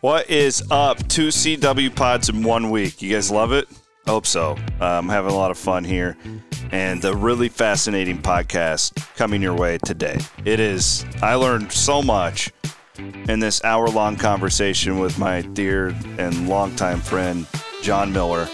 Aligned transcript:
What 0.00 0.30
is 0.30 0.62
up? 0.70 1.08
Two 1.08 1.26
CW 1.26 1.92
pods 1.92 2.28
in 2.28 2.44
one 2.44 2.70
week. 2.70 3.02
You 3.02 3.12
guys 3.12 3.32
love 3.32 3.50
it? 3.50 3.68
I 4.06 4.10
hope 4.10 4.26
so. 4.26 4.56
I'm 4.80 5.08
having 5.08 5.32
a 5.32 5.34
lot 5.34 5.50
of 5.50 5.58
fun 5.58 5.82
here 5.82 6.16
and 6.70 7.04
a 7.04 7.16
really 7.16 7.48
fascinating 7.48 8.22
podcast 8.22 8.94
coming 9.16 9.42
your 9.42 9.56
way 9.56 9.78
today. 9.78 10.20
It 10.44 10.60
is, 10.60 11.04
I 11.20 11.34
learned 11.34 11.72
so 11.72 12.00
much 12.00 12.52
in 12.96 13.40
this 13.40 13.64
hour 13.64 13.88
long 13.88 14.14
conversation 14.14 15.00
with 15.00 15.18
my 15.18 15.40
dear 15.40 15.88
and 16.16 16.48
longtime 16.48 17.00
friend, 17.00 17.44
Jon 17.82 18.12
Miller. 18.12 18.48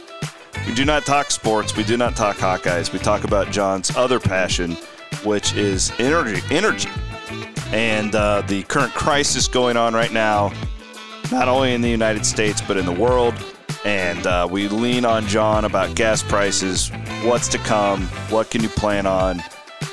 We 0.67 0.73
do 0.73 0.87
not 0.87 1.05
talk 1.05 1.31
sports, 1.31 1.77
we 1.77 1.85
do 1.85 1.99
not 1.99 2.17
talk 2.17 2.37
Hawkeyes. 2.37 2.91
We 2.91 3.01
talk 3.01 3.25
about 3.25 3.51
Jon's 3.51 3.95
other 3.97 4.19
passion, 4.19 4.79
which 5.25 5.53
is 5.55 5.93
energy. 5.99 6.41
energy. 6.51 6.89
And 7.67 8.15
uh, 8.15 8.41
the 8.47 8.63
current 8.63 8.95
crisis 8.95 9.47
going 9.47 9.77
on 9.77 9.93
right 9.93 10.13
now 10.13 10.51
not 11.35 11.49
only 11.49 11.75
in 11.75 11.81
the 11.81 11.91
United 11.91 12.25
States, 12.25 12.63
but 12.63 12.77
in 12.77 12.87
the 12.87 12.93
world. 12.93 13.35
And 13.85 14.25
uh, 14.25 14.47
we 14.49 14.69
lean 14.69 15.05
on 15.05 15.27
Jon 15.27 15.65
about 15.65 15.97
gas 15.97 16.23
prices, 16.23 16.93
what's 17.25 17.49
to 17.49 17.59
come, 17.59 18.03
what 18.31 18.53
can 18.53 18.63
you 18.63 18.69
plan 18.69 19.05
on, 19.05 19.41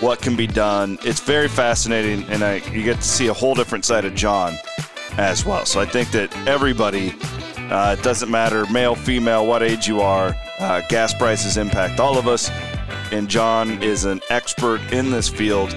what 0.02 0.22
can 0.22 0.36
be 0.36 0.46
done. 0.46 1.00
It's 1.04 1.20
very 1.20 1.48
fascinating, 1.48 2.24
and 2.30 2.44
I, 2.44 2.58
you 2.72 2.84
get 2.84 2.98
to 2.98 3.04
see 3.04 3.28
a 3.28 3.34
whole 3.34 3.56
different 3.56 3.86
side 3.86 4.06
of 4.06 4.14
Jon 4.14 4.54
as 5.18 5.44
well. 5.44 5.66
So 5.66 5.80
I 5.80 5.86
think 5.86 6.12
that 6.12 6.32
everybody, 6.48 7.16
uh, 7.58 7.96
it 7.98 8.04
doesn't 8.04 8.30
matter, 8.30 8.68
male, 8.68 8.94
female, 8.94 9.48
what 9.48 9.64
age 9.64 9.88
you 9.88 10.00
are, 10.00 10.36
uh, 10.60 10.82
gas 10.90 11.12
prices 11.12 11.58
impact 11.58 12.00
all 12.00 12.20
of 12.20 12.28
us. 12.28 12.52
And 13.12 13.28
Jon 13.28 13.82
is 13.82 14.06
an 14.06 14.22
expert 14.30 14.80
in 14.94 15.10
this 15.10 15.28
field, 15.28 15.74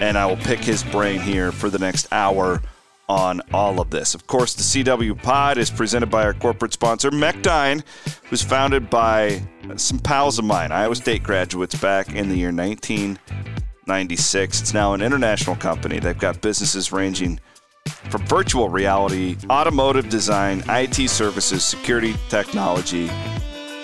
and 0.00 0.16
I 0.16 0.24
will 0.26 0.36
pick 0.36 0.60
his 0.60 0.84
brain 0.84 1.18
here 1.20 1.50
for 1.50 1.68
the 1.68 1.80
next 1.80 2.06
hour 2.12 2.62
on 3.10 3.42
all 3.52 3.80
of 3.80 3.90
this. 3.90 4.14
Of 4.14 4.28
course, 4.28 4.54
the 4.54 4.62
CW 4.62 5.20
Pod 5.20 5.58
is 5.58 5.68
presented 5.68 6.10
by 6.10 6.22
our 6.22 6.32
corporate 6.32 6.72
sponsor, 6.72 7.10
Mechdyne, 7.10 7.82
was 8.30 8.40
founded 8.40 8.88
by 8.88 9.42
some 9.74 9.98
pals 9.98 10.38
of 10.38 10.44
mine, 10.44 10.70
Iowa 10.70 10.94
State 10.94 11.24
graduates 11.24 11.74
back 11.74 12.14
in 12.14 12.28
the 12.28 12.36
year 12.36 12.52
1996. 12.52 14.60
It's 14.60 14.72
now 14.72 14.94
an 14.94 15.02
international 15.02 15.56
company. 15.56 15.98
They've 15.98 16.16
got 16.16 16.40
businesses 16.40 16.92
ranging 16.92 17.40
from 17.86 18.24
virtual 18.26 18.68
reality, 18.68 19.36
automotive 19.50 20.08
design, 20.08 20.62
IT 20.68 21.10
services, 21.10 21.64
security 21.64 22.14
technology, 22.28 23.10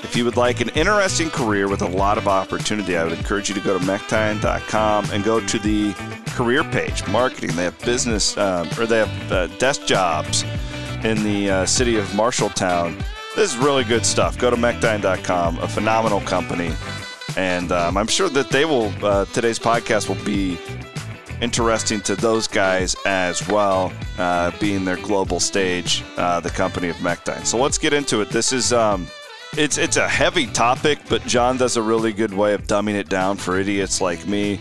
if 0.07 0.15
you 0.15 0.25
would 0.25 0.37
like 0.37 0.61
an 0.61 0.69
interesting 0.71 1.29
career 1.31 1.69
with 1.69 1.83
a 1.83 1.89
lot 1.89 2.17
of 2.17 2.29
opportunity, 2.29 2.97
I 2.97 3.03
would 3.03 3.13
encourage 3.13 3.49
you 3.49 3.57
to 3.57 3.61
go 3.61 3.77
to 3.77 3.85
mechdyne.com 3.85 5.07
and 5.11 5.25
go 5.25 5.45
to 5.45 5.59
the 5.59 5.95
career 6.29 6.63
page, 6.63 7.05
marketing. 7.09 7.57
They 7.57 7.65
have 7.65 7.79
business, 7.81 8.37
um, 8.39 8.69
or 8.79 8.87
they 8.87 8.99
have 8.99 9.33
uh, 9.33 9.47
desk 9.59 9.85
jobs 9.85 10.45
in 11.03 11.25
the 11.25 11.51
uh, 11.51 11.67
city 11.67 11.97
of 11.97 12.07
Marshalltown. 12.11 12.97
This 13.35 13.53
is 13.53 13.59
really 13.59 13.83
good 13.83 14.07
stuff. 14.07 14.39
Go 14.39 14.49
to 14.49 14.57
mechdyne.com, 14.57 15.59
a 15.59 15.67
phenomenal 15.67 16.21
company. 16.21 16.71
And 17.37 17.73
um, 17.73 17.97
I'm 17.97 18.07
sure 18.07 18.29
that 18.29 18.49
they 18.51 18.65
will, 18.65 18.93
uh, 19.05 19.25
today's 19.27 19.59
podcast 19.59 20.09
will 20.09 20.25
be 20.25 20.57
interesting 21.41 22.01
to 22.03 22.15
those 22.15 22.47
guys 22.47 22.95
as 23.07 23.47
well, 23.49 23.93
uh, 24.19 24.53
being 24.61 24.85
their 24.85 24.99
global 24.99 25.41
stage, 25.41 26.05
uh, 26.17 26.39
the 26.39 26.51
company 26.51 26.91
of 26.91 26.97
Mechdyne. 26.99 27.45
So 27.45 27.59
let's 27.59 27.77
get 27.77 27.93
into 27.93 28.21
it. 28.21 28.29
This 28.29 28.53
is. 28.53 28.73
Um, 28.73 29.09
it's 29.57 29.79
it's 29.79 29.97
a 29.97 30.09
heavy 30.09 30.47
topic, 30.47 30.99
but 31.09 31.23
Jon 31.23 31.57
does 31.57 31.77
a 31.77 31.83
really 31.83 32.13
good 32.13 32.33
way 32.33 32.53
of 32.55 32.65
dumbing 32.65 32.95
it 32.95 33.09
down 33.09 33.37
for 33.37 33.59
idiots 33.59 34.01
like 34.01 34.27
me. 34.27 34.61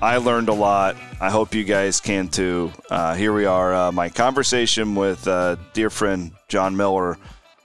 I 0.00 0.16
learned 0.16 0.48
a 0.48 0.52
lot. 0.52 0.96
I 1.20 1.30
hope 1.30 1.54
you 1.54 1.62
guys 1.62 2.00
can 2.00 2.28
too. 2.28 2.72
Uh, 2.90 3.14
here 3.14 3.32
we 3.32 3.44
are, 3.46 3.72
uh, 3.72 3.92
my 3.92 4.08
conversation 4.08 4.96
with 4.96 5.28
uh, 5.28 5.56
dear 5.74 5.90
friend 5.90 6.32
Jon 6.48 6.76
Miller 6.76 7.18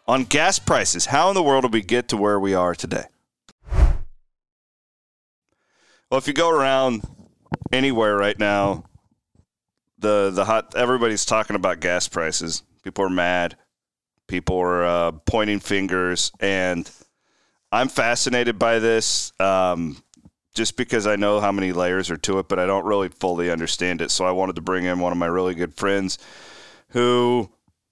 on 0.07 0.23
gas 0.23 0.59
prices. 0.59 1.07
How 1.07 1.29
in 1.29 1.35
the 1.35 1.41
world 1.41 1.63
did 1.63 1.73
we 1.73 1.81
get 1.81 2.09
to 2.09 2.17
where 2.17 2.39
we 2.39 2.53
are 2.53 2.75
today? 2.75 3.05
Well, 6.09 6.19
if 6.19 6.27
you 6.27 6.33
go 6.33 6.49
around 6.49 7.01
anywhere 7.73 8.15
right 8.15 8.37
now, 8.37 8.85
the 9.97 10.29
the 10.31 10.45
hot 10.45 10.75
everybody's 10.75 11.25
talking 11.25 11.55
about 11.55 11.79
gas 11.79 12.07
prices. 12.07 12.61
People 12.83 13.03
are 13.05 13.09
mad. 13.09 13.57
People 14.27 14.57
are 14.57 14.85
uh, 14.85 15.11
pointing 15.25 15.59
fingers, 15.59 16.31
and 16.39 16.89
I'm 17.71 17.87
fascinated 17.87 18.59
by 18.59 18.79
this 18.79 19.31
um, 19.39 20.01
just 20.53 20.75
because 20.75 21.07
I 21.07 21.15
know 21.15 21.39
how 21.39 21.51
many 21.51 21.71
layers 21.71 22.09
are 22.09 22.17
to 22.17 22.39
it, 22.39 22.47
but 22.47 22.59
I 22.59 22.65
don't 22.65 22.85
really 22.85 23.09
fully 23.09 23.51
understand 23.51 24.01
it. 24.01 24.11
So 24.11 24.25
I 24.25 24.31
wanted 24.31 24.55
to 24.55 24.61
bring 24.61 24.85
in 24.85 24.99
one 24.99 25.11
of 25.11 25.17
my 25.17 25.27
really 25.27 25.55
good 25.55 25.73
friends 25.73 26.17
who 26.89 27.49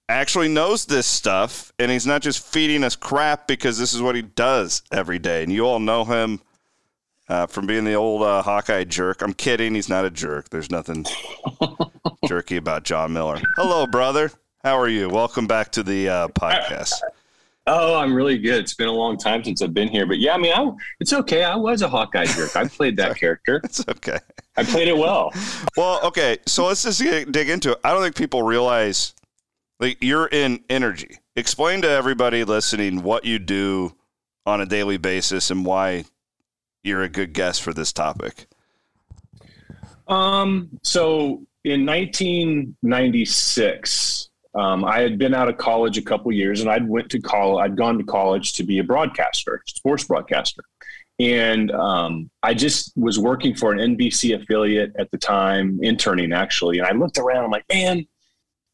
actually 0.08 0.48
knows 0.48 0.86
this 0.86 1.06
stuff, 1.06 1.72
and 1.78 1.90
he's 1.90 2.06
not 2.06 2.22
just 2.22 2.44
feeding 2.44 2.84
us 2.84 2.96
crap 2.96 3.46
because 3.46 3.78
this 3.78 3.94
is 3.94 4.02
what 4.02 4.14
he 4.14 4.22
does 4.22 4.82
every 4.92 5.18
day. 5.18 5.42
And 5.42 5.52
you 5.52 5.66
all 5.66 5.80
know 5.80 6.04
him. 6.04 6.40
Uh, 7.28 7.44
from 7.44 7.66
being 7.66 7.82
the 7.82 7.94
old 7.94 8.22
uh, 8.22 8.40
Hawkeye 8.40 8.84
jerk. 8.84 9.20
I'm 9.20 9.32
kidding. 9.32 9.74
He's 9.74 9.88
not 9.88 10.04
a 10.04 10.10
jerk. 10.10 10.48
There's 10.50 10.70
nothing 10.70 11.04
jerky 12.28 12.56
about 12.56 12.84
Jon 12.84 13.12
Miller. 13.12 13.40
Hello, 13.56 13.84
brother. 13.88 14.30
How 14.66 14.78
are 14.80 14.88
you? 14.88 15.08
Welcome 15.08 15.46
back 15.46 15.70
to 15.72 15.82
the 15.84 16.08
uh, 16.08 16.26
podcast. 16.26 16.94
Oh, 17.68 17.94
I'm 17.94 18.12
really 18.12 18.36
good. 18.36 18.58
It's 18.58 18.74
been 18.74 18.88
a 18.88 18.92
long 18.92 19.16
time 19.16 19.44
since 19.44 19.62
I've 19.62 19.72
been 19.72 19.86
here, 19.86 20.06
but 20.06 20.18
yeah, 20.18 20.34
I 20.34 20.38
mean, 20.38 20.52
I, 20.52 20.68
it's 20.98 21.12
okay. 21.12 21.44
I 21.44 21.54
was 21.54 21.82
a 21.82 21.88
Hawkeye 21.88 22.24
jerk. 22.24 22.56
I 22.56 22.66
played 22.66 22.96
that 22.96 23.16
character. 23.20 23.60
It's 23.62 23.88
okay. 23.88 24.18
I 24.56 24.64
played 24.64 24.88
it 24.88 24.96
well. 24.96 25.32
Well, 25.76 26.00
okay. 26.02 26.38
So 26.46 26.66
let's 26.66 26.82
just 26.82 27.00
get, 27.00 27.30
dig 27.30 27.48
into 27.48 27.70
it. 27.70 27.78
I 27.84 27.92
don't 27.92 28.02
think 28.02 28.16
people 28.16 28.42
realize 28.42 29.14
like 29.78 29.98
you're 30.00 30.26
in 30.26 30.64
energy. 30.68 31.18
Explain 31.36 31.82
to 31.82 31.88
everybody 31.88 32.42
listening 32.42 33.04
what 33.04 33.24
you 33.24 33.38
do 33.38 33.94
on 34.46 34.60
a 34.60 34.66
daily 34.66 34.96
basis 34.96 35.52
and 35.52 35.64
why 35.64 36.06
you're 36.82 37.04
a 37.04 37.08
good 37.08 37.34
guest 37.34 37.62
for 37.62 37.72
this 37.72 37.92
topic. 37.92 38.48
Um. 40.08 40.70
So 40.82 41.46
in 41.62 41.86
1996, 41.86 44.30
um, 44.56 44.84
I 44.84 45.00
had 45.00 45.18
been 45.18 45.34
out 45.34 45.48
of 45.48 45.58
college 45.58 45.98
a 45.98 46.02
couple 46.02 46.32
years, 46.32 46.60
and 46.60 46.70
I'd 46.70 46.88
went 46.88 47.10
to 47.10 47.20
college. 47.20 47.64
I'd 47.64 47.76
gone 47.76 47.98
to 47.98 48.04
college 48.04 48.54
to 48.54 48.64
be 48.64 48.78
a 48.78 48.84
broadcaster, 48.84 49.62
sports 49.66 50.04
broadcaster, 50.04 50.62
and 51.18 51.70
um, 51.72 52.30
I 52.42 52.54
just 52.54 52.92
was 52.96 53.18
working 53.18 53.54
for 53.54 53.72
an 53.72 53.96
NBC 53.96 54.40
affiliate 54.40 54.92
at 54.98 55.10
the 55.10 55.18
time, 55.18 55.80
interning 55.82 56.32
actually. 56.32 56.78
And 56.78 56.86
I 56.86 56.92
looked 56.92 57.18
around. 57.18 57.44
I'm 57.44 57.50
like, 57.50 57.64
man, 57.72 58.06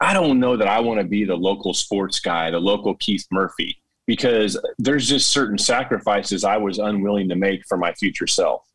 I 0.01 0.13
don't 0.13 0.41
know 0.41 0.57
that 0.57 0.67
I 0.67 0.81
want 0.81 1.01
to 1.01 1.07
be 1.07 1.25
the 1.25 1.37
local 1.37 1.73
sports 1.75 2.19
guy, 2.19 2.51
the 2.51 2.59
local 2.59 2.97
Keith 2.97 3.27
Murphy, 3.31 3.77
because 4.07 4.59
there's 4.79 5.09
just 5.09 5.31
certain 5.31 5.57
sacrifices 5.57 6.43
I 6.43 6.57
was 6.57 6.79
unwilling 6.79 7.29
to 7.29 7.37
make 7.37 7.65
for 7.69 7.77
my 7.77 7.93
future 7.93 8.27
self. 8.27 8.67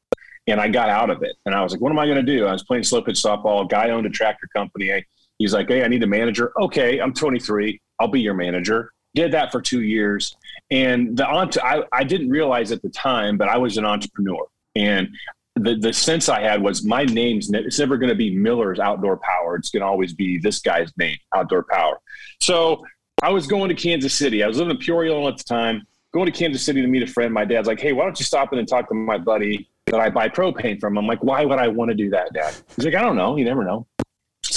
And 0.47 0.62
I 0.62 0.69
got 0.69 0.88
out 0.88 1.09
of 1.09 1.24
it. 1.24 1.35
And 1.45 1.53
I 1.53 1.62
was 1.62 1.74
like, 1.74 1.81
what 1.81 1.91
am 1.91 2.00
I 2.00 2.06
going 2.06 2.25
to 2.25 2.38
do? 2.38 2.45
I 2.45 2.53
was 2.53 2.63
playing 2.63 2.84
slow 2.84 3.01
pitch 3.01 3.18
softball. 3.18 3.69
Guy 3.69 3.89
owned 3.89 4.06
a 4.06 4.09
tractor 4.09 4.47
company. 4.56 5.03
He's 5.37 5.53
like, 5.53 5.67
hey, 5.67 5.83
I 5.83 5.87
need 5.87 6.03
a 6.03 6.07
manager. 6.07 6.51
Okay, 6.59 7.00
I'm 7.00 7.13
23. 7.13 7.79
I'll 8.00 8.07
be 8.07 8.21
your 8.21 8.33
manager. 8.33 8.91
Did 9.15 9.31
that 9.33 9.51
for 9.51 9.62
two 9.62 9.81
years. 9.81 10.35
And 10.69 11.17
the 11.17 11.27
I, 11.27 11.83
I 11.91 12.03
didn't 12.03 12.29
realize 12.29 12.71
at 12.71 12.81
the 12.81 12.89
time, 12.89 13.38
but 13.38 13.47
I 13.47 13.57
was 13.57 13.77
an 13.77 13.85
entrepreneur. 13.85 14.45
And 14.75 15.09
the, 15.56 15.75
the 15.75 15.94
sense 15.94 16.29
I 16.29 16.41
had 16.41 16.62
was 16.62 16.83
my 16.83 17.03
name's 17.03 17.50
ne- 17.50 17.59
it's 17.59 17.79
never 17.79 17.97
going 17.97 18.09
to 18.09 18.15
be 18.15 18.35
Miller's 18.35 18.79
Outdoor 18.79 19.17
Power. 19.17 19.56
It's 19.56 19.69
going 19.69 19.81
to 19.81 19.88
always 19.88 20.13
be 20.13 20.38
this 20.38 20.59
guy's 20.59 20.95
name, 20.97 21.17
Outdoor 21.35 21.63
Power. 21.63 22.00
So 22.39 22.85
I 23.23 23.29
was 23.29 23.47
going 23.47 23.69
to 23.69 23.75
Kansas 23.75 24.13
City. 24.13 24.44
I 24.44 24.47
was 24.47 24.57
living 24.57 24.71
in 24.71 24.77
Peoria 24.77 25.19
at 25.27 25.38
the 25.38 25.44
time, 25.44 25.85
going 26.13 26.27
to 26.27 26.31
Kansas 26.31 26.63
City 26.63 26.81
to 26.81 26.88
meet 26.88 27.03
a 27.03 27.07
friend. 27.07 27.33
My 27.33 27.45
dad's 27.45 27.67
like, 27.67 27.79
hey, 27.79 27.94
why 27.94 28.03
don't 28.03 28.19
you 28.19 28.25
stop 28.25 28.53
in 28.53 28.59
and 28.59 28.67
talk 28.67 28.88
to 28.89 28.95
my 28.95 29.17
buddy 29.17 29.67
that 29.88 30.00
I 30.00 30.09
buy 30.09 30.29
propane 30.29 30.79
from? 30.79 30.97
I'm 30.97 31.07
like, 31.07 31.23
why 31.23 31.44
would 31.45 31.57
I 31.57 31.67
want 31.67 31.89
to 31.89 31.95
do 31.95 32.09
that, 32.12 32.33
Dad? 32.33 32.56
He's 32.75 32.85
like, 32.85 32.95
I 32.95 33.01
don't 33.01 33.15
know. 33.15 33.35
You 33.38 33.45
never 33.45 33.63
know. 33.63 33.88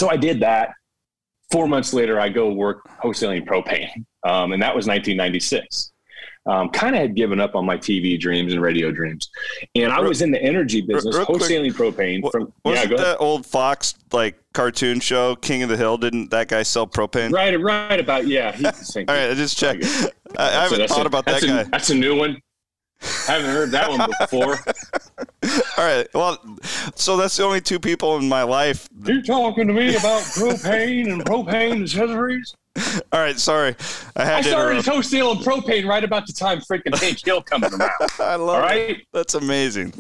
So 0.01 0.09
I 0.09 0.17
did 0.17 0.41
that. 0.41 0.71
Four 1.51 1.69
months 1.69 1.93
later, 1.93 2.19
I 2.19 2.31
go 2.31 2.51
work 2.51 2.89
wholesaling 3.05 3.47
propane, 3.47 4.07
um, 4.27 4.53
and 4.53 4.63
that 4.63 4.75
was 4.75 4.87
1996. 4.87 5.93
Um, 6.47 6.71
kind 6.71 6.95
of 6.95 7.03
had 7.03 7.15
given 7.15 7.39
up 7.39 7.55
on 7.55 7.67
my 7.67 7.77
TV 7.77 8.19
dreams 8.19 8.55
and 8.55 8.63
radio 8.63 8.91
dreams, 8.91 9.29
and 9.75 9.93
I 9.93 10.01
was 10.01 10.23
in 10.23 10.31
the 10.31 10.43
energy 10.43 10.81
business, 10.81 11.15
real 11.15 11.27
quick, 11.27 11.43
wholesaling 11.43 11.73
propane. 11.75 12.23
From 12.31 12.51
wasn't 12.65 12.93
yeah, 12.93 12.97
that 12.97 13.19
old 13.19 13.45
Fox 13.45 13.93
like 14.11 14.43
cartoon 14.55 15.01
show 15.01 15.37
King 15.37 15.65
of 15.65 15.69
the 15.69 15.77
Hill? 15.77 15.99
Didn't 15.99 16.31
that 16.31 16.49
guy 16.49 16.63
sell 16.63 16.87
propane? 16.87 17.31
Right, 17.31 17.61
right 17.61 18.01
about 18.01 18.27
yeah. 18.27 18.53
He's 18.53 18.63
the 18.63 18.73
same. 18.73 19.05
All 19.07 19.15
right, 19.15 19.31
I 19.31 19.35
just 19.35 19.59
checked. 19.59 19.85
I, 20.39 20.47
I 20.47 20.63
haven't 20.63 20.89
thought 20.89 21.05
a, 21.05 21.09
about 21.09 21.27
that 21.27 21.43
a, 21.43 21.47
guy. 21.47 21.63
That's 21.65 21.91
a 21.91 21.95
new 21.95 22.17
one. 22.17 22.41
I 23.29 23.33
haven't 23.33 23.51
heard 23.51 23.71
that 23.73 23.91
one 23.91 24.11
before. 24.19 24.59
All 25.79 25.85
right. 25.85 26.07
Well, 26.15 26.39
so 26.95 27.17
that's 27.17 27.37
the 27.37 27.45
only 27.45 27.61
two 27.61 27.79
people 27.81 28.17
in 28.17 28.29
my 28.29 28.43
life. 28.43 28.89
You're 29.05 29.23
talking 29.23 29.67
to 29.69 29.73
me 29.73 29.91
about 29.97 30.23
propane 30.23 31.13
and 31.13 31.25
propane 31.25 31.83
accessories? 31.83 32.55
All 33.13 33.21
right, 33.21 33.39
sorry. 33.39 33.75
I 34.17 34.25
had 34.25 34.35
I 34.39 34.43
to 34.43 34.49
started 34.49 34.79
interrupt. 34.79 34.89
wholesaling 35.11 35.43
propane 35.43 35.87
right 35.89 36.05
about 36.05 36.27
the 36.27 36.33
time 36.33 36.61
freaking 36.61 36.97
Hank 37.01 37.25
Hill 37.25 37.43
coming 37.43 37.73
around. 37.75 37.91
I 38.21 38.37
love 38.37 38.49
All 38.49 38.57
it. 38.59 38.63
right. 38.63 39.07
That's 39.13 39.35
amazing. 39.35 39.93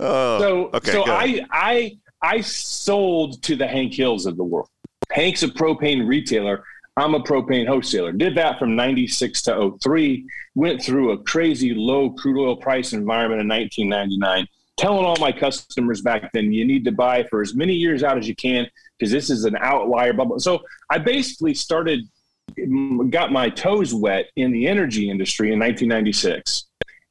Oh, 0.00 0.38
So, 0.40 0.70
okay, 0.74 0.92
so 0.92 1.04
I, 1.06 1.40
I, 1.52 1.96
I 2.22 2.40
sold 2.40 3.42
to 3.44 3.56
the 3.56 3.66
Hank 3.66 3.94
Hills 3.94 4.26
of 4.26 4.36
the 4.36 4.44
world. 4.44 4.68
Hank's 5.12 5.42
a 5.42 5.48
propane 5.48 6.06
retailer. 6.06 6.64
I'm 6.96 7.14
a 7.14 7.20
propane 7.20 7.66
wholesaler. 7.66 8.12
Did 8.12 8.34
that 8.36 8.58
from 8.58 8.76
96 8.76 9.42
to 9.42 9.78
03. 9.80 10.26
Went 10.54 10.82
through 10.82 11.12
a 11.12 11.18
crazy 11.22 11.72
low 11.72 12.10
crude 12.10 12.38
oil 12.42 12.56
price 12.56 12.92
environment 12.92 13.40
in 13.40 13.48
1999. 13.48 14.46
Telling 14.78 15.04
all 15.04 15.16
my 15.20 15.32
customers 15.32 16.00
back 16.00 16.30
then, 16.32 16.52
you 16.52 16.64
need 16.64 16.84
to 16.84 16.92
buy 16.92 17.24
for 17.24 17.42
as 17.42 17.54
many 17.54 17.74
years 17.74 18.02
out 18.02 18.18
as 18.18 18.26
you 18.26 18.34
can 18.34 18.66
because 18.98 19.12
this 19.12 19.30
is 19.30 19.44
an 19.44 19.56
outlier 19.60 20.12
bubble. 20.12 20.38
So 20.40 20.62
I 20.90 20.98
basically 20.98 21.54
started, 21.54 22.00
got 23.10 23.32
my 23.32 23.48
toes 23.50 23.94
wet 23.94 24.26
in 24.36 24.50
the 24.50 24.66
energy 24.66 25.10
industry 25.10 25.52
in 25.52 25.58
1996. 25.58 26.64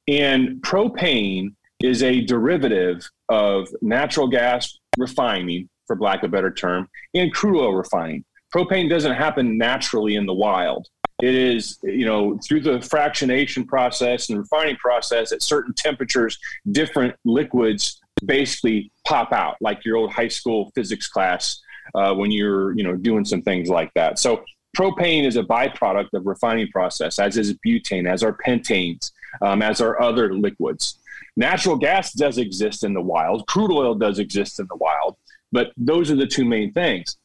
And 0.08 0.62
propane 0.62 1.54
is 1.82 2.04
a 2.04 2.22
derivative 2.22 3.08
of 3.30 3.68
natural 3.82 4.28
gas 4.28 4.78
refining, 4.98 5.70
for 5.88 5.98
lack 5.98 6.24
of 6.24 6.30
a 6.30 6.32
better 6.32 6.52
term, 6.52 6.90
and 7.14 7.34
crude 7.34 7.60
oil 7.60 7.74
refining. 7.74 8.26
Propane 8.54 8.90
doesn't 8.90 9.14
happen 9.14 9.58
naturally 9.58 10.16
in 10.16 10.26
the 10.26 10.34
wild. 10.34 10.88
It 11.22 11.36
is, 11.36 11.78
you 11.84 12.06
know, 12.06 12.40
through 12.46 12.62
the 12.62 12.80
fractionation 12.80 13.68
process 13.68 14.30
and 14.30 14.40
refining 14.40 14.76
process 14.78 15.32
at 15.32 15.42
certain 15.42 15.74
temperatures, 15.74 16.38
different 16.72 17.16
liquids 17.26 18.02
basically 18.26 18.92
pop 19.06 19.32
out, 19.32 19.58
like 19.62 19.86
your 19.86 19.98
old 19.98 20.12
high 20.12 20.28
school 20.28 20.72
physics 20.76 21.08
class 21.08 21.62
uh, 21.96 22.14
when 22.14 22.32
you're, 22.32 22.76
you 22.78 22.84
know, 22.84 22.96
doing 22.96 23.26
some 23.26 23.42
things 23.42 23.70
like 23.70 23.92
that. 23.96 24.20
So 24.20 24.44
propane 24.78 25.26
is 25.26 25.36
a 25.36 25.44
byproduct 25.44 26.14
of 26.14 26.26
refining 26.26 26.70
process, 26.70 27.20
as 27.20 27.38
is 27.38 27.54
butane, 27.66 28.12
as 28.12 28.24
are 28.24 28.38
pentanes, 28.46 29.12
um, 29.42 29.62
as 29.62 29.82
are 29.82 30.02
other 30.02 30.34
liquids. 30.34 30.98
Natural 31.38 31.76
gas 31.76 32.14
does 32.14 32.38
exist 32.38 32.84
in 32.84 32.94
the 32.94 33.02
wild. 33.02 33.48
Crude 33.48 33.72
oil 33.72 33.96
does 33.96 34.20
exist 34.20 34.60
in 34.60 34.68
the 34.70 34.76
wild, 34.76 35.18
but 35.52 35.72
those 35.78 36.12
are 36.12 36.16
the 36.16 36.28
two 36.28 36.46
main 36.46 36.74
things. 36.74 37.18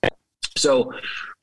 So, 0.57 0.91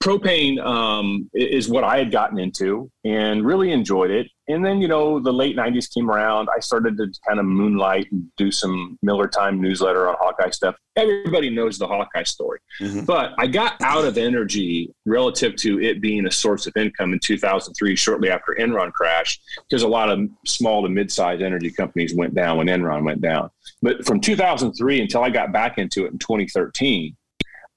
propane 0.04 0.60
um, 0.64 1.30
is 1.34 1.70
what 1.70 1.86
I 1.86 1.98
had 1.98 2.12
gotten 2.12 2.38
into 2.38 2.92
and 3.06 3.46
really 3.46 3.72
enjoyed 3.72 4.12
it. 4.12 4.28
And 4.50 4.66
then, 4.66 4.82
you 4.82 4.90
know, 4.90 5.22
the 5.22 5.32
late 5.32 5.56
90s 5.56 5.94
came 5.94 6.12
around. 6.12 6.50
I 6.54 6.60
started 6.60 6.98
to 6.98 7.08
kind 7.26 7.40
of 7.40 7.46
moonlight 7.46 8.12
and 8.12 8.26
do 8.36 8.52
some 8.52 9.00
Miller 9.02 9.30
Time 9.30 9.62
newsletter 9.62 10.10
on 10.10 10.16
Hawkeye 10.20 10.50
stuff. 10.50 10.76
Everybody 10.98 11.50
knows 11.50 11.78
the 11.78 11.88
Hawkeye 11.88 12.24
story. 12.24 12.60
Mhm. 12.82 13.06
But 13.06 13.34
I 13.38 13.48
got 13.48 13.82
out 13.82 14.04
of 14.04 14.18
energy 14.18 14.92
relative 15.06 15.56
to 15.58 15.82
it 15.82 16.02
being 16.02 16.26
a 16.26 16.32
source 16.32 16.68
of 16.68 16.74
income 16.76 17.14
in 17.14 17.20
2003, 17.20 17.96
shortly 17.96 18.30
after 18.30 18.54
Enron 18.60 18.92
crash, 18.92 19.40
because 19.70 19.84
a 19.84 19.88
lot 19.88 20.10
of 20.10 20.20
small 20.46 20.84
to 20.84 20.90
mid-sized 20.90 21.42
energy 21.42 21.72
companies 21.72 22.14
went 22.14 22.36
down 22.36 22.58
when 22.58 22.68
Enron 22.68 23.06
went 23.06 23.22
down. 23.22 23.50
But 23.82 24.06
from 24.06 24.20
2003 24.20 25.00
until 25.00 25.24
I 25.24 25.30
got 25.30 25.54
back 25.54 25.78
into 25.78 26.06
it 26.06 26.12
in 26.12 26.20
2013, 26.20 27.16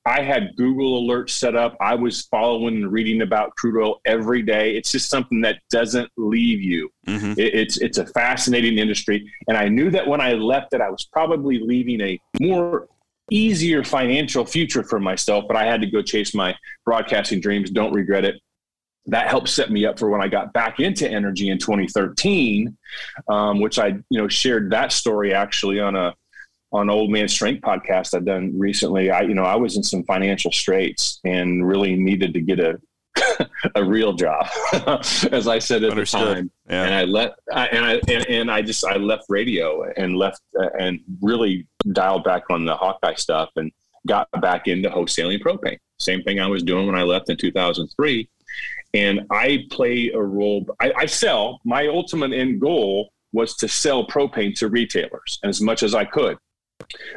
I 0.07 0.23
had 0.23 0.55
Google 0.57 1.03
alerts 1.03 1.31
set 1.31 1.57
up. 1.57 1.77
I 1.81 1.97
was 1.97 2.23
following 2.27 2.77
and 2.77 2.93
reading 2.93 3.23
about 3.23 3.57
crude 3.57 3.83
oil 3.83 4.01
every 4.07 4.41
day. 4.41 4.77
It's 4.77 4.93
just 4.93 5.11
something 5.11 5.41
that 5.41 5.59
doesn't 5.69 6.09
leave 6.17 6.61
you. 6.63 6.91
Mhm. 7.09 7.37
It, 7.37 7.55
it's 7.55 7.77
it's 7.79 7.99
a 7.99 8.07
fascinating 8.07 8.79
industry, 8.79 9.29
and 9.49 9.57
I 9.59 9.69
knew 9.69 9.91
that 9.91 10.07
when 10.07 10.21
I 10.21 10.35
left 10.35 10.75
it, 10.75 10.81
I 10.81 10.91
was 10.91 11.05
probably 11.13 11.59
leaving 11.59 12.01
a 12.01 12.21
more 12.41 12.89
easier 13.33 13.83
financial 13.83 14.47
future 14.47 14.85
for 14.85 15.01
myself. 15.01 15.45
But 15.49 15.57
I 15.57 15.65
had 15.65 15.81
to 15.81 15.89
go 15.89 16.03
chase 16.03 16.35
my 16.35 16.55
broadcasting 16.85 17.41
dreams. 17.41 17.71
Don't 17.71 17.93
regret 17.93 18.25
it. 18.25 18.37
That 19.07 19.27
helped 19.29 19.49
set 19.49 19.73
me 19.73 19.87
up 19.87 19.99
for 19.99 20.09
when 20.09 20.21
I 20.23 20.29
got 20.29 20.53
back 20.53 20.79
into 20.79 21.09
energy 21.09 21.49
in 21.49 21.59
2013, 21.59 22.77
um, 23.29 23.61
which 23.61 23.81
I 23.81 23.89
you 23.89 24.21
know 24.21 24.29
shared 24.29 24.71
that 24.71 24.93
story 24.93 25.35
actually 25.35 25.81
on 25.81 25.97
a 25.97 26.15
on 26.73 26.91
Old 26.91 27.11
Man 27.11 27.29
Strength 27.29 27.63
podcast 27.63 28.15
I've 28.15 28.25
done 28.25 28.59
recently. 28.59 29.11
I, 29.11 29.23
you 29.23 29.35
know, 29.35 29.45
I 29.45 29.57
was 29.57 29.77
in 29.77 29.83
some 29.83 30.03
financial 30.05 30.53
straits 30.53 31.21
and 31.25 31.67
really 31.67 31.95
needed 31.97 32.35
to 32.35 32.41
get 32.41 32.61
a 32.61 32.81
a 33.75 33.85
real 33.85 34.13
job, 34.13 34.47
as 35.33 35.49
I 35.49 35.59
said 35.59 35.83
at 35.85 35.91
Understood. 35.91 36.21
the 36.21 36.35
time. 36.35 36.51
Yeah. 36.69 36.85
And 36.85 36.95
I 36.95 37.05
let, 37.05 37.35
I, 37.53 37.67
and 37.69 37.85
I 37.85 37.93
and, 38.09 38.27
and 38.29 38.51
I 38.51 38.63
just 38.63 38.85
I 38.85 38.97
left 38.97 39.25
radio 39.29 39.91
and 39.97 40.17
left 40.17 40.41
uh, 40.59 40.69
and 40.79 41.01
really 41.23 41.67
dialed 41.93 42.25
back 42.25 42.45
on 42.51 42.65
the 42.65 42.77
Hawkeye 42.77 43.15
stuff 43.15 43.51
and 43.57 43.73
got 44.07 44.29
back 44.41 44.69
into 44.69 44.89
wholesaling 44.89 45.41
propane. 45.41 45.79
Same 45.99 46.23
thing 46.23 46.41
I 46.41 46.47
was 46.47 46.63
doing 46.63 46.87
when 46.87 46.95
I 46.95 47.03
left 47.03 47.31
in 47.31 47.37
2003. 47.37 48.29
And 48.95 49.27
I 49.31 49.65
play 49.71 50.11
a 50.15 50.21
role. 50.21 50.67
I, 50.81 50.93
I 50.97 51.07
sell. 51.07 51.61
My 51.65 51.87
ultimate 51.87 52.33
end 52.33 52.61
goal 52.61 53.11
was 53.33 53.55
to 53.57 53.69
sell 53.69 54.07
propane 54.07 54.55
to 54.57 54.69
retailers 54.69 55.39
as 55.43 55.61
much 55.61 55.83
as 55.83 55.95
I 55.95 56.05
could. 56.05 56.39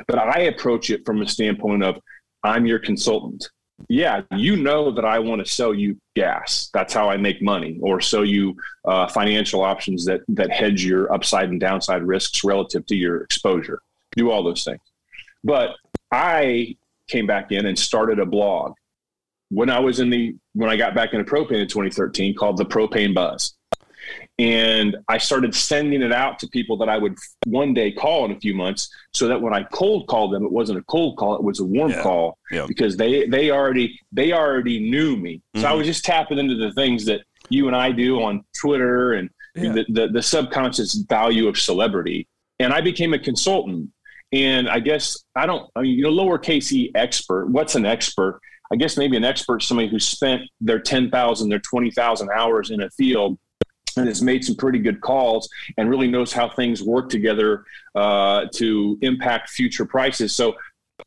But 0.07 0.19
I 0.19 0.41
approach 0.41 0.89
it 0.89 1.05
from 1.05 1.21
a 1.21 1.27
standpoint 1.27 1.83
of 1.83 1.99
I'm 2.43 2.65
your 2.65 2.79
consultant. 2.79 3.49
Yeah, 3.87 4.21
you 4.35 4.57
know 4.57 4.91
that 4.91 5.05
I 5.05 5.19
want 5.19 5.45
to 5.45 5.49
sell 5.49 5.73
you 5.73 5.97
gas. 6.15 6.69
That's 6.73 6.93
how 6.93 7.09
I 7.09 7.17
make 7.17 7.41
money, 7.41 7.79
or 7.81 8.01
sell 8.01 8.25
you 8.25 8.55
uh, 8.83 9.07
financial 9.07 9.61
options 9.61 10.05
that 10.05 10.21
that 10.29 10.51
hedge 10.51 10.83
your 10.83 11.11
upside 11.13 11.49
and 11.49 11.59
downside 11.59 12.03
risks 12.03 12.43
relative 12.43 12.85
to 12.87 12.95
your 12.95 13.21
exposure. 13.21 13.81
Do 14.17 14.31
all 14.31 14.43
those 14.43 14.63
things. 14.65 14.81
But 15.43 15.75
I 16.11 16.75
came 17.07 17.25
back 17.25 17.51
in 17.51 17.65
and 17.65 17.77
started 17.77 18.19
a 18.19 18.25
blog 18.25 18.73
when 19.49 19.69
I 19.69 19.79
was 19.79 19.99
in 19.99 20.09
the 20.09 20.35
when 20.53 20.69
I 20.69 20.75
got 20.75 20.95
back 20.95 21.13
into 21.13 21.29
propane 21.29 21.61
in 21.61 21.67
2013 21.67 22.35
called 22.35 22.57
the 22.57 22.65
Propane 22.65 23.13
Buzz. 23.13 23.55
And 24.39 24.95
I 25.09 25.17
started 25.17 25.53
sending 25.53 26.01
it 26.01 26.13
out 26.13 26.39
to 26.39 26.47
people 26.47 26.77
that 26.77 26.87
I 26.87 26.97
would 26.97 27.15
one 27.45 27.73
day 27.73 27.91
call 27.91 28.23
in 28.23 28.31
a 28.31 28.39
few 28.39 28.55
months 28.55 28.89
so 29.13 29.27
that 29.27 29.39
when 29.41 29.53
I 29.53 29.63
cold 29.63 30.07
called 30.07 30.33
them, 30.33 30.45
it 30.45 30.51
wasn't 30.51 30.79
a 30.79 30.83
cold 30.83 31.17
call, 31.17 31.35
it 31.35 31.43
was 31.43 31.59
a 31.59 31.65
warm 31.65 31.91
Yeah. 31.91 32.01
call 32.03 32.37
Yeah. 32.49 32.65
because 32.65 32.95
they 32.95 33.27
they 33.27 33.51
already 33.51 33.99
they 34.13 34.31
already 34.31 34.89
knew 34.89 35.17
me. 35.17 35.41
So 35.57 35.67
I 35.67 35.71
Mhm. 35.73 35.77
was 35.79 35.87
just 35.87 36.05
tapping 36.05 36.39
into 36.39 36.55
the 36.55 36.71
things 36.71 37.03
that 37.05 37.21
you 37.49 37.67
and 37.67 37.75
I 37.75 37.91
do 37.91 38.21
on 38.23 38.45
Twitter 38.59 39.13
and 39.13 39.29
Yeah. 39.55 39.73
the, 39.73 39.85
the 39.89 40.07
the 40.07 40.21
subconscious 40.21 40.93
value 41.09 41.49
of 41.49 41.57
celebrity. 41.59 42.25
And 42.59 42.71
I 42.73 42.79
became 42.79 43.13
a 43.13 43.19
consultant. 43.19 43.89
And 44.31 44.69
I 44.69 44.79
guess 44.79 45.21
I 45.35 45.47
don't 45.47 45.69
I 45.75 45.81
mean, 45.81 45.97
you 45.97 46.03
know, 46.03 46.11
lowercase 46.13 46.71
e 46.71 46.91
expert. 46.95 47.47
What's 47.47 47.75
an 47.75 47.85
expert? 47.85 48.39
I 48.71 48.77
guess 48.77 48.95
maybe 48.95 49.17
an 49.17 49.25
expert 49.25 49.63
is 49.63 49.67
somebody 49.67 49.89
who 49.89 49.99
spent 49.99 50.43
their 50.61 50.79
10,000, 50.79 51.49
their 51.49 51.59
20,000 51.59 52.29
hours 52.33 52.69
in 52.69 52.81
a 52.83 52.89
field 52.91 53.37
and 53.97 54.07
has 54.07 54.21
made 54.21 54.43
some 54.43 54.55
pretty 54.55 54.79
good 54.79 55.01
calls 55.01 55.49
and 55.77 55.89
really 55.89 56.07
knows 56.07 56.31
how 56.31 56.49
things 56.49 56.83
work 56.83 57.09
together 57.09 57.63
uh, 57.95 58.45
to 58.55 58.97
impact 59.01 59.49
future 59.49 59.85
prices. 59.85 60.33
So 60.33 60.55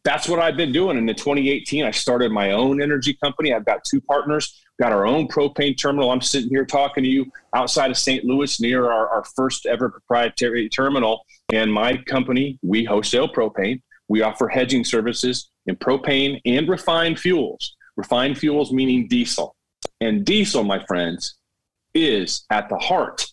that's 0.04 0.28
what 0.28 0.38
I've 0.38 0.56
been 0.56 0.72
doing. 0.72 0.96
And 0.96 1.08
in 1.08 1.16
2018, 1.16 1.84
I 1.84 1.90
started 1.90 2.32
my 2.32 2.52
own 2.52 2.82
energy 2.82 3.16
company. 3.22 3.52
I've 3.52 3.64
got 3.64 3.84
two 3.84 4.00
partners, 4.00 4.64
got 4.80 4.92
our 4.92 5.06
own 5.06 5.28
propane 5.28 5.78
terminal. 5.78 6.10
I'm 6.10 6.20
sitting 6.20 6.50
here 6.50 6.64
talking 6.64 7.04
to 7.04 7.10
you 7.10 7.30
outside 7.54 7.90
of 7.90 7.98
St. 7.98 8.24
Louis 8.24 8.60
near 8.60 8.90
our, 8.90 9.08
our 9.08 9.24
first 9.36 9.66
ever 9.66 9.90
proprietary 9.90 10.68
terminal. 10.68 11.24
And 11.52 11.72
my 11.72 11.96
company, 11.96 12.58
we 12.62 12.84
wholesale 12.84 13.28
propane. 13.28 13.82
We 14.08 14.22
offer 14.22 14.48
hedging 14.48 14.84
services 14.84 15.50
in 15.66 15.76
propane 15.76 16.40
and 16.44 16.68
refined 16.68 17.18
fuels. 17.18 17.76
Refined 17.96 18.38
fuels 18.38 18.72
meaning 18.72 19.06
diesel. 19.08 19.54
And 20.00 20.24
diesel, 20.24 20.64
my 20.64 20.84
friends, 20.86 21.36
is 21.94 22.44
at 22.50 22.68
the 22.68 22.78
heart 22.78 23.26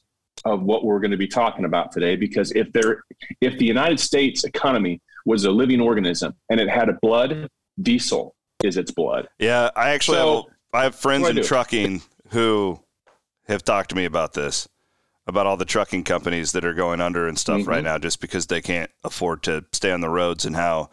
of 0.46 0.64
what 0.64 0.86
we're 0.86 1.00
going 1.00 1.12
to 1.12 1.18
be 1.18 1.28
talking 1.28 1.66
about 1.66 1.92
today 1.92 2.16
because 2.16 2.52
if 2.52 2.72
there 2.72 3.04
if 3.42 3.58
the 3.58 3.66
United 3.66 4.00
States 4.00 4.44
economy 4.46 5.02
was 5.26 5.44
a 5.46 5.52
living 5.52 5.82
organism 5.82 6.34
and 6.50 6.60
it 6.60 6.70
had 6.70 6.88
a 6.90 6.94
blood, 7.02 7.50
diesel 7.82 8.36
is 8.64 8.78
its 8.78 8.92
blood. 8.92 9.28
Yeah, 9.38 9.70
I 9.76 9.90
actually 9.92 10.18
So- 10.18 10.36
have, 10.36 10.44
I 10.74 10.84
have 10.84 10.96
friends 10.96 11.28
I 11.28 11.32
in 11.32 11.44
trucking 11.44 12.02
who 12.30 12.80
have 13.48 13.64
talked 13.64 13.90
to 13.90 13.96
me 13.96 14.06
about 14.06 14.34
this, 14.34 14.68
about 15.28 15.46
all 15.46 15.58
the 15.58 15.66
trucking 15.66 16.04
companies 16.04 16.52
that 16.54 16.64
are 16.64 16.74
going 16.74 17.02
under 17.02 17.28
and 17.28 17.38
stuff 17.38 17.68
right 17.68 17.82
Mhm. 17.82 17.86
now 17.86 17.98
just 17.98 18.22
because 18.22 18.48
they 18.48 18.62
can't 18.62 18.92
afford 19.04 19.44
to 19.44 19.66
stay 19.74 19.92
on 19.92 20.02
the 20.02 20.10
roads 20.10 20.46
and 20.46 20.56
how 20.56 20.90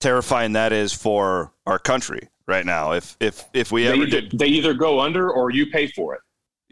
terrifying 0.00 0.52
that 0.52 0.72
is 0.72 0.92
for 0.92 1.52
our 1.66 1.78
country 1.78 2.28
right 2.46 2.64
now. 2.64 2.92
If 2.92 3.16
if 3.20 3.44
if 3.52 3.70
we 3.70 3.82
They 3.84 3.88
ever 3.88 3.96
either, 4.06 4.20
did 4.22 4.38
they 4.38 4.46
either 4.48 4.72
go 4.74 5.00
under 5.00 5.30
or 5.30 5.50
you 5.50 5.66
pay 5.66 5.88
for 5.88 6.14
it. 6.14 6.20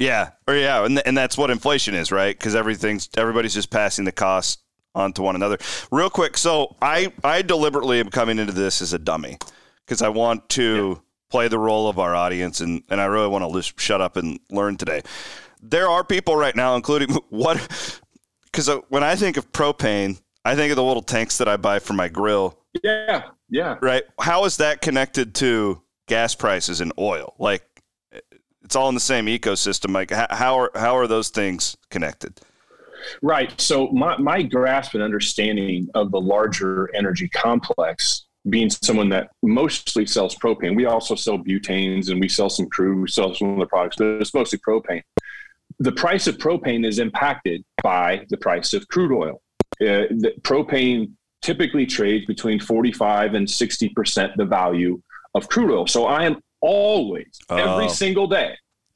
Yeah, 0.00 0.30
or 0.48 0.56
yeah, 0.56 0.86
and, 0.86 1.06
and 1.06 1.16
that's 1.16 1.36
what 1.36 1.50
inflation 1.50 1.94
is, 1.94 2.10
right? 2.10 2.36
Because 2.36 2.54
everything's 2.54 3.10
everybody's 3.18 3.52
just 3.52 3.70
passing 3.70 4.06
the 4.06 4.12
cost 4.12 4.62
on 4.94 5.12
to 5.12 5.22
one 5.22 5.36
another. 5.36 5.58
Real 5.92 6.08
quick, 6.08 6.38
so 6.38 6.74
I 6.80 7.12
I 7.22 7.42
deliberately 7.42 8.00
am 8.00 8.08
coming 8.08 8.38
into 8.38 8.54
this 8.54 8.80
as 8.80 8.94
a 8.94 8.98
dummy 8.98 9.36
because 9.84 10.00
I 10.00 10.08
want 10.08 10.48
to 10.50 10.88
yeah. 10.88 11.00
play 11.28 11.48
the 11.48 11.58
role 11.58 11.86
of 11.86 11.98
our 11.98 12.14
audience, 12.14 12.62
and 12.62 12.82
and 12.88 12.98
I 12.98 13.04
really 13.04 13.28
want 13.28 13.44
to 13.44 13.52
just 13.52 13.78
shut 13.78 14.00
up 14.00 14.16
and 14.16 14.40
learn 14.50 14.78
today. 14.78 15.02
There 15.62 15.86
are 15.86 16.02
people 16.02 16.34
right 16.34 16.56
now, 16.56 16.76
including 16.76 17.10
what, 17.28 18.00
because 18.44 18.70
uh, 18.70 18.78
when 18.88 19.04
I 19.04 19.16
think 19.16 19.36
of 19.36 19.52
propane, 19.52 20.18
I 20.46 20.56
think 20.56 20.70
of 20.70 20.76
the 20.76 20.82
little 20.82 21.02
tanks 21.02 21.36
that 21.38 21.48
I 21.48 21.58
buy 21.58 21.78
for 21.78 21.92
my 21.92 22.08
grill. 22.08 22.58
Yeah, 22.82 23.24
yeah. 23.50 23.76
Right. 23.82 24.04
How 24.18 24.46
is 24.46 24.56
that 24.56 24.80
connected 24.80 25.34
to 25.36 25.82
gas 26.06 26.34
prices 26.34 26.80
and 26.80 26.90
oil? 26.98 27.34
Like 27.38 27.64
it's 28.70 28.76
all 28.76 28.88
in 28.88 28.94
the 28.94 29.00
same 29.00 29.26
ecosystem. 29.26 29.92
Like 29.92 30.12
how 30.12 30.56
are 30.56 30.70
how 30.76 30.96
are 30.96 31.08
those 31.08 31.28
things 31.28 31.76
connected? 31.90 32.40
Right. 33.20 33.60
So 33.60 33.88
my 33.88 34.16
my 34.18 34.42
grasp 34.44 34.94
and 34.94 35.02
understanding 35.02 35.88
of 35.96 36.12
the 36.12 36.20
larger 36.20 36.88
energy 36.94 37.28
complex 37.30 38.26
being 38.48 38.70
someone 38.70 39.08
that 39.08 39.30
mostly 39.42 40.06
sells 40.06 40.36
propane. 40.36 40.76
We 40.76 40.86
also 40.86 41.16
sell 41.16 41.36
butanes 41.36 42.10
and 42.10 42.20
we 42.20 42.28
sell 42.28 42.48
some 42.48 42.68
crude, 42.68 43.02
we 43.02 43.08
sell 43.08 43.34
some 43.34 43.56
other 43.56 43.66
products, 43.66 43.96
but 43.96 44.06
it's 44.20 44.32
mostly 44.32 44.60
propane. 44.60 45.02
The 45.80 45.90
price 45.90 46.28
of 46.28 46.38
propane 46.38 46.86
is 46.86 47.00
impacted 47.00 47.64
by 47.82 48.24
the 48.30 48.36
price 48.36 48.72
of 48.72 48.86
crude 48.86 49.12
oil. 49.12 49.42
Uh, 49.80 50.06
the 50.10 50.32
propane 50.42 51.10
typically 51.42 51.86
trades 51.86 52.24
between 52.26 52.60
45 52.60 53.34
and 53.34 53.48
60% 53.48 54.36
the 54.36 54.44
value 54.44 55.02
of 55.34 55.48
crude 55.48 55.72
oil. 55.72 55.88
So 55.88 56.06
I 56.06 56.24
am 56.24 56.40
always 56.60 57.38
every 57.50 57.86
oh. 57.86 57.88
single 57.88 58.26
day 58.26 58.54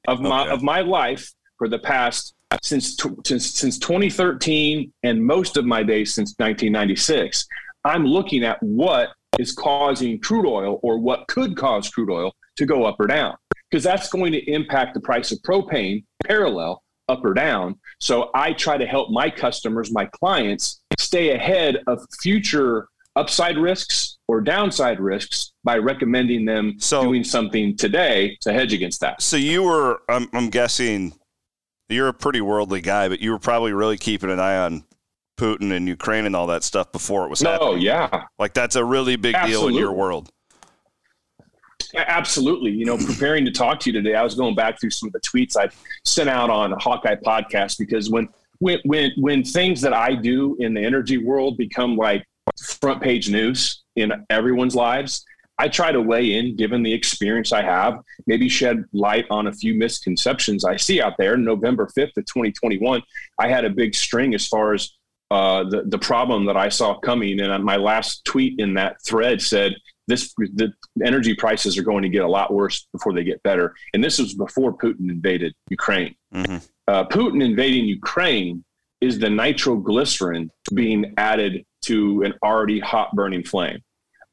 of 0.09 0.21
my 0.21 0.43
okay. 0.43 0.51
of 0.51 0.63
my 0.63 0.81
life 0.81 1.33
for 1.59 1.69
the 1.69 1.79
past 1.79 2.35
since 2.63 2.97
since 3.25 3.51
since 3.53 3.79
2013 3.79 4.93
and 5.03 5.25
most 5.25 5.57
of 5.57 5.65
my 5.65 5.83
days 5.83 6.15
since 6.15 6.35
1996 6.39 7.47
i'm 7.85 8.05
looking 8.05 8.45
at 8.45 8.63
what 8.63 9.11
is 9.39 9.53
causing 9.53 10.19
crude 10.21 10.47
oil 10.47 10.79
or 10.83 10.99
what 10.99 11.27
could 11.29 11.57
cause 11.57 11.89
crude 11.89 12.11
oil 12.11 12.33
to 12.57 12.67
go 12.67 12.85
up 12.85 12.97
or 13.01 13.07
down 13.07 13.35
because 13.71 13.83
that's 13.83 14.09
going 14.09 14.31
to 14.33 14.51
impact 14.51 14.95
the 14.95 15.01
price 15.01 15.33
of 15.33 15.39
propane 15.39 16.05
parallel 16.25 16.83
up 17.09 17.25
or 17.25 17.35
down 17.35 17.79
so 17.99 18.31
i 18.35 18.53
try 18.53 18.77
to 18.77 18.87
help 18.87 19.11
my 19.11 19.29
customers 19.29 19.93
my 19.93 20.07
clients 20.07 20.83
stay 20.99 21.35
ahead 21.35 21.83
of 21.87 22.05
future 22.21 22.89
upside 23.17 23.57
risks 23.57 24.19
or 24.29 24.41
downside 24.41 25.01
risks 25.01 25.53
by 25.63 25.77
recommending 25.77 26.45
them 26.45 26.75
so, 26.79 27.03
doing 27.03 27.25
something 27.25 27.77
today 27.77 28.37
to 28.41 28.53
hedge 28.53 28.73
against 28.73 29.01
that. 29.01 29.23
So 29.23 29.37
you 29.37 29.63
were, 29.63 30.03
I'm, 30.09 30.29
I'm, 30.33 30.51
guessing, 30.51 31.13
you're 31.89 32.09
a 32.09 32.15
pretty 32.15 32.41
worldly 32.41 32.81
guy, 32.81 33.09
but 33.09 33.21
you 33.21 33.31
were 33.31 33.39
probably 33.39 33.73
really 33.73 33.99
keeping 33.99 34.31
an 34.31 34.41
eye 34.41 34.59
on 34.59 34.85
Putin 35.39 35.73
and 35.73 35.89
Ukraine 35.89 36.27
and 36.27 36.37
all 36.37 36.47
that 36.49 36.63
stuff 36.63 36.93
before 36.93 37.25
it 37.25 37.31
was 37.31 37.41
happening. 37.41 37.69
Oh 37.69 37.75
yeah, 37.75 38.25
like 38.39 38.55
that's 38.55 38.77
a 38.77 38.85
really 38.85 39.17
big 39.17 39.35
Absolutely. 39.35 39.73
deal 39.73 39.77
in 39.77 39.83
your 39.83 39.93
world. 39.93 40.31
Absolutely. 41.97 42.71
You 42.71 42.85
know, 42.85 42.97
preparing 42.97 43.45
to 43.45 43.51
talk 43.51 43.81
to 43.81 43.91
you 43.91 43.93
today, 43.93 44.15
I 44.15 44.23
was 44.23 44.35
going 44.35 44.55
back 44.55 44.81
through 44.81 44.91
some 44.91 45.09
of 45.09 45.13
the 45.13 45.21
tweets 45.21 45.57
I've 45.57 45.77
sent 46.05 46.29
out 46.29 46.51
on 46.51 46.73
Hawkeye 46.79 47.17
podcast 47.17 47.79
because 47.79 48.11
when 48.11 48.29
when 48.59 48.79
when 48.85 49.13
when 49.17 49.45
things 49.45 49.81
that 49.81 49.93
I 49.93 50.15
do 50.15 50.57
in 50.61 50.75
the 50.75 50.85
energy 50.85 51.19
world 51.19 51.57
become 51.57 51.97
like 51.97 52.25
front 52.81 53.03
page 53.03 53.31
news 53.31 53.83
in 53.97 54.13
everyone's 54.31 54.75
lives. 54.75 55.25
I 55.59 55.69
try 55.69 55.93
to 55.93 56.01
weigh 56.01 56.35
in, 56.35 56.57
given 56.57 56.83
the 56.83 56.93
experience 56.93 57.53
I 57.53 57.63
have, 57.63 58.01
maybe 58.27 58.49
shed 58.49 58.85
light 58.93 59.27
on 59.31 59.47
a 59.47 59.53
few 59.53 59.75
misconceptions 59.75 60.65
I 60.65 60.77
see 60.77 61.01
out 61.01 61.15
there. 61.17 61.37
November 61.37 61.87
5th 61.87 62.17
of 62.17 62.27
2021, 62.27 63.03
I 63.39 63.49
had 63.49 63.65
a 63.65 63.71
big 63.71 63.95
string 63.95 64.35
as 64.35 64.49
far 64.49 64.75
as 64.75 64.91
uh, 65.31 65.65
the, 65.65 65.85
the 65.87 65.99
problem 65.99 66.45
that 66.47 66.57
I 66.57 66.69
saw 66.69 66.99
coming. 66.99 67.41
And 67.41 67.65
my 67.65 67.77
last 67.77 68.25
tweet 68.25 68.59
in 68.59 68.75
that 68.75 68.97
thread 69.07 69.41
said, 69.41 69.75
this 70.07 70.35
the 70.37 70.73
energy 71.05 71.35
prices 71.35 71.79
are 71.79 71.83
going 71.83 72.03
to 72.03 72.09
get 72.09 72.23
a 72.23 72.29
lot 72.29 72.53
worse 72.53 72.87
before 72.93 73.15
they 73.15 73.25
get 73.25 73.43
better. 73.43 73.75
And 73.95 74.05
this 74.05 74.19
was 74.19 74.35
before 74.35 74.77
Putin 74.77 75.11
invaded 75.11 75.55
Ukraine. 75.71 76.15
Mm-hmm. 76.35 76.57
Uh, 76.87 77.05
Putin 77.05 77.43
invading 77.43 77.87
Ukraine 77.87 78.65
is 79.01 79.19
the 79.19 79.31
nitroglycerin 79.31 80.51
being 80.75 81.15
added 81.17 81.65
to 81.85 82.23
an 82.23 82.35
already 82.43 82.81
hot 82.81 83.15
burning 83.15 83.45
flame. 83.45 83.81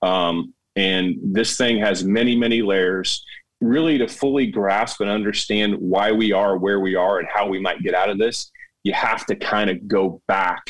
Um, 0.02 0.54
and 0.76 1.16
this 1.22 1.58
thing 1.58 1.80
has 1.80 2.04
many, 2.04 2.36
many 2.36 2.62
layers. 2.62 3.24
Really, 3.60 4.00
to 4.00 4.08
fully 4.08 4.48
grasp 4.48 5.02
and 5.02 5.10
understand 5.10 5.76
why 5.76 6.12
we 6.12 6.32
are 6.32 6.58
where 6.58 6.80
we 6.80 6.96
are 6.96 7.20
and 7.20 7.28
how 7.32 7.48
we 7.48 7.60
might 7.60 7.84
get 7.84 7.94
out 7.94 8.10
of 8.10 8.18
this, 8.18 8.52
you 8.84 8.94
have 8.94 9.26
to 9.28 9.36
kind 9.36 9.70
of 9.70 9.88
go 9.88 10.22
back 10.28 10.64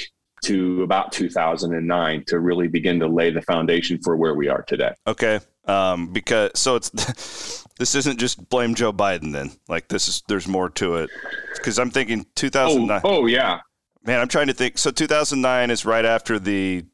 to 0.43 0.83
about 0.83 1.11
2009 1.11 2.23
to 2.27 2.39
really 2.39 2.67
begin 2.67 2.99
to 2.99 3.07
lay 3.07 3.29
the 3.29 3.41
foundation 3.43 3.99
for 4.01 4.17
where 4.17 4.33
we 4.33 4.49
are 4.49 4.63
today. 4.63 4.91
Okay. 5.07 5.39
Um, 5.65 6.11
because 6.11 6.51
so 6.55 6.75
it's 6.75 6.89
this 7.79 7.95
isn't 7.95 8.19
just 8.19 8.49
blame 8.49 8.75
Joe 8.75 8.91
Biden 8.91 9.31
then. 9.31 9.51
Like 9.69 9.87
this 9.87 10.07
is 10.07 10.23
there's 10.27 10.47
more 10.47 10.69
to 10.71 10.97
it. 10.97 11.09
Because 11.55 11.79
I'm 11.79 11.91
thinking 11.91 12.25
2009. 12.35 13.01
Oh, 13.03 13.21
oh 13.21 13.25
yeah, 13.27 13.59
Man, 14.03 14.19
I'm 14.19 14.27
trying 14.27 14.47
to 14.47 14.53
think. 14.53 14.77
So 14.77 14.91
2009 14.91 15.69
is 15.69 15.85
right 15.85 16.05
after 16.05 16.39
the 16.39 16.85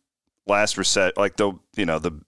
last 0.46 0.78
reset, 0.78 1.18
like 1.18 1.38
the 1.38 1.54
you 1.76 1.86
know 1.86 2.00
the 2.00 2.20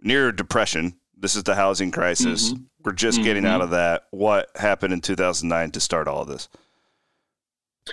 near 0.00 0.32
depression. 0.32 0.96
This 1.16 1.36
is 1.36 1.42
the 1.42 1.54
housing 1.54 1.90
crisis. 1.90 2.52
Mm-hmm. 2.52 2.62
We're 2.84 2.92
just 2.92 3.18
mm-hmm. 3.18 3.24
getting 3.24 3.46
out 3.46 3.62
of 3.62 3.70
that. 3.70 4.04
What 4.10 4.50
happened 4.56 4.92
in 4.92 5.00
2009 5.00 5.70
to 5.70 5.80
start 5.80 6.06
all 6.06 6.22
of 6.22 6.28
this? 6.28 6.48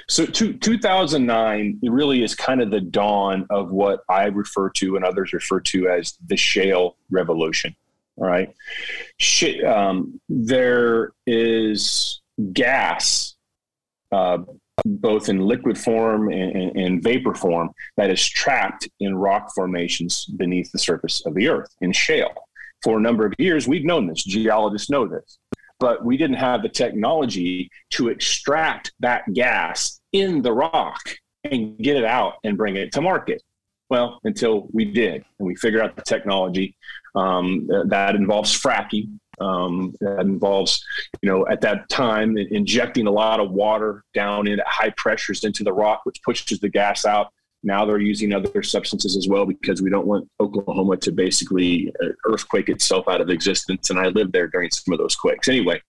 So, 0.07 0.25
two, 0.25 0.53
2009 0.53 1.79
really 1.83 2.23
is 2.23 2.35
kind 2.35 2.61
of 2.61 2.71
the 2.71 2.81
dawn 2.81 3.45
of 3.49 3.71
what 3.71 4.01
I 4.09 4.25
refer 4.25 4.69
to 4.71 4.95
and 4.95 5.03
others 5.03 5.33
refer 5.33 5.59
to 5.61 5.89
as 5.89 6.17
the 6.27 6.37
shale 6.37 6.97
revolution. 7.09 7.75
All 8.17 8.27
right. 8.27 8.53
Sh- 9.17 9.63
um, 9.65 10.19
there 10.29 11.13
is 11.25 12.21
gas 12.53 13.35
uh, 14.11 14.39
both 14.85 15.29
in 15.29 15.39
liquid 15.39 15.77
form 15.77 16.29
and, 16.31 16.75
and, 16.75 17.03
vapor 17.03 17.33
form 17.33 17.69
that 17.97 18.09
is 18.09 18.27
trapped 18.27 18.87
in 18.99 19.15
rock 19.15 19.53
formations 19.53 20.25
beneath 20.25 20.71
the 20.71 20.79
surface 20.79 21.25
of 21.25 21.35
the 21.35 21.47
earth 21.47 21.73
in 21.81 21.91
shale. 21.91 22.33
For 22.83 22.97
a 22.97 23.01
number 23.01 23.25
of 23.25 23.33
years, 23.37 23.67
we've 23.67 23.85
known 23.85 24.07
this. 24.07 24.23
Geologists 24.23 24.89
know 24.89 25.07
this. 25.07 25.37
But 25.79 26.03
we 26.05 26.17
didn't 26.17 26.37
have 26.37 26.61
the 26.61 26.69
technology 26.69 27.69
to 27.91 28.09
extract 28.09 28.91
that 28.99 29.31
gas 29.33 29.99
in 30.13 30.41
the 30.41 30.53
rock 30.53 31.01
and 31.43 31.77
get 31.77 31.97
it 31.97 32.05
out 32.05 32.35
and 32.43 32.57
bring 32.57 32.75
it 32.75 32.91
to 32.93 33.01
market. 33.01 33.41
Well, 33.89 34.19
until 34.23 34.67
we 34.71 34.85
did, 34.85 35.25
and 35.39 35.47
we 35.47 35.55
figured 35.55 35.81
out 35.81 35.95
the 35.95 36.03
technology 36.03 36.75
um, 37.15 37.67
that 37.87 38.15
involves 38.15 38.57
fracking, 38.57 39.19
um, 39.39 39.93
that 40.01 40.21
involves, 40.21 40.83
you 41.21 41.29
know, 41.29 41.47
at 41.47 41.61
that 41.61 41.89
time 41.89 42.37
injecting 42.37 43.07
a 43.07 43.11
lot 43.11 43.39
of 43.39 43.51
water 43.51 44.03
down 44.13 44.47
in 44.47 44.59
at 44.59 44.67
high 44.67 44.93
pressures 44.97 45.43
into 45.43 45.63
the 45.63 45.73
rock, 45.73 46.01
which 46.03 46.21
pushes 46.23 46.59
the 46.59 46.69
gas 46.69 47.05
out. 47.05 47.31
Now 47.63 47.85
they're 47.85 47.99
using 47.99 48.33
other 48.33 48.63
substances 48.63 49.15
as 49.15 49.27
well 49.27 49.45
because 49.45 49.81
we 49.81 49.89
don't 49.91 50.07
want 50.07 50.27
Oklahoma 50.39 50.97
to 50.97 51.11
basically 51.11 51.93
uh, 52.03 52.07
earthquake 52.25 52.69
itself 52.69 53.07
out 53.07 53.21
of 53.21 53.29
existence. 53.29 53.91
And 53.91 53.99
I 53.99 54.07
lived 54.07 54.33
there 54.33 54.47
during 54.47 54.71
some 54.71 54.93
of 54.93 54.97
those 54.97 55.15
quakes. 55.15 55.47
Anyway, 55.47 55.81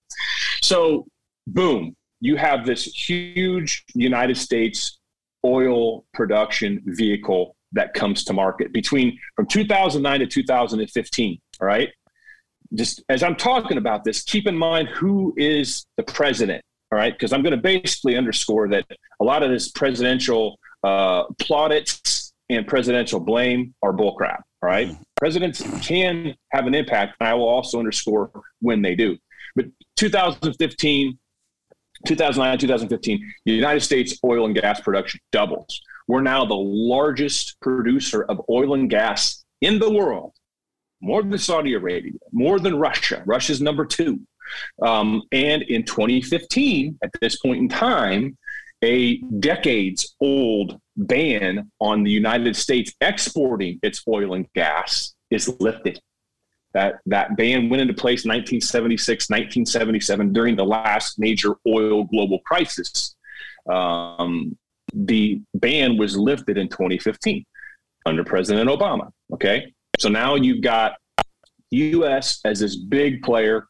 so 0.61 1.07
boom, 1.47 1.97
you 2.21 2.37
have 2.37 2.67
this 2.67 2.85
huge 2.85 3.85
United 3.95 4.37
States 4.37 4.99
oil 5.45 6.05
production 6.13 6.83
vehicle 6.85 7.57
that 7.73 7.95
comes 7.95 8.23
to 8.25 8.35
market 8.35 8.71
between 8.73 9.19
from 9.35 9.47
2009 9.47 10.21
to 10.21 10.27
2015. 10.27 11.39
All 11.61 11.67
right 11.67 11.89
just 12.75 13.03
as 13.09 13.23
I'm 13.23 13.37
talking 13.37 13.79
about 13.79 14.05
this, 14.05 14.23
keep 14.23 14.47
in 14.47 14.57
mind 14.57 14.89
who 14.89 15.35
is 15.37 15.87
the 15.97 16.03
president. 16.03 16.63
All 16.91 16.99
right, 16.99 17.13
because 17.13 17.33
I'm 17.33 17.43
going 17.43 17.53
to 17.53 17.61
basically 17.61 18.17
underscore 18.17 18.69
that 18.69 18.85
a 19.21 19.25
lot 19.25 19.43
of 19.43 19.51
this 19.51 19.71
presidential 19.71 20.59
uh, 20.85 21.25
plaudits 21.41 22.35
and 22.51 22.67
presidential 22.67 23.19
blame 23.19 23.75
are 23.83 23.95
bullcrap. 23.95 24.41
All 24.63 24.69
right, 24.69 24.89
mm-hmm. 24.89 25.03
presidents 25.17 25.63
can 25.81 26.35
have 26.51 26.67
an 26.67 26.75
impact, 26.75 27.17
and 27.19 27.29
I 27.29 27.35
will 27.35 27.49
also 27.49 27.79
underscore 27.79 28.31
when 28.61 28.83
they 28.83 28.95
do. 28.95 29.17
But 29.57 29.67
2015, 29.97 31.19
2009, 32.07 32.59
2015, 32.59 33.33
the 33.47 33.53
United 33.53 33.81
States 33.81 34.19
oil 34.23 34.45
and 34.45 34.55
gas 34.55 34.81
production 34.81 35.21
doubles. 35.31 35.81
We're 36.09 36.21
now 36.21 36.45
the 36.45 36.55
largest 36.55 37.59
producer 37.61 38.25
of 38.25 38.43
oil 38.51 38.75
and 38.75 38.91
gas 38.91 39.45
in 39.63 39.79
the 39.79 39.91
world 39.91 40.32
more 41.03 41.23
than 41.23 41.37
Saudi 41.39 41.75
Arabia, 41.75 42.13
more 42.33 42.59
than 42.59 42.79
Russia. 42.79 43.23
Russia's 43.27 43.61
number 43.61 43.85
two. 43.85 44.21
Um, 44.81 45.23
and 45.33 45.63
in 45.63 45.85
2015, 45.85 46.99
at 47.03 47.11
this 47.21 47.37
point 47.37 47.59
in 47.59 47.69
time, 47.69 48.37
a 48.83 49.19
decades 49.39 50.15
old 50.21 50.79
ban 50.97 51.71
on 51.81 52.03
the 52.03 52.11
United 52.11 52.57
States 52.57 52.93
exporting 53.01 53.79
its 53.83 54.03
oil 54.09 54.35
and 54.35 54.47
gas 54.55 55.15
is 55.31 55.49
lifted. 55.61 56.01
That 56.75 57.01
that 57.07 57.37
ban 57.37 57.69
went 57.69 57.83
into 57.83 57.95
place 57.95 58.25
1976, 58.25 59.29
1977 59.29 60.33
during 60.33 60.57
the 60.57 60.65
last 60.65 61.19
major 61.19 61.55
oil 61.67 62.05
global 62.05 62.41
crisis. 62.41 63.15
Um, 63.71 64.57
the 64.95 65.41
ban 65.55 65.97
was 65.97 66.17
lifted 66.17 66.59
in 66.59 66.69
2015 66.69 67.45
under 68.07 68.25
President 68.25 68.69
Obama. 68.69 69.11
Okay, 69.33 69.73
so 70.03 70.09
now 70.09 70.35
you've 70.35 70.63
got 70.63 70.97
U.S. 71.71 72.41
as 72.45 72.59
this 72.59 72.75
big 72.75 73.23
player. 73.23 73.69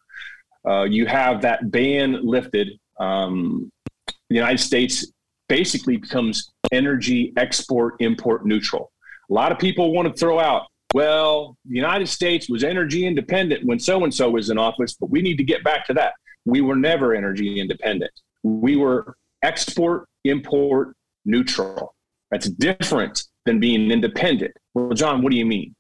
Uh, 0.67 0.85
you 0.85 1.05
have 1.07 1.43
that 1.43 1.71
ban 1.71 2.25
lifted. 2.25 2.71
Um, 2.99 3.71
the 4.07 4.37
United 4.37 4.59
States 4.59 5.12
basically 5.49 5.99
becomes 5.99 6.51
energy 6.73 7.35
export 7.37 7.97
import 8.01 8.47
neutral. 8.47 8.91
A 9.31 9.35
lot 9.35 9.53
of 9.53 9.59
people 9.59 9.93
want 9.93 10.09
to 10.09 10.15
throw 10.15 10.41
out, 10.41 10.69
well, 10.95 11.59
the 11.67 11.77
United 11.77 12.09
States 12.09 12.49
was 12.49 12.65
energy 12.65 13.07
independent 13.07 13.67
when 13.67 13.79
so 13.79 14.03
and 14.03 14.12
so 14.12 14.31
was 14.31 14.49
in 14.49 14.57
office, 14.57 14.95
but 14.95 15.11
we 15.11 15.21
need 15.21 15.37
to 15.37 15.45
get 15.45 15.62
back 15.62 15.87
to 15.87 15.95
that. 15.95 16.15
We 16.47 16.62
were 16.62 16.77
never 16.77 17.15
energy 17.15 17.61
independent. 17.61 18.12
We 18.43 18.77
were 18.77 19.17
export 19.43 20.09
import 20.25 20.97
neutral. 21.27 21.95
That's 22.31 22.49
different 22.49 23.23
than 23.45 23.61
being 23.61 23.91
independent. 23.91 24.53
Well, 24.73 24.95
Jon, 24.95 25.21
what 25.21 25.31
do 25.31 25.37
you 25.37 25.45
mean? 25.45 25.75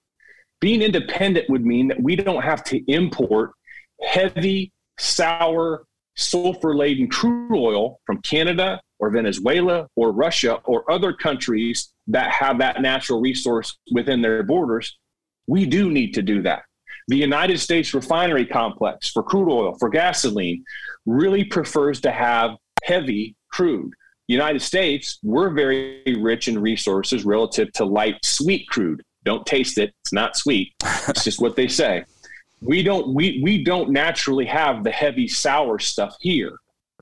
Being 0.62 0.80
independent 0.80 1.50
would 1.50 1.66
mean 1.66 1.88
that 1.88 2.00
we 2.00 2.14
don't 2.14 2.42
have 2.42 2.62
to 2.64 2.80
import 2.86 3.50
heavy, 4.00 4.70
sour, 4.96 5.82
sulfur 6.14 6.76
laden 6.76 7.08
crude 7.08 7.52
oil 7.52 7.98
from 8.06 8.22
Canada 8.22 8.80
or 9.00 9.10
Venezuela 9.10 9.88
or 9.96 10.12
Russia 10.12 10.60
or 10.64 10.88
other 10.88 11.12
countries 11.12 11.92
that 12.06 12.30
have 12.30 12.58
that 12.58 12.80
natural 12.80 13.20
resource 13.20 13.76
within 13.90 14.22
their 14.22 14.44
borders. 14.44 14.96
We 15.48 15.66
do 15.66 15.90
need 15.90 16.14
to 16.14 16.22
do 16.22 16.42
that. 16.42 16.62
The 17.08 17.16
United 17.16 17.58
States 17.58 17.92
refinery 17.92 18.46
complex 18.46 19.10
for 19.10 19.24
crude 19.24 19.50
oil, 19.52 19.74
for 19.80 19.88
gasoline, 19.88 20.62
really 21.06 21.42
prefers 21.42 22.00
to 22.02 22.12
have 22.12 22.52
heavy 22.84 23.34
crude. 23.50 23.92
United 24.28 24.62
States, 24.62 25.18
we're 25.24 25.50
very 25.50 26.04
rich 26.20 26.46
in 26.46 26.56
resources 26.62 27.24
relative 27.24 27.72
to 27.72 27.84
light, 27.84 28.24
sweet 28.24 28.68
crude. 28.68 29.02
Don't 29.24 29.46
taste 29.46 29.78
it; 29.78 29.94
it's 30.02 30.12
not 30.12 30.36
sweet. 30.36 30.74
It's 31.08 31.24
just 31.24 31.40
what 31.40 31.56
they 31.56 31.68
say. 31.68 32.04
We 32.60 32.82
don't 32.82 33.14
we 33.14 33.40
we 33.42 33.62
don't 33.64 33.90
naturally 33.90 34.46
have 34.46 34.84
the 34.84 34.90
heavy 34.90 35.28
sour 35.28 35.78
stuff 35.78 36.16
here. 36.20 36.56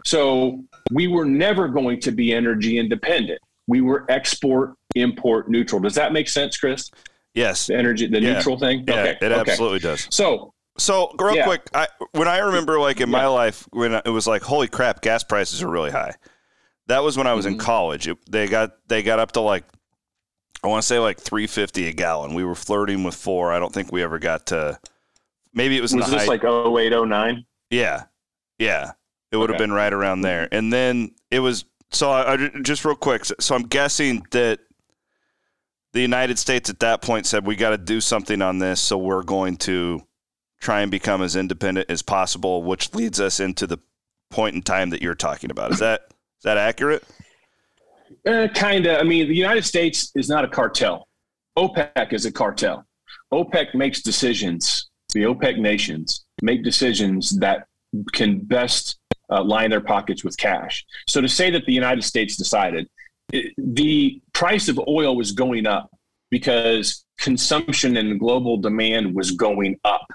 So 0.04 0.64
we 0.92 1.06
were 1.08 1.26
never 1.26 1.68
going 1.68 2.00
to 2.00 2.10
be 2.10 2.32
energy 2.32 2.78
independent. 2.78 3.40
We 3.66 3.80
were 3.82 4.06
export 4.08 4.74
import 4.94 5.50
neutral. 5.50 5.80
Does 5.80 5.94
that 5.94 6.12
make 6.12 6.28
sense, 6.28 6.56
Chris? 6.56 6.90
Yes. 7.34 7.66
The 7.66 7.76
energy, 7.76 8.06
the 8.06 8.20
yeah. 8.20 8.32
neutral 8.34 8.58
thing. 8.58 8.84
Yeah, 8.86 8.94
okay. 8.94 9.18
it 9.20 9.32
okay. 9.32 9.50
absolutely 9.50 9.78
does. 9.80 10.08
So 10.10 10.52
so 10.78 11.14
real 11.20 11.36
Yeah. 11.36 11.44
quick, 11.44 11.62
I, 11.74 11.86
when 12.12 12.26
I 12.26 12.38
remember 12.38 12.80
like 12.80 13.00
in 13.00 13.10
my 13.10 13.26
life 13.26 13.66
when 13.70 13.92
it 13.94 14.08
was 14.08 14.26
like, 14.26 14.42
holy 14.42 14.66
crap, 14.68 15.02
gas 15.02 15.22
prices 15.22 15.62
are 15.62 15.68
really 15.68 15.90
high. 15.90 16.14
That 16.86 17.04
was 17.04 17.16
when 17.16 17.26
I 17.26 17.34
was 17.34 17.46
in 17.46 17.54
Mhm. 17.56 17.60
college. 17.60 18.08
It, 18.08 18.18
they 18.28 18.48
got 18.48 18.72
they 18.88 19.02
got 19.02 19.18
up 19.18 19.32
to 19.32 19.40
like 19.40 19.64
I 20.62 20.68
want 20.68 20.82
to 20.82 20.86
say 20.86 20.98
like 20.98 21.18
three 21.18 21.46
fifty 21.46 21.88
a 21.88 21.92
gallon. 21.92 22.34
We 22.34 22.44
were 22.44 22.54
flirting 22.54 23.02
with 23.02 23.14
four. 23.14 23.52
I 23.52 23.58
don't 23.58 23.72
think 23.72 23.92
we 23.92 24.02
ever 24.02 24.18
got 24.18 24.46
to. 24.46 24.78
Maybe 25.52 25.76
it 25.76 25.80
was, 25.80 25.94
was 25.94 26.08
this 26.10 26.22
high, 26.22 26.26
like 26.26 26.44
08, 26.44 26.92
09? 26.92 27.44
yeah, 27.70 28.04
yeah. 28.58 28.92
It 29.32 29.36
would 29.36 29.50
have 29.50 29.58
been 29.58 29.72
right 29.72 29.92
around 29.92 30.22
there. 30.22 30.48
And 30.52 30.72
then 30.72 31.12
it 31.30 31.40
was 31.40 31.64
so 31.90 32.10
I, 32.10 32.34
I 32.34 32.48
just 32.62 32.84
real 32.84 32.94
quick. 32.94 33.24
So 33.24 33.54
I'm 33.54 33.62
guessing 33.62 34.26
that 34.30 34.60
the 35.92 36.00
United 36.00 36.38
States 36.38 36.70
at 36.70 36.80
that 36.80 37.02
point 37.02 37.26
said 37.26 37.46
we 37.46 37.56
got 37.56 37.70
to 37.70 37.78
do 37.78 38.00
something 38.00 38.42
on 38.42 38.58
this, 38.58 38.80
so 38.80 38.96
we're 38.96 39.22
going 39.22 39.56
to 39.58 40.02
try 40.60 40.82
and 40.82 40.90
become 40.90 41.22
as 41.22 41.36
independent 41.36 41.90
as 41.90 42.02
possible, 42.02 42.62
which 42.62 42.94
leads 42.94 43.20
us 43.20 43.40
into 43.40 43.66
the 43.66 43.78
point 44.30 44.54
in 44.54 44.62
time 44.62 44.90
that 44.90 45.02
you're 45.02 45.14
talking 45.14 45.50
about. 45.50 45.72
Is 45.72 45.78
that 45.80 46.02
is 46.10 46.44
that 46.44 46.56
accurate? 46.56 47.04
Uh, 48.26 48.48
kind 48.54 48.86
of. 48.86 49.00
I 49.00 49.02
mean, 49.02 49.28
the 49.28 49.34
United 49.34 49.64
States 49.64 50.10
is 50.14 50.28
not 50.28 50.44
a 50.44 50.48
cartel. 50.48 51.06
OPEC 51.56 52.12
is 52.12 52.26
a 52.26 52.32
cartel. 52.32 52.84
OPEC 53.32 53.74
makes 53.74 54.02
decisions. 54.02 54.88
The 55.12 55.22
OPEC 55.24 55.58
nations 55.58 56.24
make 56.42 56.62
decisions 56.62 57.38
that 57.38 57.66
can 58.12 58.38
best 58.38 58.98
uh, 59.30 59.42
line 59.42 59.70
their 59.70 59.80
pockets 59.80 60.24
with 60.24 60.36
cash. 60.36 60.84
So 61.08 61.20
to 61.20 61.28
say 61.28 61.50
that 61.50 61.64
the 61.66 61.72
United 61.72 62.02
States 62.02 62.36
decided 62.36 62.88
it, 63.32 63.52
the 63.58 64.20
price 64.32 64.68
of 64.68 64.80
oil 64.88 65.16
was 65.16 65.32
going 65.32 65.66
up 65.66 65.90
because 66.30 67.04
consumption 67.18 67.96
and 67.96 68.18
global 68.18 68.56
demand 68.56 69.14
was 69.14 69.32
going 69.32 69.78
up. 69.84 70.06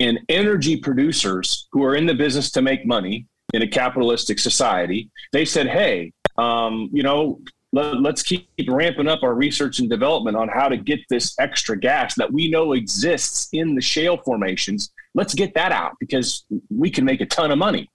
And 0.00 0.18
energy 0.28 0.76
producers 0.76 1.68
who 1.72 1.84
are 1.84 1.94
in 1.94 2.06
the 2.06 2.14
business 2.14 2.50
to 2.52 2.62
make 2.62 2.86
money 2.86 3.26
in 3.54 3.62
a 3.62 3.66
capitalistic 3.66 4.38
society, 4.38 5.10
they 5.32 5.44
said, 5.44 5.66
hey, 5.66 6.12
um, 6.38 6.90
you 6.92 7.02
know, 7.02 7.40
let, 7.72 8.00
let's 8.00 8.22
keep 8.22 8.48
ramping 8.68 9.08
up 9.08 9.22
our 9.22 9.34
research 9.34 9.78
and 9.78 9.88
development 9.88 10.36
on 10.36 10.48
how 10.48 10.68
to 10.68 10.76
get 10.76 11.00
this 11.08 11.34
extra 11.38 11.78
gas 11.78 12.14
that 12.16 12.32
we 12.32 12.50
know 12.50 12.72
exists 12.72 13.48
in 13.52 13.74
the 13.74 13.80
shale 13.80 14.16
formations. 14.18 14.92
Let's 15.14 15.34
get 15.34 15.54
that 15.54 15.72
out 15.72 15.92
because 16.00 16.44
we 16.70 16.90
can 16.90 17.04
make 17.04 17.20
a 17.20 17.26
ton 17.26 17.50
of 17.50 17.58
money. 17.58 17.90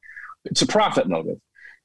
It's 0.46 0.62
a 0.62 0.68
profit 0.68 1.08
motive. 1.08 1.40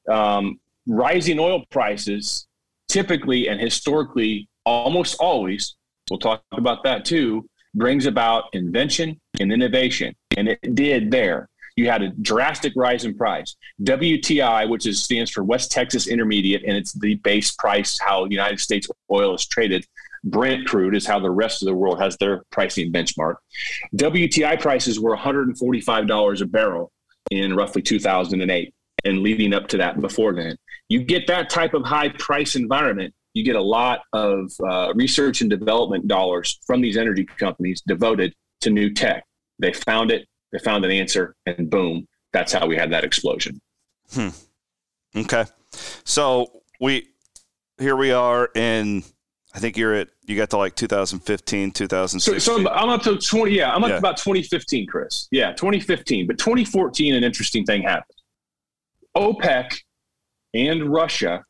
Um, 0.09 0.59
rising 0.87 1.39
oil 1.39 1.63
prices 1.69 2.47
typically 2.87 3.49
and 3.49 3.59
historically, 3.59 4.47
almost 4.65 5.17
always, 5.19 5.75
we'll 6.09 6.19
talk 6.19 6.41
about 6.53 6.83
that 6.83 7.05
too, 7.05 7.47
brings 7.75 8.05
about 8.05 8.45
invention 8.53 9.19
and 9.39 9.51
innovation. 9.51 10.15
And 10.37 10.47
it 10.47 10.75
did 10.75 11.11
there 11.11 11.49
you 11.77 11.87
had 11.87 12.01
a 12.01 12.09
drastic 12.09 12.73
rise 12.75 13.05
in 13.05 13.15
price. 13.15 13.55
WTI, 13.83 14.67
which 14.67 14.85
is 14.85 15.01
stands 15.01 15.31
for 15.31 15.43
West 15.43 15.71
Texas 15.71 16.07
Intermediate, 16.07 16.63
and 16.65 16.75
it's 16.75 16.91
the 16.91 17.15
base 17.15 17.51
price 17.51 17.97
how 17.99 18.25
United 18.25 18.59
States 18.59 18.89
oil 19.09 19.35
is 19.35 19.45
traded. 19.45 19.85
Brent 20.23 20.67
crude 20.67 20.95
is 20.95 21.05
how 21.05 21.19
the 21.19 21.29
rest 21.29 21.61
of 21.61 21.67
the 21.67 21.75
world 21.75 22.01
has 22.01 22.17
their 22.17 22.43
pricing 22.51 22.91
benchmark. 22.91 23.35
WTI 23.95 24.59
prices 24.59 24.99
were 24.99 25.15
$145 25.15 26.41
a 26.41 26.45
barrel 26.45 26.91
in 27.29 27.55
roughly 27.55 27.83
2008 27.83 28.73
and 29.05 29.19
leading 29.19 29.53
up 29.53 29.67
to 29.67 29.77
that 29.77 30.01
before 30.01 30.33
then. 30.33 30.57
You 30.89 31.03
get 31.03 31.27
that 31.27 31.49
type 31.49 31.75
of 31.75 31.83
high 31.83 32.09
price 32.09 32.55
environment, 32.55 33.13
you 33.33 33.43
get 33.43 33.55
a 33.55 33.61
lot 33.61 33.99
of 34.13 34.51
uh, 34.67 34.93
research 34.95 35.41
and 35.41 35.49
development 35.49 36.07
dollars 36.07 36.59
from 36.65 36.81
these 36.81 36.97
energy 36.97 37.23
companies 37.23 37.81
devoted 37.85 38.33
to 38.61 38.71
new 38.71 38.91
tech. 38.91 39.23
They 39.59 39.73
found 39.73 40.11
it, 40.11 40.27
they 40.51 40.59
found 40.59 40.85
an 40.85 40.91
answer, 40.91 41.35
and 41.45 41.69
boom, 41.69 42.07
that's 42.33 42.53
how 42.53 42.65
we 42.67 42.75
had 42.75 42.91
that 42.91 43.03
explosion. 43.03 43.59
Hmm. 44.13 44.29
Okay. 45.15 45.45
So 46.03 46.61
we 46.79 47.07
here 47.79 47.95
we 47.95 48.11
are 48.11 48.49
in 48.55 49.03
I 49.53 49.59
think 49.59 49.77
you're 49.77 49.93
at 49.93 50.09
you 50.25 50.35
got 50.37 50.49
to 50.51 50.57
like 50.57 50.75
2015, 50.75 51.69
So, 51.69 51.71
2016. 51.85 52.39
so 52.39 52.57
I'm, 52.59 52.67
I'm 52.67 52.89
up 52.89 53.01
to 53.03 53.17
20. 53.17 53.51
Yeah, 53.51 53.73
I'm 53.73 53.83
up 53.83 53.89
Yeah. 53.89 53.95
to 53.95 53.99
about 53.99 54.17
2015, 54.17 54.85
Chris. 54.87 55.27
Yeah, 55.31 55.51
2015. 55.53 56.27
But 56.27 56.37
2014, 56.37 57.15
an 57.15 57.23
interesting 57.23 57.65
thing 57.65 57.81
happened. 57.81 58.17
OPEC 59.15 59.71
and 60.53 60.91
Russia 60.91 61.43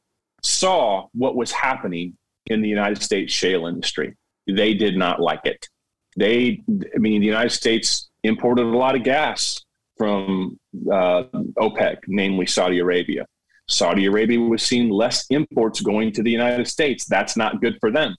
saw 0.43 1.07
what 1.13 1.35
was 1.35 1.51
happening 1.51 2.15
in 2.47 2.61
the 2.61 2.69
United 2.69 3.01
States 3.03 3.33
shale 3.33 3.65
industry. 3.67 4.15
They 4.47 4.73
did 4.73 4.95
not 4.97 5.19
like 5.19 5.41
it. 5.45 5.67
They, 6.15 6.63
I 6.95 6.97
mean, 6.99 7.19
the 7.21 7.27
United 7.27 7.51
States 7.51 8.09
imported 8.27 8.65
a 8.65 8.77
lot 8.77 8.95
of 8.95 9.03
gas 9.03 9.63
from 9.97 10.59
uh, 10.91 11.23
OPEC, 11.57 11.97
namely 12.07 12.45
Saudi 12.45 12.79
Arabia. 12.79 13.25
Saudi 13.67 14.05
Arabia 14.05 14.39
was 14.39 14.63
seeing 14.63 14.89
less 14.89 15.25
imports 15.29 15.81
going 15.81 16.11
to 16.13 16.23
the 16.23 16.31
United 16.31 16.67
States. 16.67 17.05
That's 17.05 17.35
not 17.35 17.61
good 17.61 17.77
for 17.79 17.91
them. 17.91 18.15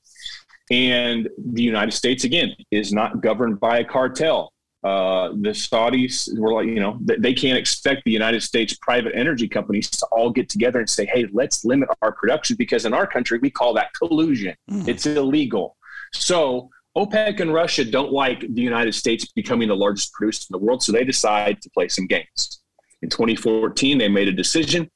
And 0.70 1.28
the 1.52 1.62
United 1.62 1.92
States, 1.92 2.24
again, 2.24 2.54
is 2.70 2.92
not 2.92 3.22
governed 3.22 3.58
by 3.58 3.78
a 3.78 3.84
cartel. 3.84 4.52
Uh, 4.84 5.30
the 5.30 5.50
Saudis 5.50 6.38
were 6.38 6.52
like, 6.52 6.66
you 6.66 6.78
know, 6.78 6.98
they 7.00 7.32
can't 7.32 7.58
expect 7.58 8.02
the 8.04 8.12
United 8.12 8.42
States 8.42 8.76
private 8.80 9.12
energy 9.14 9.48
companies 9.48 9.90
to 9.90 10.06
all 10.12 10.30
get 10.30 10.48
together 10.48 10.78
and 10.78 10.88
say, 10.88 11.06
hey, 11.06 11.26
let's 11.32 11.64
limit 11.64 11.88
our 12.02 12.12
production 12.12 12.56
because 12.56 12.84
in 12.84 12.92
our 12.92 13.06
country, 13.06 13.38
we 13.40 13.50
call 13.50 13.74
that 13.74 13.92
collusion. 13.94 14.54
It's 14.86 15.06
illegal. 15.06 15.76
So 16.12 16.70
OPEC 16.96 17.40
and 17.40 17.52
Russia 17.52 17.84
don't 17.84 18.12
like 18.12 18.40
the 18.40 18.62
United 18.62 18.94
States 18.94 19.26
becoming 19.32 19.68
the 19.68 19.76
largest 19.76 20.12
producer 20.12 20.46
in 20.50 20.58
the 20.58 20.64
world. 20.64 20.82
So 20.82 20.92
they 20.92 21.04
decide 21.04 21.62
to 21.62 21.70
play 21.70 21.88
some 21.88 22.06
games. 22.06 22.60
In 23.02 23.08
2014, 23.08 23.98
they 23.98 24.08
made 24.08 24.28
a 24.28 24.32
decision 24.32 24.90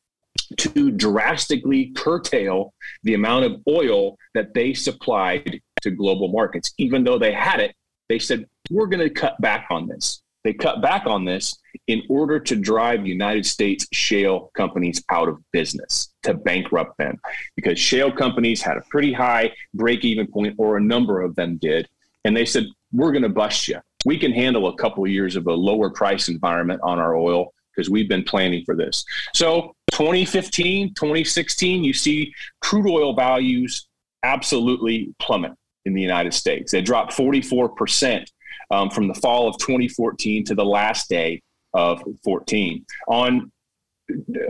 to 0.56 0.90
drastically 0.90 1.92
curtail 1.94 2.74
the 3.02 3.14
amount 3.14 3.44
of 3.44 3.60
oil 3.68 4.16
that 4.34 4.54
they 4.54 4.74
supplied 4.74 5.60
to 5.82 5.90
global 5.90 6.28
markets. 6.28 6.72
Even 6.78 7.04
though 7.04 7.18
they 7.18 7.32
had 7.32 7.60
it, 7.60 7.74
they 8.08 8.18
said, 8.18 8.46
we're 8.70 8.86
going 8.86 9.06
to 9.06 9.10
cut 9.10 9.40
back 9.40 9.66
on 9.70 9.86
this. 9.86 10.21
They 10.44 10.52
cut 10.52 10.82
back 10.82 11.06
on 11.06 11.24
this 11.24 11.56
in 11.86 12.02
order 12.08 12.40
to 12.40 12.56
drive 12.56 13.06
United 13.06 13.46
States 13.46 13.86
shale 13.92 14.50
companies 14.54 15.02
out 15.10 15.28
of 15.28 15.38
business, 15.52 16.12
to 16.24 16.34
bankrupt 16.34 16.98
them, 16.98 17.18
because 17.56 17.78
shale 17.78 18.10
companies 18.10 18.60
had 18.60 18.76
a 18.76 18.82
pretty 18.90 19.12
high 19.12 19.52
break 19.74 20.04
even 20.04 20.26
point, 20.26 20.54
or 20.58 20.76
a 20.76 20.80
number 20.80 21.22
of 21.22 21.34
them 21.36 21.58
did. 21.58 21.88
And 22.24 22.36
they 22.36 22.44
said, 22.44 22.66
we're 22.92 23.12
going 23.12 23.22
to 23.22 23.28
bust 23.28 23.68
you. 23.68 23.78
we 24.04 24.18
can 24.18 24.32
handle 24.32 24.68
a 24.68 24.76
couple 24.76 25.04
of 25.04 25.10
years 25.10 25.36
of 25.36 25.46
a 25.46 25.52
lower 25.52 25.90
price 25.90 26.28
environment 26.28 26.80
on 26.82 26.98
our 26.98 27.16
oil 27.16 27.52
because 27.74 27.88
we've 27.88 28.08
been 28.08 28.24
planning 28.24 28.64
for 28.64 28.74
this. 28.74 29.04
So 29.34 29.74
2015, 29.92 30.94
2016, 30.94 31.84
you 31.84 31.92
see 31.92 32.34
crude 32.60 32.88
oil 32.88 33.14
values 33.14 33.88
absolutely 34.22 35.14
plummet 35.18 35.52
in 35.84 35.94
the 35.94 36.02
United 36.02 36.34
States. 36.34 36.72
They 36.72 36.82
dropped 36.82 37.12
44% 37.12 38.26
um, 38.72 38.90
from 38.90 39.06
the 39.06 39.14
fall 39.14 39.48
of 39.48 39.56
2014 39.58 40.44
to 40.46 40.54
the 40.54 40.64
last 40.64 41.08
day 41.08 41.40
of 41.74 42.02
14. 42.24 42.84
On 43.06 43.52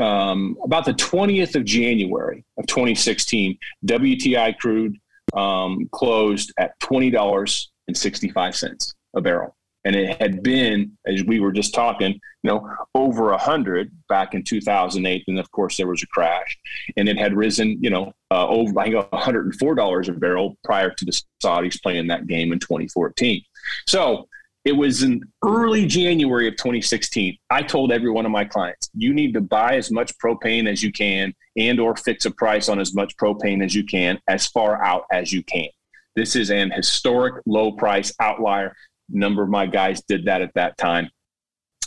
um, 0.00 0.56
about 0.64 0.86
the 0.86 0.94
20th 0.94 1.56
of 1.56 1.64
January 1.64 2.44
of 2.56 2.66
2016, 2.66 3.58
WTI 3.86 4.56
crude 4.56 4.96
um, 5.34 5.88
closed 5.92 6.54
at 6.58 6.72
$20.65 6.80 8.94
a 9.14 9.20
barrel 9.20 9.54
and 9.84 9.96
it 9.96 10.20
had 10.20 10.42
been, 10.42 10.96
as 11.06 11.24
we 11.24 11.40
were 11.40 11.52
just 11.52 11.74
talking, 11.74 12.12
you 12.12 12.50
know, 12.50 12.68
over 12.94 13.32
a 13.32 13.38
hundred 13.38 13.90
back 14.08 14.34
in 14.34 14.44
2008, 14.44 15.24
and 15.26 15.38
of 15.38 15.50
course 15.50 15.76
there 15.76 15.88
was 15.88 16.02
a 16.02 16.06
crash, 16.08 16.56
and 16.96 17.08
it 17.08 17.18
had 17.18 17.36
risen, 17.36 17.78
you 17.80 17.90
know, 17.90 18.12
uh, 18.30 18.46
over 18.48 18.78
I 18.78 18.84
think 18.84 19.12
104 19.12 19.74
dollars 19.74 20.08
a 20.08 20.12
barrel 20.12 20.56
prior 20.64 20.90
to 20.90 21.04
the 21.04 21.20
Saudis 21.42 21.82
playing 21.82 22.06
that 22.08 22.26
game 22.26 22.52
in 22.52 22.58
2014. 22.58 23.42
So 23.86 24.28
it 24.64 24.72
was 24.72 25.02
in 25.02 25.22
early 25.44 25.86
January 25.86 26.46
of 26.46 26.56
2016. 26.56 27.36
I 27.50 27.62
told 27.62 27.90
every 27.90 28.10
one 28.10 28.24
of 28.24 28.32
my 28.32 28.44
clients, 28.44 28.90
you 28.94 29.12
need 29.12 29.34
to 29.34 29.40
buy 29.40 29.76
as 29.76 29.90
much 29.90 30.16
propane 30.18 30.68
as 30.68 30.82
you 30.82 30.92
can, 30.92 31.34
and 31.56 31.80
or 31.80 31.96
fix 31.96 32.26
a 32.26 32.30
price 32.30 32.68
on 32.68 32.78
as 32.78 32.94
much 32.94 33.16
propane 33.16 33.64
as 33.64 33.74
you 33.74 33.84
can, 33.84 34.20
as 34.28 34.46
far 34.46 34.82
out 34.82 35.04
as 35.10 35.32
you 35.32 35.42
can. 35.42 35.68
This 36.14 36.36
is 36.36 36.50
an 36.50 36.70
historic 36.70 37.42
low 37.46 37.72
price 37.72 38.12
outlier 38.20 38.74
number 39.08 39.42
of 39.42 39.48
my 39.48 39.66
guys 39.66 40.02
did 40.02 40.24
that 40.26 40.42
at 40.42 40.54
that 40.54 40.78
time. 40.78 41.10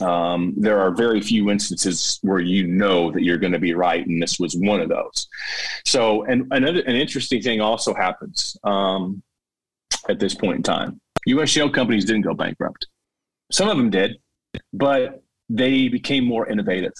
Um, 0.01 0.53
there 0.57 0.79
are 0.79 0.91
very 0.91 1.21
few 1.21 1.49
instances 1.49 2.19
where 2.21 2.41
you 2.41 2.67
know 2.67 3.11
that 3.11 3.23
you're 3.23 3.37
going 3.37 3.53
to 3.53 3.59
be 3.59 3.73
right, 3.73 4.05
and 4.05 4.21
this 4.21 4.39
was 4.39 4.55
one 4.55 4.81
of 4.81 4.89
those. 4.89 5.27
So, 5.85 6.23
and 6.23 6.47
another 6.51 6.81
an 6.81 6.95
interesting 6.95 7.41
thing 7.41 7.61
also 7.61 7.93
happens 7.93 8.57
um, 8.63 9.23
at 10.09 10.19
this 10.19 10.35
point 10.35 10.57
in 10.57 10.63
time. 10.63 10.99
U.S. 11.25 11.49
shale 11.49 11.69
companies 11.69 12.05
didn't 12.05 12.21
go 12.21 12.33
bankrupt. 12.33 12.87
Some 13.51 13.69
of 13.69 13.77
them 13.77 13.89
did, 13.89 14.17
but 14.73 15.23
they 15.49 15.87
became 15.87 16.25
more 16.25 16.47
innovative. 16.47 16.93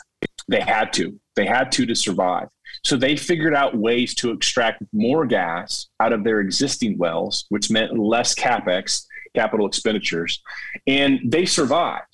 They 0.48 0.62
had 0.62 0.94
to. 0.94 1.20
They 1.36 1.46
had 1.46 1.72
to 1.74 1.86
to 1.86 1.96
survive. 1.96 2.48
So 2.84 2.98
they 2.98 3.16
figured 3.16 3.56
out 3.56 3.78
ways 3.78 4.14
to 4.16 4.32
extract 4.32 4.84
more 4.94 5.26
gas 5.26 5.88
out 6.00 6.14
of 6.14 6.24
their 6.24 6.40
existing 6.40 6.98
wells, 6.98 7.46
which 7.50 7.72
meant 7.72 7.98
less 7.98 8.36
capex 8.36 9.06
capital 9.36 9.68
expenditures, 9.68 10.42
and 10.88 11.20
they 11.26 11.46
survived. 11.46 12.06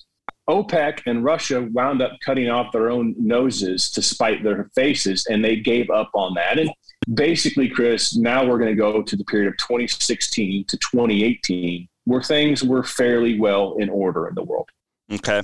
OPEC 0.50 1.02
and 1.06 1.24
Russia 1.24 1.68
wound 1.72 2.02
up 2.02 2.12
cutting 2.24 2.50
off 2.50 2.72
their 2.72 2.90
own 2.90 3.14
noses 3.16 3.90
to 3.92 4.02
spite 4.02 4.42
their 4.42 4.68
faces, 4.74 5.24
and 5.30 5.44
they 5.44 5.56
gave 5.56 5.88
up 5.88 6.10
on 6.14 6.34
that. 6.34 6.58
And 6.58 6.70
basically, 7.14 7.68
Chris, 7.68 8.16
now 8.16 8.44
we're 8.44 8.58
going 8.58 8.74
to 8.74 8.80
go 8.80 9.02
to 9.02 9.16
the 9.16 9.24
period 9.24 9.48
of 9.48 9.56
2016 9.58 10.64
to 10.66 10.76
2018, 10.76 11.88
where 12.04 12.22
things 12.22 12.64
were 12.64 12.82
fairly 12.82 13.38
well 13.38 13.76
in 13.78 13.88
order 13.88 14.28
in 14.28 14.34
the 14.34 14.42
world. 14.42 14.68
Okay. 15.10 15.42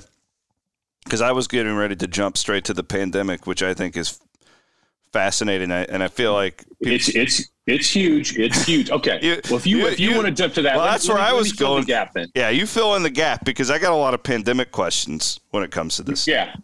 Because 1.03 1.21
I 1.21 1.31
was 1.31 1.47
getting 1.47 1.75
ready 1.75 1.95
to 1.95 2.07
jump 2.07 2.37
straight 2.37 2.65
to 2.65 2.73
the 2.73 2.83
pandemic, 2.83 3.47
which 3.47 3.63
I 3.63 3.73
think 3.73 3.95
is 3.95 4.19
fascinating, 5.11 5.71
and 5.71 6.03
I 6.03 6.07
feel 6.07 6.33
like 6.33 6.65
people, 6.83 6.95
it's 6.95 7.09
it's 7.09 7.49
it's 7.65 7.89
huge. 7.89 8.37
It's 8.37 8.65
huge. 8.65 8.91
Okay. 8.91 9.19
you, 9.21 9.41
well, 9.49 9.57
if 9.57 9.65
you, 9.65 9.77
you 9.77 9.87
if 9.87 9.99
you, 9.99 10.09
you, 10.09 10.15
want 10.15 10.27
to 10.27 10.33
jump 10.33 10.53
to 10.55 10.61
that, 10.63 10.75
well, 10.75 10.85
that's 10.85 11.07
where 11.07 11.17
I 11.17 11.31
was 11.31 11.51
going. 11.53 11.85
gap 11.85 12.13
then. 12.13 12.27
Yeah, 12.35 12.49
you 12.49 12.65
fill 12.65 12.95
in 12.95 13.03
the 13.03 13.09
gap 13.09 13.45
because 13.45 13.71
I 13.71 13.79
got 13.79 13.91
a 13.91 13.95
lot 13.95 14.13
of 14.13 14.23
pandemic 14.23 14.71
questions 14.71 15.39
when 15.51 15.63
it 15.63 15.71
comes 15.71 15.95
to 15.97 16.03
this. 16.03 16.27
Yeah, 16.27 16.55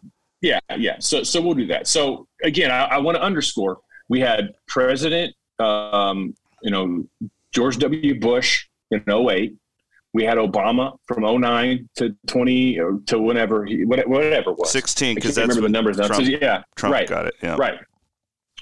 yeah, 0.42 0.60
yeah. 0.78 0.98
So 1.00 1.24
so 1.24 1.42
we'll 1.42 1.54
do 1.56 1.68
that. 1.68 1.88
So 1.88 2.28
again, 2.44 2.72
I, 2.72 2.86
I 2.86 2.98
want 2.98 3.16
to 3.16 3.22
underscore: 3.22 3.80
we 4.10 4.20
had 4.20 4.54
President, 4.68 5.34
um, 5.60 6.36
you 6.62 6.72
know, 6.72 7.06
George 7.52 7.78
W. 7.78 8.20
Bush 8.20 8.68
in 8.92 9.04
08. 9.08 9.56
We 10.16 10.24
had 10.24 10.38
Obama 10.38 10.98
from 11.08 11.24
09 11.24 11.90
to 11.98 12.16
20 12.28 12.80
or 12.80 13.00
to 13.08 13.20
whenever 13.20 13.66
he 13.66 13.84
whatever 13.84 14.52
it 14.52 14.58
was 14.58 14.72
16 14.72 15.16
because 15.16 15.36
that's 15.36 15.50
remember 15.50 15.68
the 15.68 15.70
numbers. 15.70 15.98
Trump, 15.98 16.14
so, 16.14 16.22
yeah, 16.22 16.64
Trump 16.78 16.94
right, 16.94 17.06
got 17.06 17.26
it. 17.26 17.34
Yeah, 17.44 17.58
right. 17.60 17.78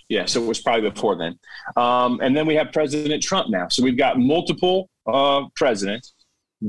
Yeah, 0.09 0.25
so 0.25 0.43
it 0.43 0.47
was 0.47 0.59
probably 0.61 0.89
before 0.89 1.15
then. 1.15 1.37
Um, 1.77 2.19
and 2.23 2.35
then 2.35 2.47
we 2.47 2.55
have 2.55 2.71
President 2.71 3.21
Trump 3.21 3.51
now. 3.51 3.67
So 3.67 3.83
we've 3.83 3.97
got 3.97 4.17
multiple 4.17 4.89
uh, 5.05 5.43
presidents, 5.55 6.15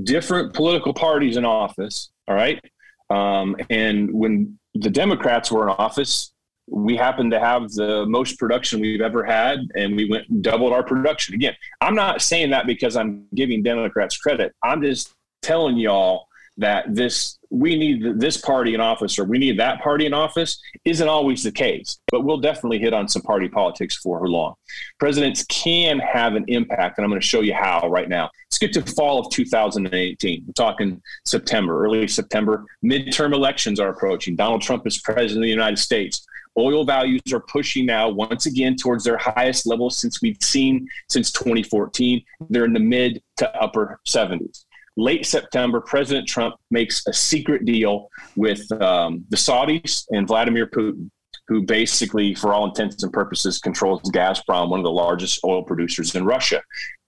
different 0.03 0.53
political 0.53 0.93
parties 0.93 1.39
in 1.39 1.47
office. 1.47 2.11
All 2.29 2.35
right. 2.35 2.63
Um, 3.09 3.57
and 3.71 4.13
when 4.13 4.59
the 4.75 4.91
Democrats 4.91 5.51
were 5.51 5.63
in 5.63 5.71
office, 5.71 6.34
we 6.67 6.97
happened 6.97 7.31
to 7.33 7.41
have 7.41 7.71
the 7.73 8.07
most 8.07 8.39
production 8.39 8.81
we've 8.81 9.01
ever 9.01 9.25
had, 9.25 9.61
and 9.75 9.97
we 9.97 10.09
went 10.09 10.43
doubled 10.43 10.73
our 10.73 10.83
production. 10.83 11.35
Again, 11.35 11.55
I'm 11.81 11.95
not 11.95 12.23
saying 12.23 12.51
that 12.51 12.67
because 12.67 12.97
I'm 12.97 13.27
giving 13.35 13.63
Democrats 13.63 14.17
credit. 14.17 14.55
I'm 14.63 14.83
just 14.83 15.13
telling 15.43 15.77
y'all 15.77 16.27
that 16.57 16.85
this 16.95 17.39
we 17.51 17.77
need 17.77 18.21
this 18.21 18.37
party 18.37 18.75
in 18.75 18.81
office 18.81 19.19
or 19.19 19.25
we 19.25 19.39
need 19.39 19.59
that 19.59 19.81
party 19.81 20.07
in 20.07 20.15
office 20.15 20.61
isn't 20.85 21.09
always 21.09 21.43
the 21.43 21.51
case. 21.51 21.99
But 22.11 22.25
we'll 22.25 22.39
definitely 22.39 22.79
hit 22.79 22.93
on 22.93 23.09
some 23.09 23.23
party 23.23 23.49
politics 23.49 23.97
for 23.97 24.27
long. 24.29 24.55
Presidents 24.99 25.45
can 25.49 25.99
have 25.99 26.35
an 26.35 26.45
impact 26.49 26.99
and 26.99 27.05
i'm 27.05 27.11
going 27.11 27.21
to 27.21 27.27
show 27.27 27.41
you 27.41 27.55
how 27.55 27.89
right 27.89 28.09
now. 28.09 28.31
Let's 28.47 28.59
get 28.59 28.73
to 28.75 28.83
fall 28.95 29.19
of 29.19 29.31
2018 29.31 30.45
we're 30.47 30.53
talking 30.53 31.03
september 31.25 31.85
early 31.85 32.07
september. 32.09 32.65
Midterm 32.85 33.35
elections 33.35 33.81
are 33.81 33.89
approaching. 33.89 34.37
Donald 34.37 34.63
trump 34.63 34.87
is 34.87 34.99
president 34.99 35.39
of 35.39 35.43
the 35.43 35.51
united 35.51 35.79
states 35.79 36.25
oil 36.59 36.85
values 36.85 37.21
are 37.33 37.41
pushing 37.41 37.87
now 37.87 38.09
once 38.09 38.47
again 38.47 38.77
towards 38.77 39.05
their 39.05 39.19
highest 39.19 39.67
levels 39.67 39.97
since 39.97 40.23
we've 40.23 40.37
seen 40.41 40.87
since 41.11 41.33
2014 41.33 42.23
they're 42.51 42.65
in 42.65 42.73
the 42.73 42.81
mid 42.81 43.23
to 43.37 43.63
upper 43.63 43.99
70s 44.07 44.65
late 44.97 45.27
September, 45.27 45.81
President 45.81 46.29
Trump 46.29 46.57
makes 46.71 47.07
a 47.07 47.13
secret 47.13 47.65
deal 47.65 48.09
with 48.37 48.71
um, 48.81 49.25
the 49.29 49.37
Saudis 49.37 50.05
and 50.11 50.27
Vladimir 50.27 50.67
Putin, 50.67 51.11
who 51.49 51.63
basically, 51.63 52.35
for 52.35 52.55
all 52.55 52.67
intents 52.67 53.03
and 53.03 53.13
purposes, 53.13 53.59
controls 53.59 54.03
Gazprom, 54.13 54.71
one 54.71 54.81
of 54.81 54.85
the 54.85 54.91
largest 54.91 55.41
oil 55.45 55.63
producers 55.63 56.15
in 56.15 56.25
Russia. 56.25 56.63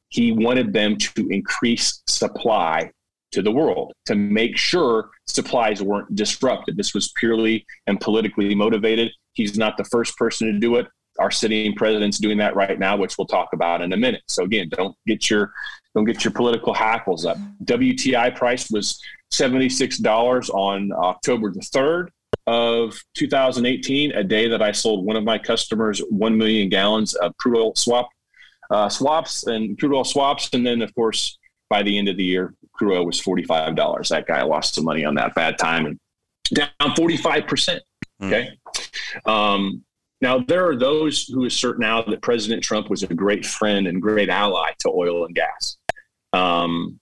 He 0.09 0.33
wanted 0.33 0.73
them 0.73 0.97
to 0.97 1.29
increase 1.29 2.03
supply 2.07 2.91
to 3.33 3.43
the 3.43 3.51
world 3.51 3.93
to 4.07 4.15
make 4.15 4.57
sure 4.57 5.11
supplies 5.27 5.83
weren't 5.83 6.15
disrupted. 6.15 6.77
This 6.77 6.95
was 6.95 7.13
purely 7.17 7.67
and 7.87 8.01
politically 8.01 8.55
motivated. 8.55 9.11
He's 9.37 9.57
not 9.57 9.77
the 9.77 9.85
first 9.85 10.17
person 10.17 10.53
to 10.53 10.59
do 10.59 10.77
it. 10.77 10.87
Our 11.19 11.31
sitting 11.31 11.75
president's 11.75 12.19
doing 12.19 12.39
that 12.39 12.57
right 12.57 12.79
now, 12.79 12.97
which 12.97 13.17
we'll 13.17 13.27
talk 13.27 13.51
about 13.55 13.81
in 13.81 13.93
a 13.93 13.97
minute. 13.97 14.23
So 14.29 14.45
again, 14.45 14.69
don't 14.71 14.95
get 15.07 15.31
your 15.31 15.53
don't 15.95 16.05
get 16.05 16.25
your 16.25 16.33
political 16.33 16.75
hackles 16.75 17.25
up. 17.25 17.39
WTI 17.65 18.37
price 18.37 18.71
was 18.71 19.01
$76 19.33 20.51
on 20.51 20.93
October 20.93 21.51
the 21.51 21.61
3rd 21.61 22.09
of 22.47 22.99
2018, 23.15 24.13
a 24.13 24.23
day 24.23 24.47
that 24.49 24.61
I 24.61 24.73
sold 24.73 25.07
one 25.07 25.17
of 25.17 25.25
my 25.25 25.39
customers 25.39 26.01
1 26.11 26.37
million 26.37 26.69
gallons 26.69 27.15
of 27.15 27.35
crude 27.39 27.57
oil 27.57 27.75
swap 27.77 28.11
uh, 28.71 28.89
swaps 28.89 29.47
and 29.47 29.79
crude 29.79 29.95
oil 29.95 30.05
swaps. 30.05 30.51
And 30.53 30.67
then, 30.67 30.83
of 30.83 30.95
course, 30.95 31.39
by 31.69 31.83
the 31.83 31.99
end 31.99 32.09
of 32.09 32.17
the 32.17 32.25
year, 32.25 32.55
crude 32.73 32.95
oil 32.95 33.07
was 33.07 33.21
$45. 33.21 34.09
That 34.09 34.27
guy 34.27 34.43
lost 34.43 34.75
some 34.75 34.85
money 34.85 35.05
on 35.05 35.15
that 35.17 35.35
bad 35.35 35.59
time 35.59 35.87
and 35.87 35.99
down 36.53 36.69
45%. 36.81 37.81
Hmm. 38.21 38.27
Okay. 38.27 38.51
Mm. 38.51 38.66
Um, 39.25 39.83
now, 40.21 40.39
there 40.39 40.67
are 40.67 40.77
those 40.77 41.25
who 41.25 41.45
assert 41.45 41.79
now 41.79 42.03
that 42.03 42.23
President 42.23 42.63
Trump 42.63 42.89
was 42.89 43.03
a 43.03 43.15
great 43.15 43.45
friend 43.45 43.87
and 43.87 44.01
great 44.01 44.29
ally 44.29 44.73
to 44.81 44.89
oil 44.89 45.27
and 45.27 45.35
gas. 45.35 45.77
Um, 46.33 46.99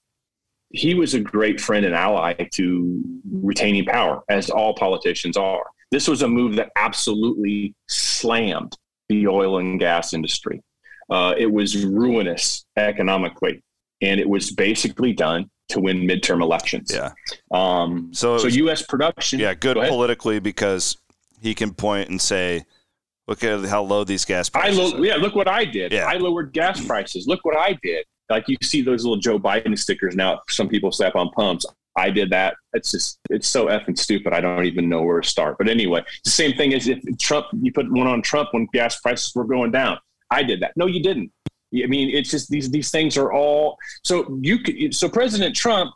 he 0.69 0.93
was 0.93 1.13
a 1.13 1.21
great 1.21 1.61
friend 1.61 1.85
and 1.85 1.95
ally 1.95 2.33
to 2.33 3.01
retaining 3.31 3.85
power, 3.85 4.21
as 4.29 4.49
all 4.49 4.75
politicians 4.75 5.37
are. 5.37 5.63
This 5.91 6.07
was 6.07 6.23
a 6.23 6.27
move 6.27 6.55
that 6.55 6.71
absolutely 6.75 7.73
slammed 7.87 8.77
the 9.07 9.27
oil 9.27 9.59
and 9.59 9.79
gas 9.79 10.13
industry. 10.13 10.61
Uh, 11.09 11.35
it 11.37 11.45
was 11.45 11.85
ruinous 11.85 12.65
economically, 12.75 13.63
and 14.01 14.19
it 14.19 14.27
was 14.27 14.51
basically 14.51 15.13
done 15.13 15.49
to 15.69 15.79
win 15.79 16.01
midterm 16.01 16.41
elections. 16.41 16.91
Yeah. 16.93 17.11
Um, 17.51 18.09
so, 18.13 18.37
so 18.37 18.47
U.S. 18.47 18.81
production. 18.81 19.39
Yeah, 19.39 19.53
good 19.53 19.75
go 19.75 19.87
politically 19.87 20.39
because 20.39 20.97
he 21.41 21.53
can 21.53 21.73
point 21.73 22.09
and 22.09 22.19
say, 22.19 22.65
"Look 23.27 23.43
at 23.43 23.65
how 23.65 23.83
low 23.83 24.03
these 24.03 24.25
gas 24.25 24.49
prices." 24.49 24.79
I 24.79 24.81
lo- 24.81 25.03
yeah, 25.03 25.15
look 25.15 25.35
what 25.35 25.47
I 25.47 25.65
did. 25.65 25.91
Yeah. 25.91 26.05
I 26.05 26.17
lowered 26.17 26.53
gas 26.53 26.83
prices. 26.85 27.27
Look 27.27 27.43
what 27.43 27.57
I 27.57 27.77
did 27.81 28.05
like 28.29 28.47
you 28.47 28.57
see 28.61 28.81
those 28.81 29.03
little 29.03 29.17
Joe 29.17 29.39
Biden 29.39 29.77
stickers 29.77 30.15
now. 30.15 30.41
Some 30.49 30.67
people 30.67 30.91
slap 30.91 31.15
on 31.15 31.29
pumps. 31.31 31.65
I 31.97 32.09
did 32.09 32.29
that. 32.31 32.55
It's 32.73 32.91
just 32.91 33.19
it's 33.29 33.47
so 33.47 33.67
effing 33.67 33.97
stupid. 33.97 34.33
I 34.33 34.41
don't 34.41 34.65
even 34.65 34.89
know 34.89 35.03
where 35.03 35.21
to 35.21 35.27
start. 35.27 35.57
But 35.57 35.69
anyway, 35.69 36.03
the 36.23 36.29
same 36.29 36.53
thing 36.53 36.73
as 36.73 36.87
if 36.87 36.99
Trump 37.19 37.47
you 37.61 37.71
put 37.71 37.89
one 37.91 38.07
on 38.07 38.21
Trump 38.21 38.49
when 38.51 38.67
gas 38.73 38.99
prices 38.99 39.33
were 39.33 39.45
going 39.45 39.71
down. 39.71 39.99
I 40.29 40.43
did 40.43 40.59
that. 40.61 40.73
No, 40.75 40.87
you 40.87 41.01
didn't. 41.01 41.31
I 41.73 41.87
mean, 41.87 42.09
it's 42.09 42.31
just 42.31 42.49
these 42.49 42.69
these 42.69 42.91
things 42.91 43.17
are 43.17 43.31
all 43.31 43.77
so 44.03 44.37
you 44.41 44.59
could 44.59 44.93
so 44.93 45.07
President 45.07 45.55
Trump 45.55 45.93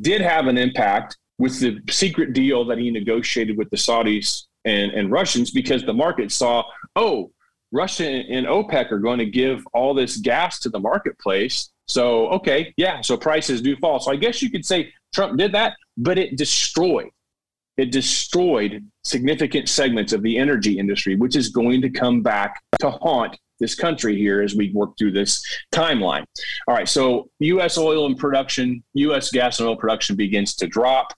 did 0.00 0.20
have 0.20 0.46
an 0.46 0.58
impact 0.58 1.16
with 1.38 1.60
the 1.60 1.80
secret 1.90 2.32
deal 2.32 2.64
that 2.64 2.78
he 2.78 2.90
negotiated 2.90 3.56
with 3.56 3.70
the 3.70 3.76
Saudis 3.76 4.44
and, 4.64 4.92
and 4.92 5.10
Russians 5.10 5.50
because 5.50 5.84
the 5.84 5.92
market 5.92 6.32
saw, 6.32 6.64
oh, 6.96 7.30
Russia 7.72 8.06
and 8.06 8.46
OPEC 8.46 8.90
are 8.92 8.98
going 8.98 9.18
to 9.18 9.26
give 9.26 9.66
all 9.74 9.92
this 9.92 10.16
gas 10.16 10.60
to 10.60 10.68
the 10.68 10.78
marketplace. 10.78 11.70
So, 11.88 12.28
okay, 12.28 12.72
yeah, 12.76 13.00
so 13.00 13.16
prices 13.16 13.60
do 13.60 13.76
fall. 13.76 14.00
So 14.00 14.12
I 14.12 14.16
guess 14.16 14.42
you 14.42 14.50
could 14.50 14.64
say 14.64 14.92
Trump 15.12 15.38
did 15.38 15.52
that, 15.52 15.74
but 15.96 16.18
it 16.18 16.36
destroyed. 16.36 17.10
It 17.76 17.92
destroyed 17.92 18.84
significant 19.04 19.68
segments 19.68 20.12
of 20.12 20.22
the 20.22 20.38
energy 20.38 20.78
industry, 20.78 21.16
which 21.16 21.36
is 21.36 21.50
going 21.50 21.82
to 21.82 21.90
come 21.90 22.22
back 22.22 22.62
to 22.80 22.90
haunt 22.90 23.36
this 23.60 23.74
country 23.74 24.16
here 24.16 24.42
as 24.42 24.54
we 24.54 24.72
work 24.72 24.90
through 24.98 25.12
this 25.12 25.44
timeline. 25.72 26.24
All 26.68 26.74
right, 26.74 26.88
so 26.88 27.28
U.S. 27.40 27.78
oil 27.78 28.06
and 28.06 28.16
production, 28.16 28.82
U.S. 28.94 29.30
gas 29.30 29.60
and 29.60 29.68
oil 29.68 29.76
production 29.76 30.16
begins 30.16 30.54
to 30.56 30.66
drop, 30.66 31.12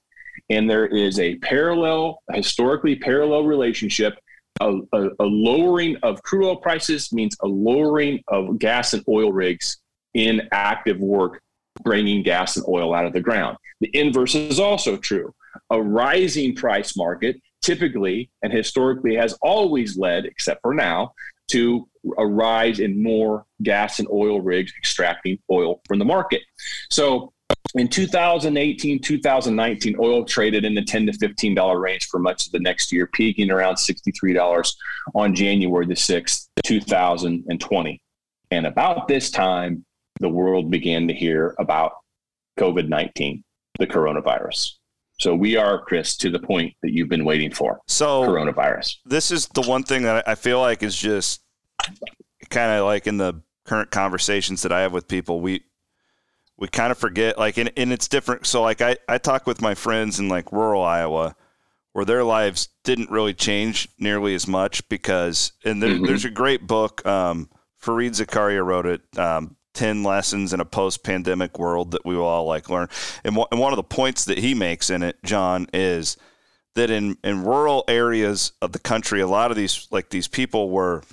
and 0.51 0.69
there 0.69 0.87
is 0.87 1.19
a 1.19 1.37
parallel, 1.37 2.23
historically 2.33 2.97
parallel 2.97 3.45
relationship. 3.45 4.19
A, 4.61 4.81
a, 4.93 5.09
a 5.21 5.25
lowering 5.25 5.97
of 6.03 6.23
crude 6.23 6.47
oil 6.47 6.57
prices 6.57 7.13
means 7.13 7.37
a 7.43 7.47
lowering 7.47 8.23
of 8.29 8.59
gas 8.59 8.93
and 8.93 9.05
oil 9.09 9.33
rigs 9.33 9.79
in 10.15 10.49
active 10.51 10.99
work 10.99 11.43
bringing 11.85 12.23
gas 12.23 12.57
and 12.57 12.67
oil 12.67 12.95
out 12.95 13.07
of 13.07 13.13
the 13.13 13.21
ground. 13.21 13.57
The 13.81 13.91
inverse 13.95 14.35
is 14.35 14.59
also 14.59 14.97
true. 14.97 15.33
A 15.71 15.81
rising 15.81 16.55
price 16.55 16.97
market 16.97 17.41
typically 17.63 18.31
and 18.43 18.53
historically 18.53 19.15
has 19.15 19.35
always 19.43 19.97
led, 19.97 20.25
except 20.25 20.61
for 20.63 20.75
now, 20.75 21.13
to 21.49 21.89
a 22.19 22.27
rise 22.27 22.79
in 22.79 23.03
more 23.03 23.45
gas 23.63 23.99
and 23.99 24.09
oil 24.11 24.41
rigs 24.41 24.73
extracting 24.79 25.39
oil 25.51 25.81
from 25.87 25.99
the 25.99 26.05
market. 26.05 26.43
So 26.91 27.33
in 27.79 27.89
2018, 27.89 29.01
2019, 29.01 29.97
oil 30.01 30.25
traded 30.25 30.65
in 30.65 30.75
the 30.75 30.83
10 30.83 31.07
to 31.07 31.13
$15 31.13 31.81
range 31.81 32.07
for 32.07 32.19
much 32.19 32.47
of 32.47 32.53
the 32.53 32.61
next 32.61 32.93
year, 32.93 33.07
peaking 33.07 33.51
around 33.51 33.77
$63 33.77 34.73
on 35.15 35.35
January 35.35 35.87
the 35.87 35.95
6th, 35.95 36.49
2020. 36.65 38.03
And 38.51 38.67
about 38.67 39.09
this 39.09 39.31
time, 39.31 39.85
the 40.21 40.29
world 40.29 40.71
began 40.71 41.07
to 41.09 41.15
hear 41.15 41.55
about 41.59 41.93
COVID 42.59 42.89
19, 42.89 43.45
the 43.79 43.87
coronavirus. 43.87 44.73
So 45.21 45.35
we 45.35 45.57
are, 45.57 45.83
Chris, 45.83 46.17
to 46.19 46.31
the 46.31 46.39
point 46.39 46.75
that 46.83 46.93
you've 46.93 47.09
been 47.09 47.25
waiting 47.25 47.53
for. 47.53 47.81
So 47.89 48.23
coronavirus. 48.23 48.97
This 49.05 49.31
is 49.31 49.49
the 49.49 49.63
one 49.63 49.83
thing 49.83 50.03
that 50.03 50.29
I 50.29 50.35
feel 50.37 50.61
like 50.61 50.83
is 50.83 50.97
just 50.97 51.43
kind 52.51 52.73
of 52.73 52.87
like 52.87 53.07
in 53.07 53.17
the 53.17 53.43
current 53.65 53.91
conversations 53.91 54.63
that 54.63 54.73
I 54.73 54.81
have 54.83 54.93
with 54.93 55.09
people. 55.09 55.41
We 55.41 55.65
we 56.59 56.69
kind 56.69 56.91
of 56.91 56.99
forget 56.99 57.39
like 57.39 57.57
and, 57.57 57.71
and 57.77 57.93
it's 57.93 58.09
different. 58.09 58.47
So 58.47 58.63
like 58.63 58.83
I, 58.83 58.97
I 59.09 59.19
talk 59.19 59.47
with 59.47 59.63
my 59.63 59.75
friends 59.75 60.19
in 60.19 60.29
like 60.29 60.53
rural 60.53 60.83
Iowa 60.83 61.37
where 61.93 62.05
their 62.05 62.25
lives 62.25 62.69
didn't 62.85 63.11
really 63.11 63.35
change 63.35 63.89
nearly 63.99 64.35
as 64.35 64.47
much 64.47 64.87
because 64.89 65.53
and 65.65 65.83
there, 65.83 65.91
mm-hmm. 65.91 66.05
there's 66.05 66.25
a 66.25 66.31
great 66.31 66.67
book 66.67 67.05
um, 67.07 67.49
Fareed 67.83 68.11
Zakaria 68.11 68.65
wrote 68.65 68.87
it 68.87 69.19
um, 69.19 69.57
10 69.75 70.03
lessons 70.03 70.53
in 70.53 70.59
a 70.59 70.65
post-pandemic 70.65 71.59
world 71.59 71.93
that 71.93 72.05
we 72.05 72.17
will 72.17 72.25
all 72.25 72.47
like 72.47 72.69
learn. 72.69 72.89
And, 73.23 73.35
w- 73.35 73.47
and 73.53 73.61
one 73.61 73.73
of 73.73 73.77
the 73.77 73.85
points 73.85 74.25
that 74.25 74.39
he 74.39 74.53
makes 74.53 74.91
in 74.91 75.05
it, 75.05 75.23
Jon, 75.23 75.69
is 75.73 76.17
that 76.75 76.91
in, 76.91 77.17
in 77.23 77.45
rural 77.45 77.85
areas 77.87 78.53
of 78.61 78.73
the 78.73 78.81
country, 78.81 79.21
a 79.21 79.27
lot 79.29 79.53
of 79.53 79.57
these, 79.57 79.87
like 79.93 80.11
these 80.11 80.27
people 80.27 80.71
were, 80.71 81.05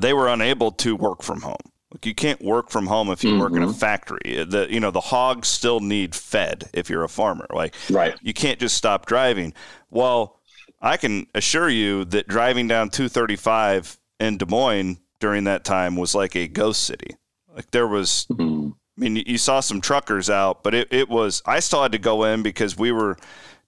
they 0.00 0.12
were 0.12 0.26
unable 0.26 0.72
to 0.72 0.96
work 0.96 1.22
from 1.22 1.42
home. 1.42 1.69
Like 1.92 2.06
you 2.06 2.14
can't 2.14 2.40
work 2.40 2.70
from 2.70 2.86
home 2.86 3.10
if 3.10 3.24
you 3.24 3.30
mm-hmm. 3.30 3.40
work 3.40 3.52
in 3.52 3.62
a 3.62 3.66
mm-hmm. 3.66 3.74
factory. 3.74 4.44
The 4.44 4.68
you 4.70 4.78
know 4.78 4.90
the 4.90 5.00
hogs 5.00 5.48
still 5.48 5.80
need 5.80 6.14
fed 6.14 6.70
if 6.72 6.88
you're 6.88 7.04
a 7.04 7.08
farmer. 7.08 7.46
Like 7.52 7.74
right. 7.90 8.14
you 8.22 8.32
can't 8.32 8.60
just 8.60 8.76
stop 8.76 9.06
driving. 9.06 9.54
Well, 9.90 10.40
I 10.80 10.96
can 10.96 11.26
assure 11.34 11.68
you 11.68 12.04
that 12.06 12.28
driving 12.28 12.68
down 12.68 12.90
235 12.90 13.98
in 14.18 14.38
Des 14.38 14.46
Moines 14.46 14.98
during 15.18 15.44
that 15.44 15.64
time 15.64 15.96
was 15.96 16.14
like 16.14 16.34
a 16.34 16.48
ghost 16.48 16.84
city. 16.84 17.16
Like 17.54 17.70
there 17.70 17.86
was, 17.86 18.26
mm-hmm. 18.30 18.70
I 18.70 19.00
mean, 19.00 19.16
you 19.26 19.38
saw 19.38 19.60
some 19.60 19.80
truckers 19.80 20.30
out, 20.30 20.62
but 20.62 20.74
it, 20.74 20.88
it 20.90 21.08
was, 21.08 21.42
I 21.44 21.60
still 21.60 21.82
had 21.82 21.92
to 21.92 21.98
go 21.98 22.24
in 22.24 22.42
because 22.42 22.76
we 22.76 22.92
were 22.92 23.16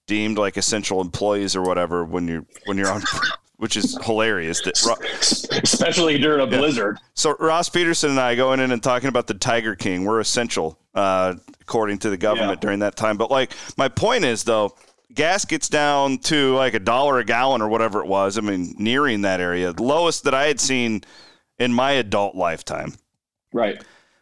deemed 0.07 0.37
like 0.37 0.57
essential 0.57 1.01
employees 1.01 1.55
or 1.55 1.61
whatever 1.61 2.03
when 2.03 2.27
you're, 2.27 2.45
when 2.65 2.77
you're 2.77 2.91
on, 2.91 3.03
which 3.63 3.77
is 3.77 3.97
hilarious. 4.03 4.59
That, 4.59 4.77
Especially 5.63 6.17
during 6.17 6.45
a 6.45 6.51
yeah. 6.51 6.57
blizzard. 6.57 6.99
So 7.13 7.33
Ross 7.39 7.69
Peterson 7.69 8.09
and 8.09 8.19
I 8.19 8.35
going 8.35 8.59
in 8.59 8.73
and 8.73 8.83
talking 8.83 9.07
about 9.07 9.25
the 9.25 9.35
Tiger 9.35 9.73
King, 9.73 10.03
we're 10.03 10.19
essential, 10.19 10.77
uh, 10.93 11.35
according 11.61 11.99
to 11.99 12.09
the 12.09 12.17
government 12.17 12.57
yeah. 12.57 12.59
during 12.59 12.79
that 12.79 12.97
time. 12.97 13.15
But 13.15 13.31
like, 13.31 13.53
my 13.77 13.87
point 13.87 14.25
is 14.25 14.43
though, 14.43 14.75
gas 15.13 15.45
gets 15.45 15.69
down 15.69 16.17
to 16.17 16.53
like 16.55 16.73
a 16.73 16.79
dollar 16.79 17.19
a 17.19 17.23
gallon 17.23 17.61
or 17.61 17.69
whatever 17.69 18.01
it 18.01 18.07
was. 18.07 18.37
I 18.37 18.41
mean, 18.41 18.75
nearing 18.77 19.21
that 19.21 19.39
area, 19.39 19.71
the 19.71 19.83
lowest 19.83 20.25
that 20.25 20.33
I 20.33 20.47
had 20.47 20.59
seen 20.59 21.01
in 21.57 21.71
my 21.71 21.93
adult 21.93 22.35
lifetime. 22.35 22.95
Right. 23.53 23.81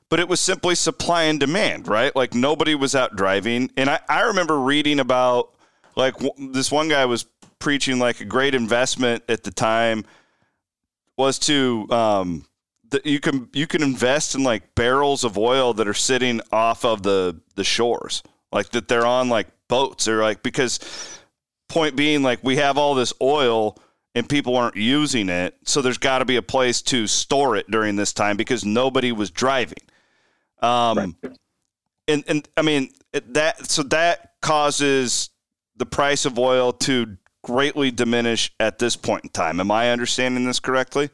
But 0.09 0.19
it 0.19 0.29
was 0.29 0.39
simply 0.39 0.75
supply 0.75 1.23
and 1.23 1.39
demand, 1.39 1.87
right? 1.87 2.15
Like 2.15 2.35
nobody 2.35 2.75
was 2.75 2.93
out 2.93 3.15
driving. 3.15 3.71
And 3.75 3.89
I, 3.89 4.01
I 4.07 4.21
remember 4.21 4.59
reading 4.59 4.99
about 4.99 5.55
like 5.95 6.17
w- 6.17 6.51
this 6.51 6.71
one 6.71 6.87
guy 6.87 7.05
was 7.05 7.25
preaching 7.59 7.99
like 7.99 8.21
a 8.21 8.25
great 8.25 8.55
investment 8.55 9.23
at 9.29 9.43
the 9.43 9.51
time 9.51 10.05
was 11.17 11.37
to 11.39 11.87
um, 11.91 12.45
that 12.89 13.05
you 13.05 13.19
can 13.19 13.49
you 13.53 13.67
can 13.67 13.83
invest 13.83 14.35
in 14.35 14.43
like 14.43 14.75
barrels 14.75 15.23
of 15.23 15.37
oil 15.37 15.73
that 15.73 15.87
are 15.87 15.93
sitting 15.93 16.41
off 16.51 16.83
of 16.85 17.03
the 17.03 17.39
the 17.55 17.63
shores 17.63 18.23
like 18.51 18.69
that 18.71 18.87
they're 18.87 19.05
on 19.05 19.29
like 19.29 19.47
boats 19.67 20.07
or 20.07 20.21
like 20.21 20.43
because 20.43 20.79
point 21.69 21.95
being 21.95 22.21
like 22.21 22.43
we 22.43 22.57
have 22.57 22.77
all 22.77 22.95
this 22.95 23.13
oil 23.21 23.77
and 24.13 24.27
people 24.27 24.57
aren't 24.57 24.75
using 24.75 25.29
it. 25.29 25.55
So 25.63 25.81
there's 25.81 25.97
got 25.97 26.19
to 26.19 26.25
be 26.25 26.35
a 26.35 26.41
place 26.41 26.81
to 26.83 27.07
store 27.07 27.55
it 27.55 27.69
during 27.71 27.95
this 27.95 28.13
time 28.13 28.37
because 28.37 28.65
nobody 28.65 29.11
was 29.11 29.31
driving. 29.31 29.83
Um, 30.61 31.15
right. 31.23 31.37
and 32.07 32.23
and 32.27 32.49
I 32.57 32.61
mean 32.61 32.91
that 33.13 33.69
so 33.69 33.83
that 33.83 34.33
causes 34.41 35.29
the 35.81 35.85
price 35.85 36.25
of 36.25 36.37
oil 36.37 36.71
to 36.71 37.17
greatly 37.43 37.89
diminish 37.89 38.51
at 38.59 38.77
this 38.77 38.95
point 38.95 39.23
in 39.23 39.29
time. 39.31 39.59
Am 39.59 39.71
I 39.71 39.89
understanding 39.89 40.45
this 40.45 40.59
correctly? 40.59 41.09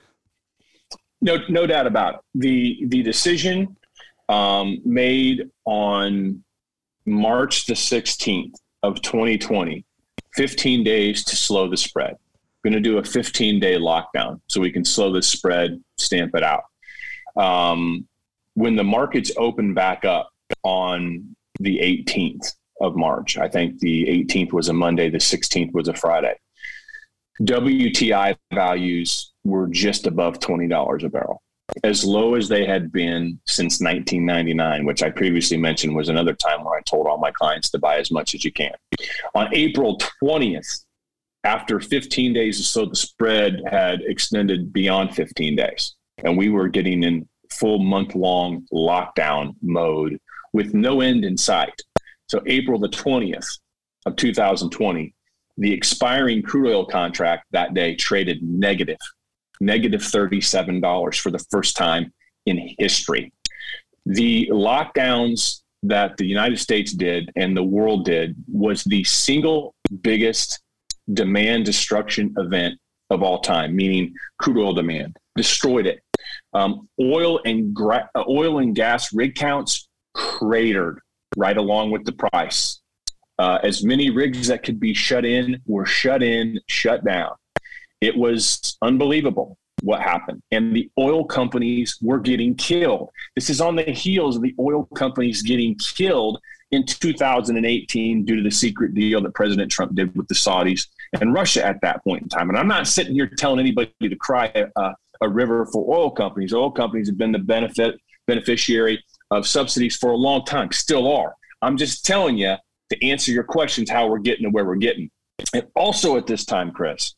No, 1.21 1.37
no 1.47 1.65
doubt 1.65 1.87
about 1.87 2.15
it. 2.15 2.19
The 2.35 2.85
the 2.87 3.01
decision 3.01 3.77
um, 4.29 4.79
made 4.85 5.49
on 5.65 6.43
March 7.05 7.65
the 7.65 7.73
16th 7.73 8.55
of 8.83 9.01
2020, 9.01 9.85
15 10.35 10.83
days 10.83 11.23
to 11.23 11.35
slow 11.37 11.69
the 11.69 11.77
spread 11.77 12.17
going 12.67 12.83
to 12.83 12.89
do 12.89 12.97
a 12.97 13.03
15 13.03 13.59
day 13.59 13.75
lockdown 13.75 14.41
so 14.47 14.59
we 14.59 14.71
can 14.71 14.83
slow 14.83 15.11
this 15.13 15.27
spread, 15.27 15.81
stamp 15.97 16.35
it 16.35 16.43
out. 16.43 16.63
Um, 17.35 18.07
when 18.55 18.75
the 18.75 18.83
markets 18.83 19.31
open 19.37 19.73
back 19.73 20.03
up 20.03 20.29
on 20.63 21.35
the 21.59 21.77
18th 21.79 22.53
of 22.81 22.95
March, 22.95 23.37
I 23.37 23.47
think 23.47 23.79
the 23.79 24.05
18th 24.05 24.53
was 24.53 24.69
a 24.69 24.73
Monday, 24.73 25.09
the 25.09 25.17
16th 25.17 25.73
was 25.73 25.87
a 25.87 25.93
Friday. 25.93 26.35
WTI 27.41 28.35
values 28.53 29.31
were 29.43 29.67
just 29.67 30.07
above 30.07 30.39
$20 30.39 31.03
a 31.03 31.09
barrel, 31.09 31.41
as 31.83 32.03
low 32.03 32.35
as 32.35 32.49
they 32.49 32.65
had 32.65 32.91
been 32.91 33.39
since 33.45 33.79
1999, 33.79 34.85
which 34.85 35.03
I 35.03 35.09
previously 35.09 35.57
mentioned 35.57 35.95
was 35.95 36.09
another 36.09 36.33
time 36.33 36.63
where 36.63 36.77
I 36.77 36.81
told 36.81 37.07
all 37.07 37.19
my 37.19 37.31
clients 37.31 37.69
to 37.71 37.79
buy 37.79 37.97
as 37.97 38.11
much 38.11 38.33
as 38.33 38.43
you 38.43 38.51
can. 38.51 38.73
On 39.35 39.47
April 39.53 39.99
20th, 40.23 40.85
after 41.43 41.79
15 41.79 42.33
days 42.33 42.59
or 42.59 42.63
so 42.63 42.85
the 42.85 42.95
spread 42.95 43.61
had 43.69 44.01
extended 44.01 44.73
beyond 44.73 45.15
15 45.15 45.55
days 45.55 45.95
and 46.23 46.37
we 46.37 46.49
were 46.49 46.67
getting 46.67 47.03
in 47.03 47.27
full 47.51 47.79
month 47.79 48.15
long 48.15 48.65
lockdown 48.73 49.55
mode 49.61 50.19
with 50.53 50.73
no 50.73 51.01
end 51.01 51.23
in 51.23 51.37
sight 51.37 51.81
so 52.27 52.41
april 52.47 52.79
the 52.79 52.89
20th 52.89 53.59
of 54.05 54.15
2020 54.15 55.13
the 55.57 55.73
expiring 55.73 56.41
crude 56.41 56.69
oil 56.69 56.85
contract 56.85 57.45
that 57.51 57.73
day 57.73 57.95
traded 57.95 58.41
negative 58.43 58.97
negative 59.59 60.01
$37 60.01 61.19
for 61.19 61.31
the 61.31 61.43
first 61.49 61.75
time 61.75 62.13
in 62.45 62.75
history 62.77 63.31
the 64.05 64.47
lockdowns 64.51 65.61
that 65.83 66.15
the 66.17 66.25
united 66.25 66.59
states 66.59 66.93
did 66.93 67.31
and 67.35 67.55
the 67.55 67.63
world 67.63 68.05
did 68.05 68.35
was 68.47 68.83
the 68.83 69.03
single 69.03 69.73
biggest 70.01 70.59
demand 71.13 71.65
destruction 71.65 72.33
event 72.37 72.79
of 73.09 73.23
all 73.23 73.39
time, 73.39 73.75
meaning 73.75 74.13
crude 74.39 74.57
oil 74.57 74.73
demand, 74.73 75.17
destroyed 75.35 75.87
it. 75.87 76.01
Um, 76.53 76.89
oil 76.99 77.39
and 77.45 77.73
gra- 77.73 78.09
oil 78.27 78.59
and 78.59 78.75
gas 78.75 79.13
rig 79.13 79.35
counts 79.35 79.87
cratered 80.13 80.99
right 81.35 81.57
along 81.57 81.91
with 81.91 82.05
the 82.05 82.11
price. 82.11 82.79
Uh, 83.39 83.59
as 83.61 83.83
many 83.83 84.09
rigs 84.09 84.47
that 84.47 84.63
could 84.63 84.79
be 84.79 84.93
shut 84.93 85.25
in 85.25 85.61
were 85.67 85.85
shut 85.85 86.23
in, 86.23 86.59
shut 86.67 87.05
down. 87.05 87.31
It 88.01 88.15
was 88.15 88.77
unbelievable. 88.81 89.57
what 89.83 90.01
happened. 90.01 90.41
And 90.51 90.75
the 90.75 90.89
oil 90.97 91.23
companies 91.23 91.99
were 92.01 92.19
getting 92.19 92.55
killed. 92.55 93.09
This 93.35 93.49
is 93.51 93.61
on 93.61 93.75
the 93.75 93.83
heels 93.83 94.35
of 94.35 94.41
the 94.41 94.55
oil 94.59 94.85
companies 94.95 95.43
getting 95.43 95.75
killed 95.75 96.39
in 96.71 96.83
2018 96.83 98.25
due 98.25 98.35
to 98.35 98.41
the 98.41 98.51
secret 98.51 98.95
deal 98.95 99.21
that 99.21 99.35
President 99.35 99.71
Trump 99.71 99.93
did 99.95 100.15
with 100.17 100.27
the 100.27 100.33
Saudis 100.33 100.87
and 101.21 101.33
Russia 101.33 101.63
at 101.63 101.79
that 101.81 102.03
point 102.03 102.23
in 102.23 102.29
time. 102.29 102.49
And 102.49 102.57
I'm 102.57 102.67
not 102.67 102.87
sitting 102.87 103.13
here 103.13 103.29
telling 103.37 103.59
anybody 103.59 103.91
to 104.01 104.15
cry 104.15 104.51
a, 104.75 104.93
a 105.21 105.29
river 105.29 105.67
for 105.67 105.95
oil 105.95 106.09
companies. 106.09 106.53
Oil 106.53 106.71
companies 106.71 107.07
have 107.07 107.17
been 107.17 107.31
the 107.31 107.39
benefit 107.39 107.99
beneficiary 108.27 109.01
of 109.31 109.47
subsidies 109.47 109.95
for 109.95 110.11
a 110.11 110.15
long 110.15 110.45
time, 110.45 110.71
still 110.71 111.11
are. 111.11 111.35
I'm 111.61 111.77
just 111.77 112.05
telling 112.05 112.37
you 112.37 112.55
to 112.89 113.05
answer 113.05 113.31
your 113.31 113.43
questions 113.43 113.89
how 113.89 114.07
we're 114.07 114.19
getting 114.19 114.43
to 114.43 114.49
where 114.49 114.65
we're 114.65 114.75
getting. 114.75 115.09
And 115.53 115.67
also 115.75 116.17
at 116.17 116.27
this 116.27 116.45
time, 116.45 116.71
Chris, 116.71 117.15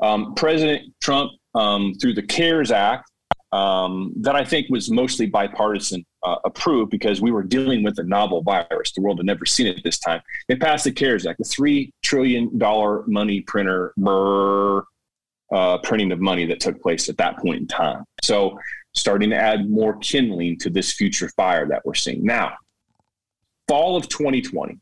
um, 0.00 0.34
President 0.34 0.92
Trump, 1.00 1.32
um, 1.54 1.94
through 2.00 2.14
the 2.14 2.22
CARES 2.22 2.70
Act, 2.70 3.10
um, 3.52 4.12
that 4.16 4.36
I 4.36 4.44
think 4.44 4.68
was 4.70 4.90
mostly 4.90 5.26
bipartisan 5.26 6.04
uh, 6.22 6.36
approved 6.44 6.90
because 6.90 7.20
we 7.20 7.32
were 7.32 7.42
dealing 7.42 7.82
with 7.82 7.98
a 7.98 8.04
novel 8.04 8.42
virus. 8.42 8.92
The 8.92 9.00
world 9.00 9.18
had 9.18 9.26
never 9.26 9.44
seen 9.44 9.66
it 9.66 9.82
this 9.82 9.98
time. 9.98 10.22
They 10.48 10.56
passed 10.56 10.84
the 10.84 10.92
CARES 10.92 11.26
Act, 11.26 11.38
the 11.38 11.44
$3 11.44 11.90
trillion 12.02 12.50
money 13.06 13.40
printer 13.40 13.92
brr, 13.96 14.84
uh, 15.52 15.78
printing 15.78 16.12
of 16.12 16.20
money 16.20 16.46
that 16.46 16.60
took 16.60 16.80
place 16.80 17.08
at 17.08 17.16
that 17.18 17.38
point 17.38 17.60
in 17.60 17.66
time. 17.66 18.04
So, 18.22 18.58
starting 18.94 19.30
to 19.30 19.36
add 19.36 19.70
more 19.70 19.96
kindling 19.98 20.58
to 20.58 20.70
this 20.70 20.92
future 20.92 21.28
fire 21.30 21.66
that 21.68 21.84
we're 21.84 21.94
seeing. 21.94 22.24
Now, 22.24 22.54
fall 23.68 23.96
of 23.96 24.08
2020, 24.08 24.78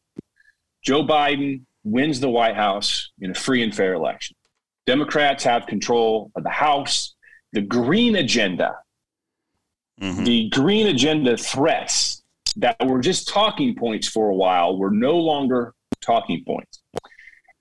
Joe 0.83 1.05
Biden 1.05 1.63
wins 1.85 2.21
the 2.21 2.31
White 2.31 2.57
House 2.57 3.11
in 3.21 3.31
a 3.31 3.35
free 3.35 3.63
and 3.63 3.75
fair 3.75 3.95
election. 3.95 4.37
Democrats 4.87 5.45
have 5.45 5.67
control 5.67 6.31
of 6.35 6.43
the 6.43 6.51
House. 6.51 7.15
The 7.53 7.61
green 7.63 8.17
agenda, 8.17 8.77
mm-hmm. 10.01 10.25
the 10.25 10.49
green 10.51 10.87
agenda 10.89 11.37
threats 11.37 12.23
that 12.57 12.77
were 12.87 13.01
just 13.01 13.29
talking 13.29 13.75
points 13.75 14.09
for 14.09 14.29
a 14.29 14.35
while 14.35 14.77
were 14.77 14.91
no 14.91 15.17
longer 15.17 15.75
talking 16.01 16.43
points. 16.47 16.78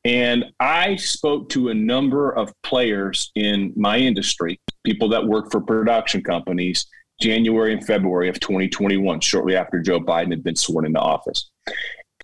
And 0.08 0.46
I 0.62 0.96
spoke 0.96 1.50
to 1.50 1.68
a 1.68 1.74
number 1.74 2.32
of 2.32 2.54
players 2.64 3.30
in 3.36 3.74
my 3.76 3.98
industry, 3.98 4.58
people 4.86 5.10
that 5.10 5.28
work 5.28 5.52
for 5.52 5.60
production 5.60 6.24
companies, 6.24 6.86
January 7.20 7.74
and 7.74 7.86
February 7.86 8.30
of 8.30 8.40
2021, 8.40 9.20
shortly 9.20 9.58
after 9.58 9.82
Joe 9.82 10.00
Biden 10.00 10.30
had 10.30 10.46
been 10.46 10.56
sworn 10.56 10.86
into 10.86 11.02
office. 11.02 11.50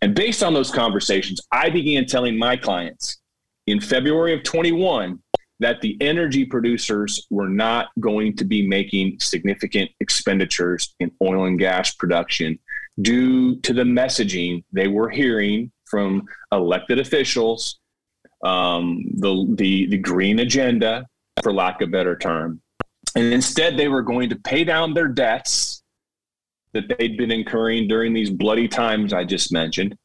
And 0.01 0.15
based 0.15 0.43
on 0.43 0.53
those 0.53 0.71
conversations, 0.71 1.41
I 1.51 1.69
began 1.69 2.05
telling 2.05 2.37
my 2.37 2.55
clients 2.55 3.19
in 3.67 3.81
February 3.81 4.33
of 4.33 4.43
21 4.43 5.21
that 5.59 5.81
the 5.81 5.97
energy 5.99 6.45
producers 6.45 7.27
were 7.29 7.49
not 7.49 7.89
going 7.99 8.37
to 8.37 8.45
be 8.45 8.65
making 8.65 9.19
significant 9.19 9.91
expenditures 9.99 10.95
in 11.01 11.11
oil 11.21 11.47
and 11.47 11.59
gas 11.59 11.93
production 11.95 12.57
due 13.01 13.59
to 13.59 13.73
the 13.73 13.83
messaging 13.83 14.63
they 14.71 14.87
were 14.87 15.09
hearing 15.09 15.69
from 15.93 16.23
elected 16.51 16.97
officials, 16.97 17.79
um, 18.43 19.05
the, 19.17 19.45
the, 19.59 19.85
the 19.85 19.97
green 19.99 20.39
agenda, 20.39 21.05
for 21.43 21.53
lack 21.53 21.81
of 21.81 21.89
a 21.89 21.91
better 21.91 22.17
term. 22.17 22.59
And 23.15 23.31
instead, 23.31 23.77
they 23.77 23.89
were 23.89 24.01
going 24.01 24.27
to 24.29 24.35
pay 24.37 24.63
down 24.63 24.95
their 24.95 25.07
debts 25.07 25.83
that 26.73 26.85
they'd 26.97 27.15
been 27.15 27.29
incurring 27.29 27.87
during 27.87 28.11
these 28.11 28.31
bloody 28.31 28.67
times 28.67 29.13
I 29.13 29.23
just 29.23 29.53
mentioned, 29.53 29.95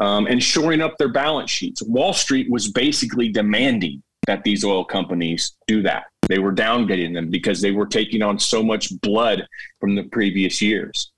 um, 0.00 0.26
and 0.26 0.42
shoring 0.42 0.80
up 0.80 0.98
their 0.98 1.12
balance 1.12 1.52
sheets. 1.52 1.84
Wall 1.84 2.12
Street 2.12 2.50
was 2.50 2.72
basically 2.72 3.28
demanding 3.28 4.02
that 4.26 4.42
these 4.42 4.64
oil 4.64 4.84
companies 4.84 5.54
do 5.68 5.82
that. 5.82 6.06
They 6.28 6.40
were 6.40 6.52
downgrading 6.52 7.14
them 7.14 7.30
because 7.30 7.60
they 7.60 7.70
were 7.70 7.86
taking 7.86 8.22
on 8.22 8.40
so 8.40 8.60
much 8.60 9.00
blood 9.02 9.46
from 9.78 9.94
the 9.94 10.04
previous 10.04 10.60
years. 10.60 11.12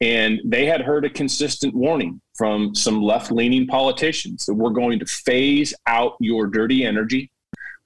And 0.00 0.40
they 0.46 0.64
had 0.64 0.80
heard 0.80 1.04
a 1.04 1.10
consistent 1.10 1.74
warning 1.74 2.22
from 2.34 2.74
some 2.74 3.02
left 3.02 3.30
leaning 3.30 3.66
politicians 3.66 4.44
that 4.46 4.54
we're 4.54 4.70
going 4.70 4.98
to 4.98 5.06
phase 5.06 5.72
out 5.86 6.14
your 6.20 6.46
dirty 6.46 6.84
energy. 6.84 7.30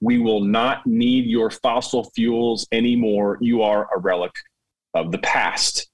We 0.01 0.17
will 0.17 0.41
not 0.41 0.85
need 0.87 1.25
your 1.25 1.51
fossil 1.51 2.09
fuels 2.15 2.67
anymore. 2.71 3.37
You 3.41 3.61
are 3.61 3.87
a 3.95 3.99
relic 3.99 4.31
of 4.93 5.11
the 5.11 5.17
past. 5.19 5.89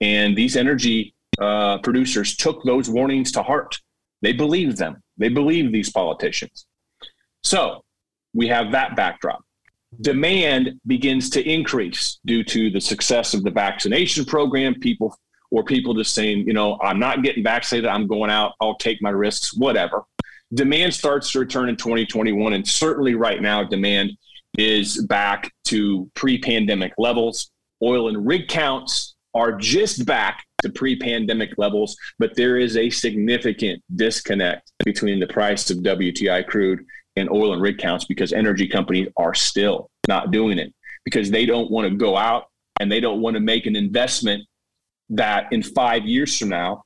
And 0.00 0.36
these 0.36 0.56
energy 0.56 1.14
uh, 1.40 1.78
producers 1.78 2.36
took 2.36 2.62
those 2.64 2.90
warnings 2.90 3.32
to 3.32 3.42
heart. 3.42 3.78
They 4.22 4.32
believed 4.32 4.76
them. 4.76 5.02
They 5.16 5.28
believed 5.28 5.72
these 5.72 5.90
politicians. 5.90 6.66
So 7.44 7.84
we 8.34 8.48
have 8.48 8.72
that 8.72 8.96
backdrop. 8.96 9.42
Demand 10.00 10.80
begins 10.86 11.30
to 11.30 11.48
increase 11.48 12.18
due 12.26 12.44
to 12.44 12.70
the 12.70 12.80
success 12.80 13.32
of 13.32 13.44
the 13.44 13.50
vaccination 13.50 14.24
program. 14.24 14.74
People 14.74 15.16
or 15.50 15.64
people 15.64 15.94
just 15.94 16.14
saying, 16.14 16.46
you 16.46 16.52
know, 16.52 16.78
I'm 16.82 16.98
not 16.98 17.22
getting 17.22 17.42
vaccinated. 17.42 17.88
I'm 17.88 18.06
going 18.06 18.30
out. 18.30 18.52
I'll 18.60 18.76
take 18.76 19.00
my 19.00 19.10
risks, 19.10 19.54
whatever. 19.54 20.04
Demand 20.54 20.94
starts 20.94 21.30
to 21.32 21.40
return 21.40 21.68
in 21.68 21.76
2021. 21.76 22.52
And 22.52 22.66
certainly 22.66 23.14
right 23.14 23.42
now, 23.42 23.64
demand 23.64 24.12
is 24.58 25.04
back 25.06 25.52
to 25.66 26.10
pre 26.14 26.38
pandemic 26.38 26.92
levels. 26.98 27.50
Oil 27.82 28.08
and 28.08 28.26
rig 28.26 28.48
counts 28.48 29.16
are 29.36 29.52
just 29.52 30.06
back 30.06 30.46
to 30.62 30.70
pre-pandemic 30.70 31.50
levels, 31.58 31.96
but 32.18 32.34
there 32.34 32.56
is 32.56 32.78
a 32.78 32.88
significant 32.88 33.82
disconnect 33.94 34.72
between 34.84 35.20
the 35.20 35.26
price 35.26 35.70
of 35.70 35.78
WTI 35.78 36.46
crude 36.46 36.84
and 37.16 37.30
oil 37.30 37.52
and 37.52 37.60
rig 37.60 37.76
counts 37.76 38.06
because 38.06 38.32
energy 38.32 38.66
companies 38.66 39.08
are 39.18 39.34
still 39.34 39.90
not 40.08 40.30
doing 40.30 40.58
it 40.58 40.72
because 41.04 41.30
they 41.30 41.44
don't 41.44 41.70
want 41.70 41.86
to 41.86 41.94
go 41.94 42.16
out 42.16 42.46
and 42.80 42.90
they 42.90 43.00
don't 43.00 43.20
want 43.20 43.34
to 43.34 43.40
make 43.40 43.66
an 43.66 43.76
investment 43.76 44.42
that 45.10 45.52
in 45.52 45.62
five 45.62 46.04
years 46.04 46.36
from 46.38 46.48
now, 46.48 46.84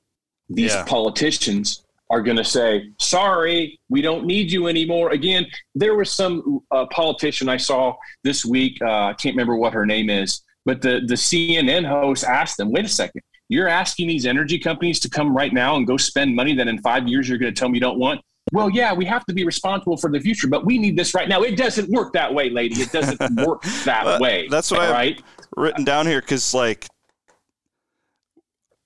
these 0.48 0.72
yeah. 0.72 0.84
politicians 0.84 1.84
are 2.10 2.22
going 2.22 2.36
to 2.36 2.44
say, 2.44 2.90
sorry, 2.98 3.78
we 3.88 4.02
don't 4.02 4.26
need 4.26 4.50
you 4.50 4.66
anymore. 4.66 5.10
Again, 5.10 5.46
there 5.74 5.94
was 5.94 6.10
some 6.10 6.60
uh, 6.72 6.86
politician 6.86 7.48
I 7.48 7.56
saw 7.56 7.94
this 8.24 8.44
week. 8.44 8.78
Uh, 8.82 9.04
I 9.06 9.12
can't 9.14 9.34
remember 9.34 9.56
what 9.56 9.72
her 9.72 9.86
name 9.86 10.10
is 10.10 10.42
but 10.64 10.82
the, 10.82 11.00
the 11.06 11.14
CNN 11.14 11.88
host 11.88 12.24
asked 12.24 12.56
them, 12.56 12.70
wait 12.70 12.84
a 12.84 12.88
second, 12.88 13.22
you're 13.48 13.68
asking 13.68 14.08
these 14.08 14.26
energy 14.26 14.58
companies 14.58 15.00
to 15.00 15.10
come 15.10 15.36
right 15.36 15.52
now 15.52 15.76
and 15.76 15.86
go 15.86 15.96
spend 15.96 16.34
money 16.34 16.54
that 16.54 16.68
in 16.68 16.80
five 16.82 17.08
years 17.08 17.28
you're 17.28 17.38
going 17.38 17.52
to 17.52 17.58
tell 17.58 17.68
me 17.68 17.76
you 17.76 17.80
don't 17.80 17.98
want? 17.98 18.20
Well, 18.52 18.70
yeah, 18.70 18.92
we 18.92 19.04
have 19.04 19.24
to 19.26 19.34
be 19.34 19.44
responsible 19.44 19.96
for 19.96 20.10
the 20.10 20.20
future, 20.20 20.48
but 20.48 20.64
we 20.64 20.78
need 20.78 20.96
this 20.96 21.14
right 21.14 21.28
now. 21.28 21.42
It 21.42 21.56
doesn't 21.56 21.88
work 21.88 22.12
that 22.14 22.32
way, 22.32 22.50
lady. 22.50 22.80
It 22.80 22.90
doesn't 22.90 23.20
work 23.46 23.62
that 23.84 24.20
way. 24.20 24.48
That's 24.48 24.70
what 24.70 24.80
I 24.80 25.06
have 25.06 25.22
written 25.56 25.84
down 25.84 26.06
here 26.06 26.20
because, 26.20 26.52
like, 26.52 26.86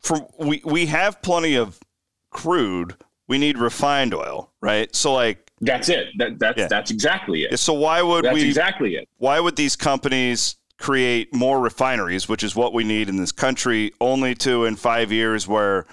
from 0.04 0.26
we 0.38 0.62
we 0.64 0.86
have 0.86 1.20
plenty 1.22 1.56
of 1.56 1.80
crude. 2.30 2.96
We 3.26 3.38
need 3.38 3.56
refined 3.56 4.14
oil, 4.14 4.52
right? 4.60 4.94
So, 4.94 5.14
like, 5.14 5.50
that's 5.62 5.88
it. 5.88 6.08
That, 6.18 6.38
that's 6.38 6.58
yeah. 6.58 6.66
that's 6.68 6.90
exactly 6.90 7.42
it. 7.42 7.58
So 7.58 7.72
why 7.72 8.02
would 8.02 8.24
that's 8.24 8.34
we? 8.34 8.44
Exactly 8.44 8.96
it. 8.96 9.08
Why 9.16 9.40
would 9.40 9.56
these 9.56 9.76
companies 9.76 10.56
create 10.78 11.34
more 11.34 11.60
refineries, 11.60 12.28
which 12.28 12.42
is 12.42 12.54
what 12.54 12.74
we 12.74 12.84
need 12.84 13.08
in 13.08 13.16
this 13.16 13.32
country, 13.32 13.92
only 14.00 14.34
to 14.34 14.64
in 14.64 14.76
five 14.76 15.12
years 15.12 15.48
where, 15.48 15.86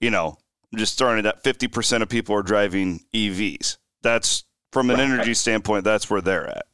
you 0.00 0.10
know, 0.10 0.36
I'm 0.72 0.78
just 0.78 0.98
throwing 0.98 1.18
it 1.18 1.26
at 1.26 1.42
50% 1.42 2.02
of 2.02 2.08
people 2.08 2.34
are 2.34 2.42
driving 2.42 3.00
EVs. 3.14 3.78
That's 4.02 4.44
from 4.72 4.90
an 4.90 4.96
right. 4.96 5.08
energy 5.08 5.34
standpoint, 5.34 5.84
that's 5.84 6.10
where 6.10 6.20
they're 6.20 6.48
at. 6.48 6.66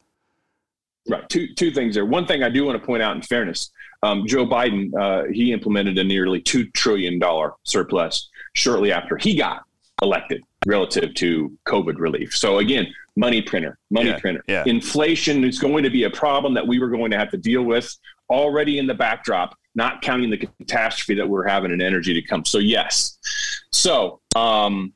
Right. 1.09 1.29
Two, 1.29 1.55
two 1.55 1.71
things 1.71 1.95
there. 1.95 2.05
One 2.05 2.27
thing 2.27 2.43
I 2.43 2.49
do 2.49 2.65
want 2.65 2.81
to 2.81 2.85
point 2.85 3.03
out 3.03 3.15
in 3.15 3.23
fairness 3.23 3.71
um, 4.03 4.27
Joe 4.27 4.47
Biden, 4.47 4.93
uh, 4.99 5.31
he 5.33 5.53
implemented 5.53 5.99
a 5.99 6.05
nearly 6.05 6.41
$2 6.41 6.73
trillion 6.73 7.21
surplus 7.65 8.31
shortly 8.55 8.93
after 8.93 9.17
he 9.17 9.37
got 9.37 9.63
elected 10.03 10.43
relative 10.67 11.15
to 11.15 11.57
COVID 11.67 11.99
relief. 11.99 12.35
So, 12.35 12.59
again, 12.59 12.87
money 13.17 13.41
printer, 13.41 13.79
money 13.91 14.11
yeah, 14.11 14.19
printer. 14.19 14.45
Yeah. 14.47 14.65
Inflation 14.67 15.45
is 15.45 15.59
going 15.59 15.83
to 15.85 15.91
be 15.91 16.05
a 16.05 16.11
problem 16.11 16.55
that 16.55 16.67
we 16.67 16.79
were 16.79 16.89
going 16.89 17.11
to 17.11 17.19
have 17.19 17.31
to 17.31 17.37
deal 17.37 17.63
with 17.63 17.93
already 18.29 18.79
in 18.79 18.87
the 18.87 18.95
backdrop, 18.95 19.57
not 19.75 20.03
counting 20.03 20.31
the 20.31 20.39
catastrophe 20.39 21.15
that 21.15 21.29
we're 21.29 21.47
having 21.47 21.71
in 21.71 21.81
energy 21.81 22.13
to 22.15 22.23
come. 22.23 22.45
So, 22.45 22.59
yes. 22.59 23.19
So, 23.71 24.21
um, 24.35 24.93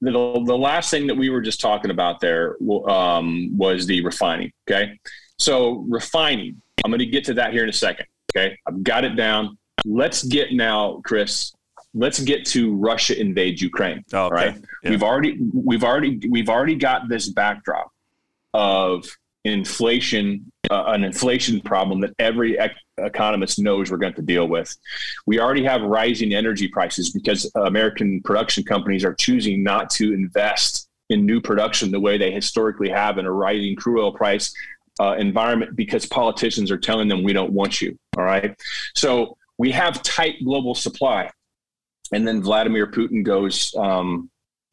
the, 0.00 0.10
the 0.10 0.58
last 0.58 0.90
thing 0.90 1.06
that 1.06 1.16
we 1.16 1.30
were 1.30 1.40
just 1.40 1.60
talking 1.60 1.90
about 1.90 2.20
there 2.20 2.56
um, 2.88 3.56
was 3.56 3.86
the 3.86 4.04
refining. 4.04 4.52
Okay. 4.68 4.98
So, 5.42 5.84
refining, 5.88 6.62
I'm 6.84 6.92
going 6.92 7.00
to 7.00 7.06
get 7.06 7.24
to 7.24 7.34
that 7.34 7.52
here 7.52 7.64
in 7.64 7.68
a 7.68 7.72
second. 7.72 8.06
Okay. 8.30 8.56
I've 8.64 8.84
got 8.84 9.04
it 9.04 9.16
down. 9.16 9.58
Let's 9.84 10.22
get 10.22 10.52
now, 10.52 11.00
Chris, 11.04 11.52
let's 11.94 12.20
get 12.20 12.46
to 12.46 12.76
Russia 12.76 13.20
invade 13.20 13.60
Ukraine. 13.60 14.04
Oh, 14.12 14.26
okay. 14.26 14.34
Right. 14.34 14.54
Yeah. 14.84 14.90
We've 14.90 15.02
already 15.02 15.40
we've 15.52 15.82
already 15.82 16.20
we've 16.30 16.48
already 16.48 16.76
got 16.76 17.08
this 17.08 17.28
backdrop 17.28 17.90
of 18.54 19.04
inflation, 19.44 20.48
uh, 20.70 20.84
an 20.86 21.02
inflation 21.02 21.60
problem 21.60 22.00
that 22.02 22.14
every 22.20 22.56
ec- 22.56 22.76
economist 22.98 23.58
knows 23.58 23.90
we're 23.90 23.96
going 23.96 24.14
to 24.14 24.22
deal 24.22 24.46
with. 24.46 24.72
We 25.26 25.40
already 25.40 25.64
have 25.64 25.82
rising 25.82 26.34
energy 26.34 26.68
prices 26.68 27.10
because 27.10 27.50
American 27.56 28.22
production 28.22 28.62
companies 28.62 29.04
are 29.04 29.14
choosing 29.14 29.64
not 29.64 29.90
to 29.90 30.14
invest 30.14 30.88
in 31.10 31.26
new 31.26 31.40
production 31.40 31.90
the 31.90 31.98
way 31.98 32.16
they 32.16 32.30
historically 32.30 32.88
have 32.88 33.18
in 33.18 33.26
a 33.26 33.32
rising 33.32 33.74
crude 33.74 34.00
oil 34.00 34.12
price 34.12 34.54
uh, 35.00 35.14
environment 35.18 35.76
because 35.76 36.06
politicians 36.06 36.70
are 36.70 36.78
telling 36.78 37.08
them 37.08 37.22
we 37.22 37.32
don't 37.32 37.52
want 37.52 37.80
you. 37.80 37.98
All 38.16 38.24
right. 38.24 38.54
So 38.94 39.36
we 39.58 39.70
have 39.72 40.02
tight 40.02 40.36
global 40.44 40.74
supply. 40.74 41.30
And 42.12 42.26
then 42.28 42.42
Vladimir 42.42 42.86
Putin 42.86 43.24
goes 43.24 43.74
um, 43.76 44.30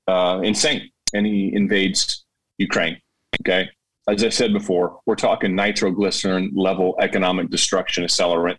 uh, 0.08 0.42
insane 0.44 0.90
and 1.14 1.26
he 1.26 1.54
invades 1.54 2.26
Ukraine. 2.58 3.00
Okay. 3.42 3.70
As 4.10 4.24
I 4.24 4.30
said 4.30 4.54
before, 4.54 5.00
we're 5.06 5.16
talking 5.16 5.56
nitroglycerin 5.56 6.52
level 6.56 6.96
economic 7.00 7.50
destruction 7.50 8.04
accelerant. 8.04 8.58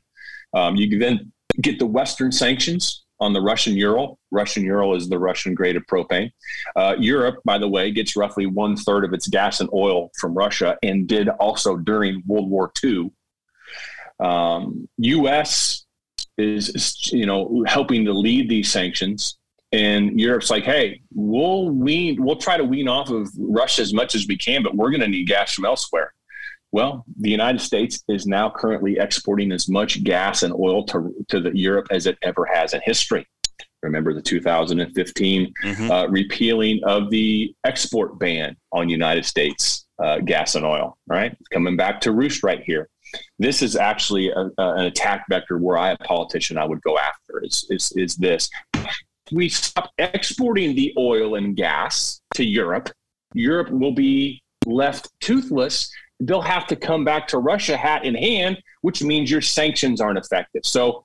Um, 0.54 0.76
you 0.76 0.98
then 0.98 1.32
get 1.60 1.78
the 1.78 1.86
Western 1.86 2.32
sanctions 2.32 3.04
on 3.20 3.32
the 3.32 3.40
Russian 3.40 3.76
Ural. 3.76 4.18
Russian 4.30 4.64
Ural 4.64 4.94
is 4.94 5.08
the 5.08 5.18
Russian 5.18 5.54
grade 5.54 5.76
of 5.76 5.84
propane. 5.86 6.30
Uh, 6.74 6.96
Europe, 6.98 7.40
by 7.44 7.58
the 7.58 7.68
way, 7.68 7.90
gets 7.90 8.16
roughly 8.16 8.46
one 8.46 8.76
third 8.76 9.04
of 9.04 9.12
its 9.12 9.28
gas 9.28 9.60
and 9.60 9.68
oil 9.72 10.10
from 10.18 10.34
Russia 10.34 10.76
and 10.82 11.06
did 11.06 11.28
also 11.28 11.76
during 11.76 12.22
World 12.26 12.48
War 12.48 12.72
II. 12.82 13.10
Um, 14.18 14.88
U.S. 14.98 15.84
Is, 16.38 17.10
you 17.12 17.26
know 17.26 17.64
helping 17.66 18.06
to 18.06 18.12
lead 18.14 18.48
these 18.48 18.72
sanctions, 18.72 19.38
and 19.72 20.18
Europe's 20.18 20.50
like, 20.50 20.64
hey, 20.64 21.02
we'll 21.14 21.68
wean, 21.68 22.22
we'll 22.22 22.36
try 22.36 22.56
to 22.56 22.64
wean 22.64 22.88
off 22.88 23.10
of 23.10 23.28
Russia 23.38 23.82
as 23.82 23.92
much 23.92 24.14
as 24.14 24.26
we 24.26 24.36
can, 24.36 24.62
but 24.62 24.74
we're 24.74 24.90
going 24.90 25.02
to 25.02 25.08
need 25.08 25.26
gas 25.26 25.52
from 25.52 25.64
elsewhere. 25.64 26.14
Well, 26.72 27.04
the 27.18 27.30
United 27.30 27.60
States 27.60 28.02
is 28.08 28.26
now 28.26 28.50
currently 28.50 28.98
exporting 28.98 29.50
as 29.50 29.68
much 29.68 30.04
gas 30.04 30.44
and 30.44 30.54
oil 30.54 30.84
to, 30.86 31.12
to 31.28 31.40
the 31.40 31.56
Europe 31.56 31.88
as 31.90 32.06
it 32.06 32.16
ever 32.22 32.46
has 32.46 32.74
in 32.74 32.80
history. 32.84 33.26
Remember 33.82 34.14
the 34.14 34.22
2015 34.22 35.52
mm-hmm. 35.64 35.90
uh, 35.90 36.06
repealing 36.06 36.80
of 36.84 37.10
the 37.10 37.54
export 37.64 38.18
ban 38.18 38.56
on 38.72 38.88
United 38.88 39.24
States 39.24 39.86
uh, 39.98 40.18
gas 40.18 40.54
and 40.54 40.64
oil, 40.64 40.96
right? 41.06 41.36
Coming 41.52 41.76
back 41.76 42.00
to 42.02 42.12
roost 42.12 42.42
right 42.42 42.62
here. 42.62 42.88
This 43.38 43.62
is 43.62 43.76
actually 43.76 44.30
a, 44.30 44.50
a, 44.58 44.74
an 44.74 44.84
attack 44.84 45.24
vector 45.28 45.58
where 45.58 45.76
I, 45.76 45.90
a 45.90 45.96
politician, 45.98 46.56
I 46.56 46.64
would 46.64 46.82
go 46.82 46.98
after 46.98 47.42
is, 47.42 47.66
is, 47.70 47.92
is 47.96 48.16
this. 48.16 48.48
We 49.32 49.48
stop 49.48 49.90
exporting 49.98 50.74
the 50.74 50.94
oil 50.96 51.34
and 51.34 51.56
gas 51.56 52.20
to 52.34 52.44
Europe. 52.44 52.90
Europe 53.34 53.70
will 53.70 53.92
be 53.92 54.42
left 54.66 55.08
toothless 55.20 55.90
they'll 56.20 56.42
have 56.42 56.66
to 56.68 56.76
come 56.76 57.04
back 57.04 57.26
to 57.28 57.38
Russia 57.38 57.76
hat 57.76 58.04
in 58.04 58.14
hand, 58.14 58.62
which 58.82 59.02
means 59.02 59.30
your 59.30 59.40
sanctions 59.40 60.00
aren't 60.00 60.18
effective. 60.18 60.62
So, 60.64 61.04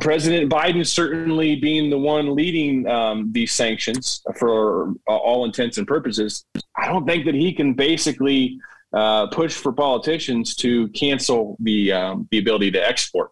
President 0.00 0.50
Biden 0.50 0.84
certainly 0.84 1.56
being 1.56 1.88
the 1.88 1.98
one 1.98 2.34
leading 2.34 2.86
um, 2.88 3.30
these 3.32 3.52
sanctions 3.52 4.22
for 4.36 4.94
all 5.06 5.44
intents 5.44 5.78
and 5.78 5.86
purposes, 5.86 6.44
I 6.76 6.88
don't 6.88 7.06
think 7.06 7.26
that 7.26 7.34
he 7.34 7.52
can 7.52 7.74
basically 7.74 8.58
uh, 8.92 9.28
push 9.28 9.54
for 9.54 9.72
politicians 9.72 10.56
to 10.56 10.88
cancel 10.88 11.56
the 11.60 11.92
um, 11.92 12.28
the 12.30 12.38
ability 12.38 12.70
to 12.72 12.86
export. 12.88 13.30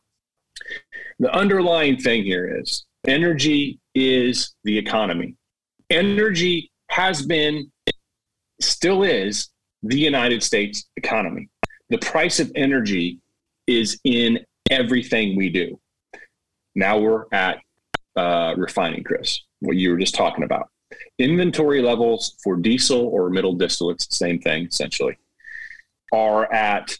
The 1.18 1.34
underlying 1.34 1.96
thing 1.98 2.22
here 2.22 2.60
is 2.60 2.86
energy 3.06 3.80
is 3.94 4.54
the 4.64 4.76
economy. 4.76 5.36
Energy 5.90 6.70
has 6.88 7.24
been, 7.26 7.70
still 8.60 9.02
is 9.02 9.48
the 9.82 9.98
United 9.98 10.42
States 10.42 10.88
economy. 10.96 11.48
The 11.88 11.98
price 11.98 12.40
of 12.40 12.50
energy 12.54 13.18
is 13.66 13.98
in 14.04 14.40
everything 14.70 15.36
we 15.36 15.48
do. 15.48 15.80
Now 16.74 16.98
we're 16.98 17.24
at 17.32 17.58
uh, 18.16 18.54
refining, 18.56 19.02
Chris, 19.02 19.40
what 19.60 19.76
you 19.76 19.90
were 19.90 19.98
just 19.98 20.14
talking 20.14 20.44
about. 20.44 20.68
Inventory 21.18 21.82
levels 21.82 22.36
for 22.42 22.56
diesel 22.56 23.06
or 23.06 23.30
middle 23.30 23.56
distillates, 23.56 24.10
same 24.12 24.40
thing 24.40 24.66
essentially, 24.66 25.18
are 26.12 26.52
at 26.52 26.96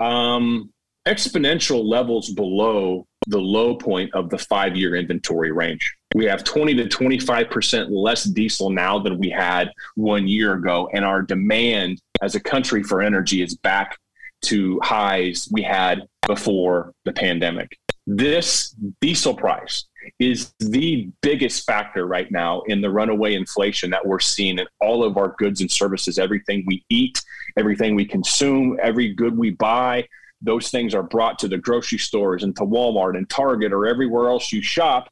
um, 0.00 0.72
exponential 1.06 1.84
levels 1.84 2.30
below 2.30 3.06
the 3.26 3.38
low 3.38 3.76
point 3.76 4.12
of 4.14 4.30
the 4.30 4.38
five 4.38 4.76
year 4.76 4.94
inventory 4.96 5.52
range. 5.52 5.94
We 6.14 6.26
have 6.26 6.44
20 6.44 6.74
to 6.74 6.84
25% 6.84 7.88
less 7.90 8.24
diesel 8.24 8.70
now 8.70 8.98
than 8.98 9.18
we 9.18 9.30
had 9.30 9.70
one 9.94 10.28
year 10.28 10.54
ago. 10.54 10.88
And 10.92 11.04
our 11.04 11.22
demand 11.22 12.00
as 12.20 12.34
a 12.34 12.40
country 12.40 12.82
for 12.82 13.00
energy 13.00 13.42
is 13.42 13.56
back 13.56 13.96
to 14.42 14.80
highs 14.82 15.48
we 15.50 15.62
had 15.62 16.02
before 16.26 16.92
the 17.04 17.12
pandemic. 17.12 17.78
This 18.06 18.74
diesel 19.00 19.34
price 19.34 19.84
is 20.18 20.52
the 20.58 21.08
biggest 21.20 21.64
factor 21.64 22.06
right 22.06 22.30
now 22.30 22.62
in 22.62 22.80
the 22.80 22.90
runaway 22.90 23.34
inflation 23.34 23.90
that 23.90 24.04
we're 24.04 24.18
seeing 24.18 24.58
in 24.58 24.66
all 24.80 25.04
of 25.04 25.16
our 25.16 25.34
goods 25.38 25.60
and 25.60 25.70
services, 25.70 26.18
everything 26.18 26.64
we 26.66 26.84
eat, 26.90 27.22
everything 27.56 27.94
we 27.94 28.04
consume, 28.04 28.78
every 28.82 29.14
good 29.14 29.38
we 29.38 29.50
buy. 29.50 30.06
Those 30.40 30.70
things 30.70 30.92
are 30.94 31.04
brought 31.04 31.38
to 31.38 31.48
the 31.48 31.58
grocery 31.58 31.98
stores 31.98 32.42
and 32.42 32.54
to 32.56 32.64
Walmart 32.64 33.16
and 33.16 33.30
Target 33.30 33.72
or 33.72 33.86
everywhere 33.86 34.28
else 34.28 34.52
you 34.52 34.60
shop 34.60 35.08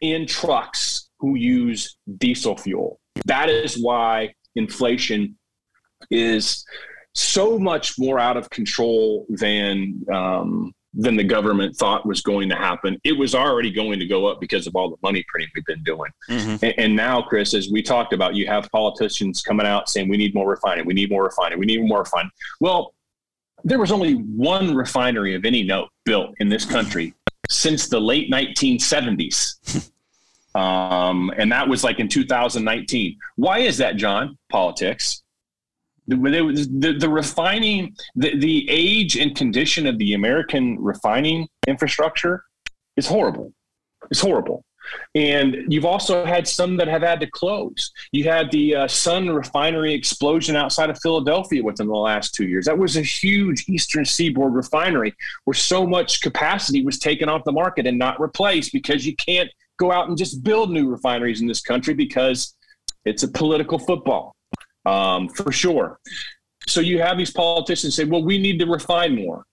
in 0.00 0.26
trucks 0.26 1.10
who 1.18 1.34
use 1.34 1.96
diesel 2.18 2.56
fuel. 2.56 3.00
That 3.26 3.48
is 3.48 3.80
why 3.80 4.34
inflation 4.56 5.36
is 6.10 6.64
so 7.14 7.58
much 7.58 7.98
more 7.98 8.18
out 8.18 8.36
of 8.36 8.48
control 8.50 9.26
than 9.28 10.02
um, 10.12 10.72
than 10.94 11.16
the 11.16 11.24
government 11.24 11.76
thought 11.76 12.04
was 12.04 12.20
going 12.20 12.48
to 12.48 12.56
happen. 12.56 12.98
It 13.04 13.16
was 13.16 13.34
already 13.34 13.70
going 13.70 14.00
to 14.00 14.06
go 14.06 14.26
up 14.26 14.40
because 14.40 14.66
of 14.66 14.74
all 14.74 14.90
the 14.90 14.96
money 15.02 15.24
printing 15.28 15.50
we've 15.54 15.64
been 15.64 15.84
doing. 15.84 16.10
Mm-hmm. 16.28 16.64
And, 16.64 16.74
and, 16.78 16.96
now, 16.96 17.22
Chris, 17.22 17.54
as 17.54 17.70
we 17.70 17.80
talked 17.80 18.12
about, 18.12 18.34
you 18.34 18.46
have 18.48 18.68
politicians 18.72 19.40
coming 19.40 19.66
out 19.66 19.88
saying 19.88 20.08
we 20.08 20.16
need 20.16 20.34
more 20.34 20.48
refining, 20.48 20.86
we 20.86 20.94
need 20.94 21.10
more 21.10 21.22
refining, 21.22 21.60
we 21.60 21.66
need 21.66 21.86
more 21.86 22.00
refining. 22.00 22.30
Well, 22.60 22.92
there 23.62 23.78
was 23.78 23.92
only 23.92 24.14
one 24.14 24.74
refinery 24.74 25.34
of 25.34 25.44
any 25.44 25.62
note 25.62 25.90
built 26.04 26.34
in 26.40 26.48
this 26.48 26.64
country 26.64 27.14
since 27.50 27.88
the 27.88 28.00
late 28.00 28.30
1970s. 28.30 29.90
um, 30.54 31.30
and 31.36 31.52
that 31.52 31.68
was 31.68 31.84
like 31.84 31.98
in 31.98 32.08
2019. 32.08 33.18
Why 33.36 33.58
is 33.58 33.76
that, 33.78 33.96
Jon? 33.96 34.38
Politics. 34.50 35.22
The, 36.08 36.16
the, 36.16 36.94
the 36.98 37.08
refining, 37.08 37.94
the, 38.16 38.36
the 38.36 38.68
age 38.68 39.16
and 39.16 39.36
condition 39.36 39.86
of 39.86 39.98
the 39.98 40.14
American 40.14 40.76
refining 40.80 41.46
infrastructure 41.68 42.44
is 42.96 43.06
horrible. 43.06 43.52
It's 44.10 44.20
horrible. 44.20 44.64
And 45.14 45.64
you've 45.68 45.84
also 45.84 46.24
had 46.24 46.46
some 46.46 46.76
that 46.76 46.88
have 46.88 47.02
had 47.02 47.20
to 47.20 47.30
close. 47.30 47.92
You 48.12 48.24
had 48.24 48.50
the 48.50 48.76
uh, 48.76 48.88
Sun 48.88 49.28
refinery 49.30 49.92
explosion 49.92 50.56
outside 50.56 50.90
of 50.90 50.98
Philadelphia 51.00 51.62
within 51.62 51.86
the 51.88 51.94
last 51.94 52.34
two 52.34 52.46
years. 52.46 52.66
That 52.66 52.78
was 52.78 52.96
a 52.96 53.02
huge 53.02 53.64
Eastern 53.68 54.04
Seaboard 54.04 54.54
refinery 54.54 55.14
where 55.44 55.54
so 55.54 55.86
much 55.86 56.20
capacity 56.20 56.84
was 56.84 56.98
taken 56.98 57.28
off 57.28 57.44
the 57.44 57.52
market 57.52 57.86
and 57.86 57.98
not 57.98 58.20
replaced 58.20 58.72
because 58.72 59.06
you 59.06 59.16
can't 59.16 59.50
go 59.78 59.90
out 59.90 60.08
and 60.08 60.16
just 60.16 60.44
build 60.44 60.70
new 60.70 60.88
refineries 60.88 61.40
in 61.40 61.46
this 61.46 61.62
country 61.62 61.94
because 61.94 62.54
it's 63.04 63.22
a 63.22 63.28
political 63.28 63.78
football, 63.78 64.36
um, 64.86 65.28
for 65.28 65.50
sure. 65.50 65.98
So 66.66 66.80
you 66.80 67.00
have 67.00 67.16
these 67.16 67.32
politicians 67.32 67.96
say, 67.96 68.04
well, 68.04 68.22
we 68.22 68.38
need 68.38 68.58
to 68.58 68.66
refine 68.66 69.14
more. 69.14 69.44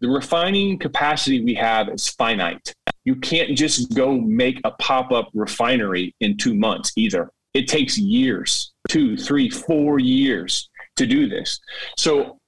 The 0.00 0.08
refining 0.08 0.78
capacity 0.78 1.42
we 1.42 1.54
have 1.54 1.88
is 1.88 2.08
finite. 2.08 2.74
You 3.06 3.16
can't 3.16 3.56
just 3.56 3.94
go 3.94 4.20
make 4.20 4.60
a 4.64 4.72
pop 4.72 5.12
up 5.12 5.30
refinery 5.32 6.14
in 6.20 6.36
two 6.36 6.54
months 6.54 6.92
either. 6.96 7.30
It 7.54 7.68
takes 7.68 7.96
years 7.96 8.74
two, 8.88 9.16
three, 9.16 9.48
four 9.48 9.98
years 9.98 10.68
to 10.96 11.06
do 11.06 11.28
this. 11.28 11.60
So, 11.96 12.38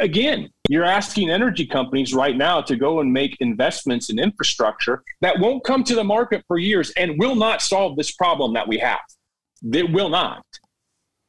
again, 0.00 0.48
you're 0.68 0.84
asking 0.84 1.30
energy 1.30 1.66
companies 1.66 2.14
right 2.14 2.36
now 2.36 2.60
to 2.62 2.76
go 2.76 3.00
and 3.00 3.12
make 3.12 3.36
investments 3.40 4.10
in 4.10 4.18
infrastructure 4.18 5.02
that 5.20 5.38
won't 5.38 5.62
come 5.64 5.84
to 5.84 5.94
the 5.94 6.04
market 6.04 6.42
for 6.48 6.58
years 6.58 6.90
and 6.96 7.18
will 7.18 7.34
not 7.34 7.62
solve 7.62 7.96
this 7.96 8.12
problem 8.12 8.54
that 8.54 8.66
we 8.66 8.78
have. 8.78 9.00
They 9.62 9.82
will 9.82 10.08
not. 10.08 10.42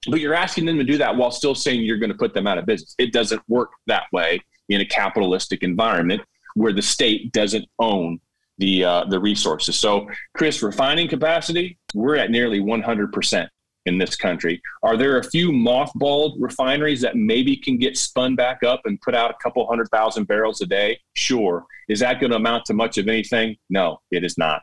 But 0.09 0.21
you're 0.21 0.33
asking 0.33 0.65
them 0.65 0.77
to 0.77 0.83
do 0.83 0.97
that 0.99 1.15
while 1.17 1.31
still 1.31 1.55
saying 1.55 1.81
you're 1.81 1.97
going 1.97 2.11
to 2.11 2.17
put 2.17 2.33
them 2.33 2.47
out 2.47 2.57
of 2.57 2.65
business. 2.65 2.95
It 2.97 3.11
doesn't 3.11 3.41
work 3.49 3.71
that 3.87 4.03
way 4.13 4.39
in 4.69 4.79
a 4.79 4.85
capitalistic 4.85 5.63
environment 5.63 6.21
where 6.55 6.73
the 6.73 6.81
state 6.81 7.31
doesn't 7.33 7.65
own 7.79 8.19
the 8.57 8.83
uh, 8.83 9.05
the 9.05 9.19
resources. 9.19 9.77
So, 9.77 10.07
Chris, 10.35 10.61
refining 10.61 11.07
capacity, 11.07 11.77
we're 11.93 12.15
at 12.15 12.31
nearly 12.31 12.59
100% 12.59 13.47
in 13.85 13.97
this 13.97 14.15
country. 14.15 14.61
Are 14.83 14.97
there 14.97 15.17
a 15.17 15.23
few 15.23 15.51
mothballed 15.51 16.35
refineries 16.39 17.01
that 17.01 17.15
maybe 17.15 17.55
can 17.55 17.77
get 17.77 17.97
spun 17.97 18.35
back 18.35 18.61
up 18.63 18.81
and 18.85 18.99
put 19.01 19.15
out 19.15 19.31
a 19.31 19.35
couple 19.41 19.65
hundred 19.65 19.87
thousand 19.89 20.27
barrels 20.27 20.61
a 20.61 20.65
day? 20.65 20.99
Sure. 21.15 21.65
Is 21.87 21.99
that 22.01 22.19
going 22.19 22.31
to 22.31 22.35
amount 22.35 22.65
to 22.65 22.73
much 22.73 22.97
of 22.97 23.07
anything? 23.07 23.55
No, 23.69 23.99
it 24.11 24.23
is 24.23 24.37
not. 24.37 24.61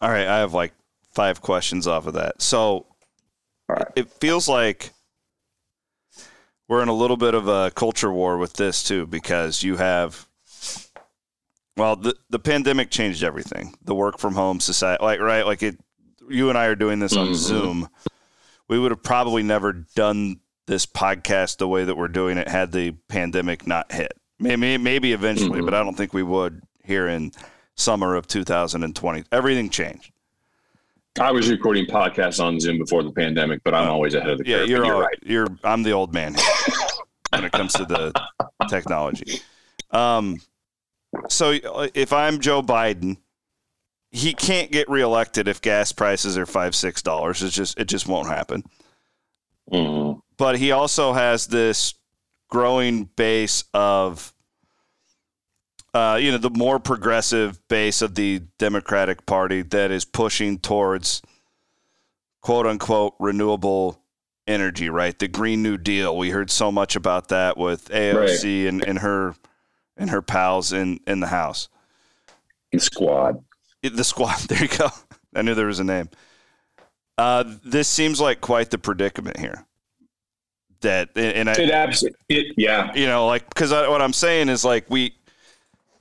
All 0.00 0.10
right, 0.10 0.26
I 0.26 0.38
have 0.38 0.54
like 0.54 0.72
five 1.12 1.42
questions 1.42 1.86
off 1.86 2.06
of 2.06 2.14
that. 2.14 2.40
So, 2.40 2.86
right. 3.68 3.86
it 3.96 4.08
feels 4.08 4.48
like 4.48 4.92
we're 6.68 6.82
in 6.82 6.88
a 6.88 6.94
little 6.94 7.16
bit 7.16 7.34
of 7.34 7.48
a 7.48 7.72
culture 7.72 8.12
war 8.12 8.38
with 8.38 8.52
this 8.54 8.84
too 8.84 9.06
because 9.06 9.62
you 9.62 9.76
have 9.76 10.28
well 11.80 11.96
the 11.96 12.14
the 12.28 12.38
pandemic 12.38 12.90
changed 12.90 13.24
everything 13.24 13.74
the 13.82 13.94
work 13.94 14.18
from 14.18 14.34
home 14.34 14.60
society 14.60 15.02
like 15.02 15.20
right 15.20 15.46
like 15.46 15.62
it 15.62 15.78
you 16.28 16.48
and 16.48 16.56
I 16.56 16.66
are 16.66 16.76
doing 16.76 17.00
this 17.00 17.16
on 17.16 17.26
mm-hmm. 17.26 17.34
Zoom 17.34 17.88
we 18.70 18.78
would 18.78 18.92
have 18.92 19.02
probably 19.02 19.42
never 19.42 19.72
done 19.72 20.40
this 20.66 20.86
podcast 20.86 21.58
the 21.58 21.66
way 21.66 21.84
that 21.84 21.96
we're 21.96 22.08
doing 22.08 22.38
it 22.38 22.48
had 22.48 22.70
the 22.70 22.92
pandemic 23.08 23.66
not 23.66 23.90
hit. 23.90 24.12
Maybe 24.38 24.78
maybe 24.78 25.12
eventually, 25.12 25.58
mm-hmm. 25.58 25.64
but 25.64 25.74
I 25.74 25.82
don't 25.82 25.96
think 25.96 26.14
we 26.14 26.22
would 26.22 26.62
here 26.84 27.08
in 27.08 27.32
summer 27.74 28.14
of 28.14 28.28
2020. 28.28 29.24
Everything 29.32 29.68
changed. 29.68 30.12
I 31.18 31.32
was 31.32 31.50
recording 31.50 31.86
podcasts 31.86 32.42
on 32.42 32.60
Zoom 32.60 32.78
before 32.78 33.02
the 33.02 33.10
pandemic, 33.10 33.62
but 33.64 33.74
I'm 33.74 33.88
oh. 33.88 33.92
always 33.92 34.14
ahead 34.14 34.30
of 34.30 34.38
the 34.38 34.46
yeah, 34.46 34.58
curve. 34.58 34.68
You're, 34.68 34.84
you're 34.86 34.94
all, 34.94 35.02
right. 35.02 35.18
You're 35.22 35.48
I'm 35.64 35.82
the 35.82 35.90
old 35.90 36.14
man 36.14 36.36
when 37.30 37.44
it 37.44 37.50
comes 37.50 37.72
to 37.74 37.84
the 37.84 38.12
technology. 38.68 39.40
Um, 39.90 40.40
so 41.28 41.56
if 41.94 42.12
I'm 42.12 42.40
Joe 42.40 42.62
Biden, 42.62 43.18
he 44.10 44.32
can't 44.32 44.70
get 44.70 44.88
reelected 44.88 45.48
if 45.48 45.60
gas 45.60 45.92
prices 45.92 46.36
are 46.36 46.46
five 46.46 46.74
six 46.74 47.02
dollars. 47.02 47.42
It's 47.42 47.54
just 47.54 47.78
it 47.78 47.86
just 47.86 48.08
won't 48.08 48.28
happen. 48.28 48.64
Mm-hmm. 49.72 50.18
But 50.36 50.58
he 50.58 50.72
also 50.72 51.12
has 51.12 51.46
this 51.46 51.94
growing 52.48 53.04
base 53.16 53.64
of 53.72 54.32
uh, 55.92 56.18
you 56.20 56.30
know, 56.30 56.38
the 56.38 56.50
more 56.50 56.78
progressive 56.78 57.66
base 57.68 58.00
of 58.00 58.14
the 58.14 58.42
Democratic 58.58 59.26
Party 59.26 59.62
that 59.62 59.90
is 59.90 60.04
pushing 60.04 60.58
towards 60.58 61.20
quote 62.42 62.66
unquote 62.66 63.14
renewable 63.18 64.00
energy, 64.46 64.88
right? 64.88 65.18
The 65.18 65.28
Green 65.28 65.62
New 65.62 65.76
Deal. 65.76 66.16
We 66.16 66.30
heard 66.30 66.50
so 66.50 66.70
much 66.70 66.96
about 66.96 67.28
that 67.28 67.56
with 67.56 67.88
AOC 67.88 68.14
right. 68.14 68.68
and, 68.68 68.84
and 68.84 68.98
her 69.00 69.34
and 70.00 70.10
her 70.10 70.22
pals 70.22 70.72
in, 70.72 70.98
in 71.06 71.20
the 71.20 71.28
House. 71.28 71.68
The 72.72 72.80
squad. 72.80 73.44
The 73.82 74.02
squad. 74.02 74.40
There 74.48 74.62
you 74.62 74.68
go. 74.68 74.88
I 75.36 75.42
knew 75.42 75.54
there 75.54 75.66
was 75.66 75.78
a 75.78 75.84
name. 75.84 76.08
Uh, 77.16 77.44
this 77.64 77.86
seems 77.86 78.20
like 78.20 78.40
quite 78.40 78.70
the 78.70 78.78
predicament 78.78 79.38
here. 79.38 79.66
That 80.80 81.10
and 81.14 81.50
I, 81.50 81.52
it 81.52 81.70
absolutely, 81.70 82.18
it, 82.30 82.54
yeah. 82.56 82.94
You 82.94 83.06
know, 83.06 83.26
like 83.26 83.46
because 83.50 83.70
what 83.70 84.00
I'm 84.00 84.14
saying 84.14 84.48
is 84.48 84.64
like 84.64 84.88
we 84.88 85.14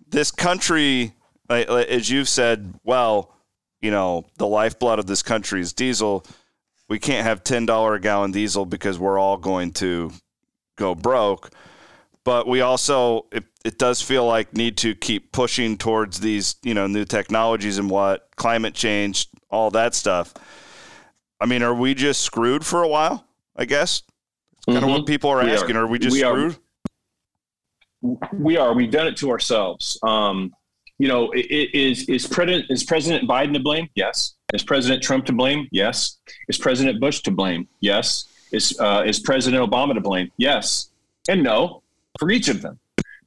this 0.07 0.31
country, 0.31 1.13
as 1.49 2.09
you've 2.09 2.29
said, 2.29 2.73
well, 2.85 3.35
you 3.81 3.91
know, 3.91 4.25
the 4.37 4.47
lifeblood 4.47 4.97
of 4.97 5.05
this 5.05 5.21
country 5.21 5.59
is 5.59 5.73
diesel. 5.73 6.25
We 6.87 6.97
can't 6.97 7.27
have 7.27 7.43
ten 7.43 7.65
dollar 7.65 7.95
a 7.95 7.99
gallon 7.99 8.31
diesel 8.31 8.65
because 8.65 8.97
we're 8.97 9.19
all 9.19 9.35
going 9.35 9.73
to 9.73 10.13
go 10.77 10.95
broke. 10.95 11.51
But 12.25 12.47
we 12.47 12.61
also, 12.61 13.25
it, 13.31 13.45
it 13.63 13.79
does 13.79 14.01
feel 14.01 14.25
like 14.25 14.53
need 14.53 14.77
to 14.77 14.93
keep 14.93 15.31
pushing 15.31 15.77
towards 15.77 16.19
these, 16.19 16.55
you 16.63 16.73
know, 16.73 16.85
new 16.87 17.05
technologies 17.05 17.77
and 17.77 17.89
what 17.89 18.29
climate 18.35 18.73
change, 18.73 19.27
all 19.49 19.71
that 19.71 19.95
stuff. 19.95 20.33
I 21.39 21.45
mean, 21.45 21.63
are 21.63 21.73
we 21.73 21.93
just 21.93 22.21
screwed 22.21 22.65
for 22.65 22.83
a 22.83 22.87
while? 22.87 23.25
I 23.55 23.65
guess 23.65 24.03
it's 24.53 24.65
kind 24.65 24.77
mm-hmm. 24.77 24.89
of 24.89 24.91
what 24.91 25.05
people 25.05 25.29
are 25.29 25.43
we 25.43 25.51
asking. 25.51 25.75
Are. 25.75 25.83
are. 25.83 25.87
we 25.87 25.99
just 25.99 26.13
we 26.13 26.19
screwed? 26.19 26.53
Are 26.53 26.57
we 28.33 28.57
are. 28.57 28.73
We've 28.73 28.91
done 28.91 29.07
it 29.07 29.17
to 29.17 29.31
ourselves. 29.31 29.97
Um, 30.03 30.53
you 30.97 31.07
know, 31.07 31.31
is 31.33 32.07
is 32.09 32.27
President 32.27 32.65
is 32.69 32.83
President 32.83 33.29
Biden 33.29 33.53
to 33.53 33.59
blame? 33.59 33.87
Yes. 33.95 34.35
Is 34.53 34.63
President 34.63 35.01
Trump 35.01 35.25
to 35.27 35.33
blame? 35.33 35.67
Yes. 35.71 36.17
Is 36.47 36.57
President 36.57 36.99
Bush 36.99 37.21
to 37.21 37.31
blame? 37.31 37.67
Yes. 37.79 38.25
Is 38.51 38.77
uh, 38.79 39.03
is 39.05 39.19
President 39.19 39.69
Obama 39.69 39.93
to 39.93 40.01
blame? 40.01 40.31
Yes. 40.37 40.91
And 41.29 41.43
no 41.43 41.78
for 42.19 42.29
each 42.29 42.49
of 42.49 42.61
them. 42.61 42.79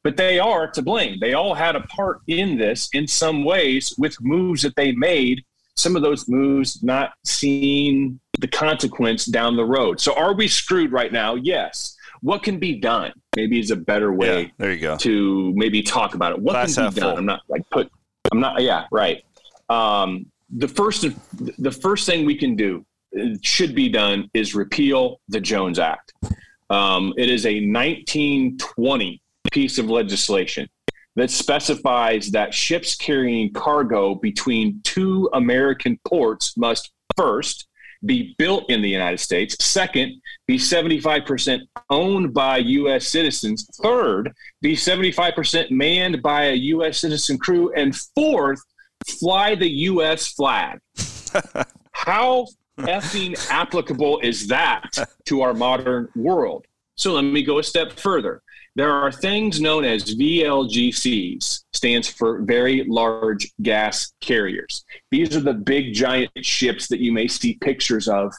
But 0.04 0.16
they 0.16 0.38
are 0.38 0.68
to 0.72 0.82
blame. 0.82 1.18
They 1.20 1.34
all 1.34 1.54
had 1.54 1.76
a 1.76 1.80
part 1.82 2.20
in 2.26 2.58
this 2.58 2.88
in 2.92 3.06
some 3.06 3.44
ways 3.44 3.94
with 3.98 4.16
moves 4.20 4.62
that 4.62 4.74
they 4.76 4.92
made. 4.92 5.44
Some 5.76 5.96
of 5.96 6.02
those 6.02 6.28
moves 6.28 6.82
not 6.82 7.12
seeing 7.24 8.20
the 8.40 8.48
consequence 8.48 9.24
down 9.24 9.56
the 9.56 9.64
road. 9.64 10.00
So 10.00 10.14
are 10.14 10.34
we 10.34 10.48
screwed 10.48 10.92
right 10.92 11.12
now? 11.12 11.36
Yes 11.36 11.96
what 12.22 12.42
can 12.42 12.58
be 12.58 12.78
done 12.78 13.12
maybe 13.36 13.60
is 13.60 13.70
a 13.70 13.76
better 13.76 14.12
way 14.12 14.42
yeah, 14.42 14.48
there 14.58 14.72
you 14.72 14.80
go 14.80 14.96
to 14.96 15.52
maybe 15.54 15.82
talk 15.82 16.14
about 16.14 16.32
it 16.32 16.38
what 16.38 16.52
Glass 16.52 16.76
can 16.76 16.88
be 16.92 17.00
done 17.00 17.10
full. 17.10 17.18
i'm 17.18 17.26
not 17.26 17.40
like 17.48 17.68
put 17.70 17.90
i'm 18.30 18.40
not 18.40 18.62
yeah 18.62 18.86
right 18.90 19.24
um, 19.68 20.26
the 20.50 20.68
first 20.68 21.06
the 21.58 21.70
first 21.70 22.06
thing 22.06 22.26
we 22.26 22.36
can 22.36 22.56
do 22.56 22.84
uh, 23.18 23.26
should 23.42 23.74
be 23.74 23.88
done 23.88 24.28
is 24.34 24.54
repeal 24.54 25.20
the 25.28 25.40
jones 25.40 25.78
act 25.78 26.12
um, 26.72 27.12
it 27.16 27.28
is 27.28 27.46
a 27.46 27.54
1920 27.54 29.22
piece 29.52 29.78
of 29.78 29.90
legislation 29.90 30.68
that 31.14 31.30
specifies 31.30 32.30
that 32.30 32.54
ships 32.54 32.96
carrying 32.96 33.52
cargo 33.52 34.14
between 34.14 34.80
two 34.82 35.28
american 35.34 35.98
ports 36.04 36.56
must 36.56 36.90
first 37.16 37.68
be 38.04 38.34
built 38.38 38.68
in 38.68 38.82
the 38.82 38.88
United 38.88 39.18
States. 39.18 39.56
Second, 39.64 40.20
be 40.46 40.58
75% 40.58 41.60
owned 41.90 42.34
by 42.34 42.58
U.S. 42.58 43.06
citizens. 43.06 43.66
Third, 43.82 44.32
be 44.60 44.74
75% 44.74 45.70
manned 45.70 46.22
by 46.22 46.46
a 46.46 46.54
U.S. 46.54 46.98
citizen 46.98 47.38
crew. 47.38 47.72
And 47.74 47.96
fourth, 47.96 48.60
fly 49.06 49.54
the 49.54 49.70
U.S. 49.70 50.28
flag. 50.28 50.78
How 51.92 52.46
effing 52.78 53.50
applicable 53.50 54.20
is 54.20 54.48
that 54.48 54.90
to 55.26 55.42
our 55.42 55.54
modern 55.54 56.08
world? 56.16 56.66
So 56.96 57.12
let 57.12 57.22
me 57.22 57.42
go 57.42 57.58
a 57.58 57.62
step 57.62 57.92
further. 57.92 58.42
There 58.74 58.90
are 58.90 59.12
things 59.12 59.60
known 59.60 59.84
as 59.84 60.14
VLGCs, 60.14 61.64
stands 61.74 62.08
for 62.08 62.40
very 62.42 62.84
large 62.84 63.52
gas 63.60 64.14
carriers. 64.20 64.84
These 65.10 65.36
are 65.36 65.40
the 65.40 65.52
big 65.52 65.92
giant 65.92 66.30
ships 66.40 66.88
that 66.88 67.00
you 67.00 67.12
may 67.12 67.28
see 67.28 67.58
pictures 67.60 68.08
of 68.08 68.32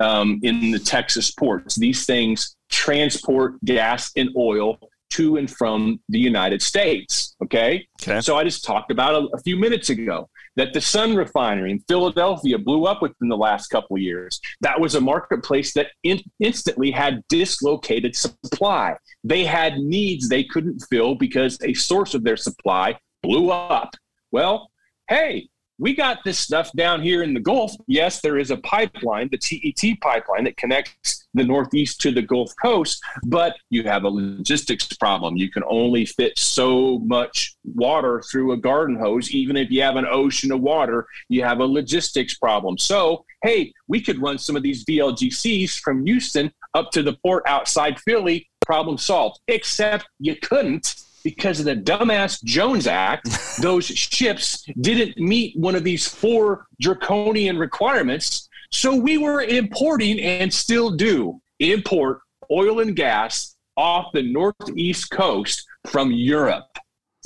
um, 0.00 0.40
in 0.42 0.70
the 0.70 0.78
Texas 0.78 1.30
ports. 1.30 1.76
These 1.76 2.06
things 2.06 2.56
transport 2.70 3.62
gas 3.64 4.10
and 4.16 4.30
oil 4.36 4.78
to 5.10 5.36
and 5.36 5.50
from 5.50 6.00
the 6.08 6.18
United 6.18 6.62
States. 6.62 7.36
Okay. 7.42 7.86
okay. 8.02 8.20
So 8.20 8.36
I 8.36 8.44
just 8.44 8.64
talked 8.64 8.90
about 8.90 9.14
a, 9.14 9.36
a, 9.36 9.38
few 9.38 9.56
minutes 9.56 9.90
ago 9.90 10.28
that 10.56 10.72
the 10.72 10.80
Sun 10.80 11.16
refinery 11.16 11.70
in 11.70 11.80
Philadelphia 11.88 12.58
blew 12.58 12.86
up 12.86 13.02
within 13.02 13.28
the 13.28 13.36
last 13.36 13.68
couple 13.68 13.98
years. 13.98 14.40
That 14.60 14.80
was 14.80 14.94
a 14.94 15.00
marketplace 15.00 15.72
that 15.74 15.88
in, 16.02 16.20
instantly 16.40 16.90
had 16.90 17.22
dislocated 17.28 18.14
supply. 18.14 18.96
They 19.24 19.44
had 19.44 19.78
needs 19.78 20.28
they 20.28 20.44
couldn't 20.44 20.84
fill 20.90 21.14
because 21.14 21.58
a 21.62 21.74
source 21.74 22.14
of 22.14 22.24
their 22.24 22.36
supply 22.36 22.98
blew 23.22 23.50
up. 23.50 23.94
Well, 24.30 24.70
hey, 25.08 25.48
we 25.78 25.94
got 25.94 26.18
this 26.24 26.38
stuff 26.38 26.70
down 26.72 27.02
here 27.02 27.22
in 27.22 27.34
the 27.34 27.40
Gulf. 27.40 27.72
Yes, 27.86 28.20
there 28.20 28.38
is 28.38 28.50
a 28.50 28.56
pipeline, 28.58 29.28
the 29.30 29.38
TET 29.38 30.00
pipeline 30.00 30.44
that 30.44 30.56
connects 30.56 31.26
the 31.34 31.44
Northeast 31.44 32.00
to 32.02 32.12
the 32.12 32.22
Gulf 32.22 32.52
Coast, 32.62 33.02
but 33.26 33.56
you 33.70 33.82
have 33.82 34.04
a 34.04 34.08
logistics 34.08 34.86
problem. 34.92 35.36
You 35.36 35.50
can 35.50 35.64
only 35.68 36.06
fit 36.06 36.38
so 36.38 37.00
much 37.00 37.56
water 37.64 38.22
through 38.30 38.52
a 38.52 38.56
garden 38.56 38.96
hose. 38.96 39.30
Even 39.32 39.56
if 39.56 39.70
you 39.70 39.82
have 39.82 39.96
an 39.96 40.06
ocean 40.06 40.52
of 40.52 40.60
water, 40.60 41.06
you 41.28 41.42
have 41.42 41.58
a 41.58 41.66
logistics 41.66 42.38
problem. 42.38 42.78
So, 42.78 43.24
hey, 43.42 43.72
we 43.88 44.00
could 44.00 44.22
run 44.22 44.38
some 44.38 44.54
of 44.54 44.62
these 44.62 44.84
VLGCs 44.84 45.80
from 45.80 46.06
Houston 46.06 46.52
up 46.74 46.92
to 46.92 47.02
the 47.02 47.14
port 47.24 47.42
outside 47.46 47.98
Philly. 48.00 48.48
Problem 48.64 48.96
solved. 48.96 49.40
Except 49.48 50.06
you 50.20 50.36
couldn't 50.36 50.94
because 51.24 51.58
of 51.58 51.64
the 51.64 51.74
dumbass 51.74 52.42
Jones 52.44 52.86
Act, 52.86 53.28
those 53.60 53.86
ships 53.86 54.64
didn't 54.80 55.18
meet 55.18 55.58
one 55.58 55.74
of 55.74 55.82
these 55.82 56.06
four 56.06 56.66
draconian 56.80 57.58
requirements. 57.58 58.48
So 58.70 58.94
we 58.94 59.18
were 59.18 59.42
importing 59.42 60.20
and 60.20 60.52
still 60.52 60.90
do 60.90 61.40
import 61.58 62.20
oil 62.50 62.80
and 62.80 62.94
gas 62.94 63.56
off 63.76 64.12
the 64.12 64.22
northeast 64.22 65.10
coast 65.10 65.64
from 65.86 66.12
Europe. 66.12 66.66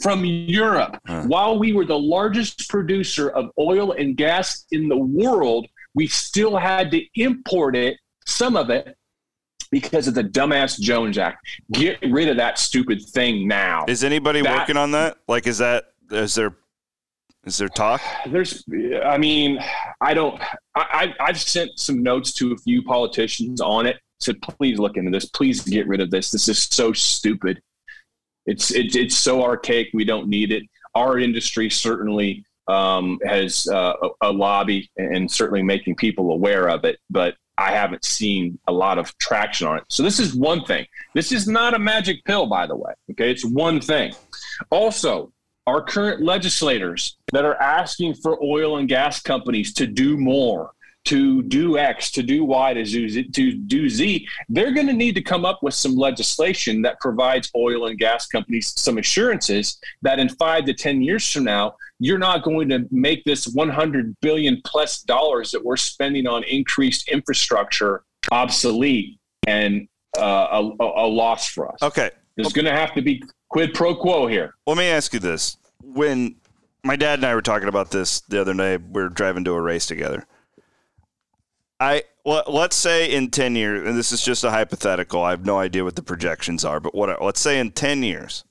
From 0.02 0.24
Europe. 0.24 0.98
Huh. 1.06 1.24
While 1.26 1.58
we 1.58 1.72
were 1.72 1.84
the 1.84 1.98
largest 1.98 2.68
producer 2.68 3.30
of 3.30 3.50
oil 3.58 3.92
and 3.92 4.16
gas 4.16 4.64
in 4.70 4.88
the 4.88 4.96
world, 4.96 5.66
we 5.94 6.06
still 6.06 6.56
had 6.56 6.90
to 6.92 7.02
import 7.16 7.74
it, 7.74 7.98
some 8.24 8.56
of 8.56 8.70
it, 8.70 8.96
because 9.70 10.08
of 10.08 10.14
the 10.14 10.24
dumbass 10.24 10.78
Jones 10.78 11.18
Act. 11.18 11.44
Get 11.72 11.98
rid 12.10 12.28
of 12.28 12.36
that 12.36 12.58
stupid 12.58 13.02
thing 13.02 13.46
now. 13.46 13.84
Is 13.88 14.04
anybody 14.04 14.42
that, 14.42 14.58
working 14.58 14.76
on 14.76 14.92
that? 14.92 15.18
Like, 15.28 15.46
is 15.46 15.58
that 15.58 15.92
is 16.10 16.34
there 16.34 16.54
is 17.44 17.58
there 17.58 17.68
talk? 17.68 18.02
There's, 18.26 18.64
I 19.04 19.16
mean, 19.16 19.58
I 20.00 20.12
don't. 20.12 20.40
I, 20.74 21.14
I've 21.20 21.40
sent 21.40 21.78
some 21.78 22.02
notes 22.02 22.32
to 22.34 22.52
a 22.52 22.56
few 22.58 22.82
politicians 22.82 23.60
on 23.60 23.86
it. 23.86 23.96
Said, 24.20 24.42
please 24.42 24.78
look 24.78 24.96
into 24.96 25.10
this. 25.10 25.26
Please 25.26 25.62
get 25.62 25.86
rid 25.86 26.00
of 26.00 26.10
this. 26.10 26.30
This 26.30 26.48
is 26.48 26.64
so 26.64 26.92
stupid. 26.92 27.62
It's 28.46 28.70
it, 28.70 28.96
it's 28.96 29.16
so 29.16 29.42
archaic. 29.42 29.88
We 29.94 30.04
don't 30.04 30.28
need 30.28 30.52
it. 30.52 30.64
Our 30.94 31.18
industry 31.18 31.70
certainly 31.70 32.44
um, 32.66 33.18
has 33.24 33.66
uh, 33.68 33.94
a, 34.02 34.08
a, 34.28 34.32
lobby 34.32 34.90
and 34.96 35.30
certainly 35.30 35.62
making 35.62 35.94
people 35.94 36.32
aware 36.32 36.68
of 36.68 36.84
it. 36.84 36.98
But 37.08 37.36
I 37.58 37.72
haven't 37.72 38.04
seen 38.04 38.58
a 38.68 38.72
lot 38.72 38.98
of 38.98 39.16
traction 39.18 39.66
on 39.66 39.78
it. 39.78 39.84
So 39.88 40.04
this 40.04 40.20
is 40.20 40.34
one 40.34 40.64
thing. 40.64 40.86
This 41.14 41.32
is 41.32 41.48
not 41.48 41.74
a 41.74 41.78
magic 41.78 42.24
pill, 42.24 42.46
by 42.46 42.68
the 42.68 42.76
way. 42.76 42.92
Okay, 43.10 43.30
it's 43.30 43.44
one 43.44 43.80
thing. 43.80 44.14
Also, 44.70 45.32
our 45.66 45.82
current 45.82 46.22
legislators 46.22 47.18
that 47.32 47.44
are 47.44 47.60
asking 47.60 48.14
for 48.14 48.42
oil 48.42 48.78
and 48.78 48.88
gas 48.88 49.20
companies 49.20 49.74
to 49.74 49.86
do 49.86 50.16
more, 50.16 50.70
to 51.08 51.42
do 51.42 51.78
X, 51.78 52.10
to 52.10 52.22
do 52.22 52.44
Y, 52.44 52.74
to 52.74 52.84
do 52.84 53.08
Z, 53.08 53.28
to 53.30 53.52
do 53.52 53.88
Z, 53.88 54.28
they're 54.50 54.72
going 54.72 54.86
to 54.86 54.92
need 54.92 55.14
to 55.14 55.22
come 55.22 55.46
up 55.46 55.62
with 55.62 55.72
some 55.72 55.96
legislation 55.96 56.82
that 56.82 57.00
provides 57.00 57.50
oil 57.56 57.86
and 57.86 57.98
gas 57.98 58.26
companies 58.26 58.74
some 58.76 58.98
assurances 58.98 59.78
that 60.02 60.18
in 60.18 60.28
five 60.28 60.66
to 60.66 60.74
10 60.74 61.00
years 61.00 61.30
from 61.32 61.44
now, 61.44 61.74
you're 61.98 62.18
not 62.18 62.42
going 62.42 62.68
to 62.68 62.86
make 62.90 63.24
this 63.24 63.48
100 63.48 64.16
billion 64.20 64.60
plus 64.66 65.00
dollars 65.00 65.50
that 65.50 65.64
we're 65.64 65.78
spending 65.78 66.26
on 66.26 66.44
increased 66.44 67.08
infrastructure 67.08 68.04
obsolete 68.30 69.18
and 69.46 69.88
uh, 70.18 70.22
a, 70.78 70.84
a, 70.84 71.06
loss 71.08 71.48
for 71.48 71.72
us. 71.72 71.82
Okay. 71.82 72.10
There's 72.36 72.52
going 72.52 72.66
to 72.66 72.72
have 72.72 72.92
to 72.94 73.02
be 73.02 73.22
quid 73.48 73.72
pro 73.72 73.94
quo 73.94 74.26
here. 74.26 74.54
Let 74.66 74.76
me 74.76 74.84
ask 74.84 75.14
you 75.14 75.20
this. 75.20 75.56
When 75.82 76.36
my 76.84 76.96
dad 76.96 77.18
and 77.18 77.26
I 77.26 77.34
were 77.34 77.42
talking 77.42 77.68
about 77.68 77.90
this 77.90 78.20
the 78.20 78.40
other 78.40 78.52
day, 78.52 78.76
we 78.76 79.00
are 79.00 79.08
driving 79.08 79.44
to 79.44 79.52
a 79.52 79.60
race 79.60 79.86
together. 79.86 80.26
I 81.80 82.02
well, 82.24 82.42
let's 82.46 82.76
say 82.76 83.10
in 83.10 83.30
10 83.30 83.56
years, 83.56 83.88
and 83.88 83.96
this 83.96 84.12
is 84.12 84.22
just 84.22 84.44
a 84.44 84.50
hypothetical. 84.50 85.22
I 85.22 85.30
have 85.30 85.46
no 85.46 85.58
idea 85.58 85.84
what 85.84 85.96
the 85.96 86.02
projections 86.02 86.64
are, 86.64 86.80
but 86.80 86.94
what 86.94 87.22
let's 87.22 87.40
say 87.40 87.58
in 87.58 87.70
10 87.70 88.02
years, 88.02 88.44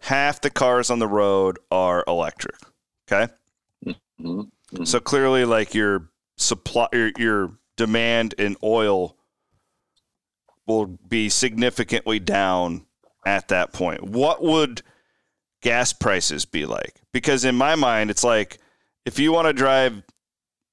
half 0.00 0.40
the 0.40 0.50
cars 0.50 0.90
on 0.90 0.98
the 0.98 1.08
road 1.08 1.58
are 1.70 2.04
electric. 2.06 2.56
Okay? 3.10 3.32
Mm-hmm. 3.84 4.30
Mm-hmm. 4.30 4.84
So 4.84 5.00
clearly 5.00 5.44
like 5.44 5.74
your 5.74 6.08
supply 6.36 6.88
your, 6.92 7.12
your 7.18 7.52
demand 7.76 8.34
in 8.34 8.56
oil 8.62 9.16
will 10.66 10.86
be 10.86 11.28
significantly 11.28 12.18
down 12.18 12.86
at 13.26 13.48
that 13.48 13.72
point. 13.72 14.04
What 14.04 14.42
would 14.42 14.82
gas 15.62 15.92
prices 15.92 16.44
be 16.44 16.66
like? 16.66 17.00
Because 17.12 17.44
in 17.44 17.54
my 17.56 17.74
mind, 17.74 18.10
it's 18.10 18.24
like 18.24 18.58
if 19.04 19.18
you 19.18 19.32
want 19.32 19.46
to 19.46 19.52
drive, 19.52 20.02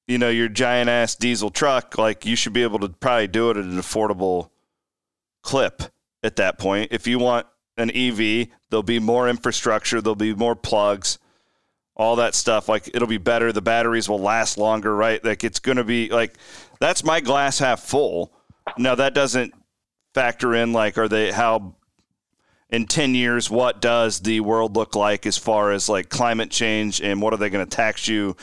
you 0.08 0.18
know, 0.18 0.30
your 0.30 0.48
giant 0.48 0.90
ass 0.90 1.16
diesel 1.16 1.50
truck, 1.50 1.98
like 1.98 2.26
you 2.26 2.36
should 2.36 2.54
be 2.54 2.64
able 2.64 2.80
to 2.80 2.90
probably 2.90 3.28
do 3.28 3.50
it 3.50 3.58
at 3.58 3.66
an 3.66 3.78
affordable 3.78 4.50
clip 5.44 5.84
at 6.24 6.38
that 6.38 6.58
point. 6.58 6.90
If 6.92 7.08
you 7.08 7.20
want 7.20 7.46
an 7.78 7.92
EV, 7.92 8.48
there'll 8.70 8.84
be 8.84 9.00
more 9.00 9.30
infrastructure, 9.30 10.02
there'll 10.02 10.16
be 10.16 10.34
more 10.34 10.56
plugs, 10.56 11.20
all 11.96 12.16
that 12.18 12.36
stuff. 12.36 12.70
Like 12.70 12.90
it'll 12.94 13.08
be 13.08 13.18
better. 13.18 13.52
The 13.52 13.62
batteries 13.62 14.08
will 14.08 14.20
last 14.20 14.58
longer, 14.58 14.96
right? 14.96 15.24
Like 15.24 15.44
it's 15.44 15.60
going 15.60 15.78
to 15.78 15.84
be 15.84 16.10
like 16.10 16.36
that's 16.80 17.04
my 17.04 17.20
glass 17.20 17.60
half 17.60 17.82
full. 17.82 18.32
Now 18.78 18.96
that 18.96 19.14
doesn't 19.14 19.54
factor 20.14 20.56
in 20.56 20.74
like 20.74 20.98
are 20.98 21.08
they 21.08 21.32
how 21.32 21.76
in 22.70 22.86
10 22.86 23.16
years 23.16 23.50
what 23.50 23.82
does 23.82 24.20
the 24.20 24.40
world 24.42 24.76
look 24.76 24.96
like 24.96 25.26
as 25.26 25.38
far 25.38 25.72
as 25.72 25.88
like 25.88 26.10
climate 26.10 26.52
change 26.52 27.02
and 27.02 27.22
what 27.22 27.34
are 27.34 27.38
they 27.38 27.50
going 27.50 27.66
to 27.66 27.76
tax 27.76 28.08
you 28.08 28.36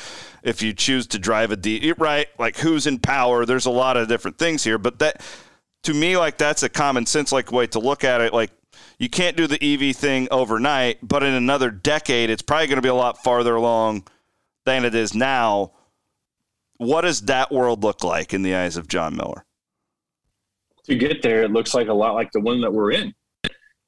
if 0.43 0.62
you 0.62 0.72
choose 0.72 1.07
to 1.09 1.18
drive 1.18 1.51
a 1.51 1.57
D 1.57 1.93
right? 1.99 2.29
Like 2.39 2.57
who's 2.59 2.87
in 2.87 2.99
power? 2.99 3.45
There's 3.45 3.66
a 3.66 3.70
lot 3.70 3.97
of 3.97 4.09
different 4.09 4.39
things 4.39 4.64
here 4.64 4.79
but 4.79 4.99
that 5.01 5.22
to 5.83 5.93
me 5.93 6.16
like 6.16 6.39
that's 6.39 6.62
a 6.62 6.68
common 6.68 7.07
sense 7.07 7.33
like 7.33 7.53
way 7.53 7.66
to 7.68 7.79
look 7.79 8.03
at 8.03 8.20
it. 8.20 8.33
Like 8.33 8.51
you 8.99 9.11
can't 9.11 9.37
do 9.37 9.47
the 9.47 9.62
EV 9.62 9.95
thing 9.95 10.29
overnight 10.31 11.07
but 11.07 11.22
in 11.22 11.35
another 11.35 11.70
decade 11.70 12.31
it's 12.31 12.43
probably 12.43 12.66
going 12.66 12.77
to 12.77 12.83
be 12.83 12.89
a 12.89 12.95
lot 12.95 13.22
farther 13.22 13.55
along 13.55 14.07
than 14.64 14.87
it 14.87 14.95
is 14.95 15.14
now. 15.14 15.72
What 16.79 17.03
does 17.03 17.22
that 17.22 17.53
world 17.53 17.83
look 17.83 18.03
like 18.03 18.33
in 18.33 18.43
the 18.43 18.55
eyes 18.55 18.77
of 18.77 18.89
Jon 18.89 19.16
Miller? 19.16 19.45
To 20.85 20.95
get 20.95 21.20
there 21.20 21.43
it 21.43 21.51
looks 21.51 21.75
like 21.75 21.89
a 21.89 21.95
lot 21.95 22.14
like 22.14 22.33
the 22.33 22.41
one 22.41 22.62
that 22.62 22.72
we're 22.72 22.93
in 22.93 23.14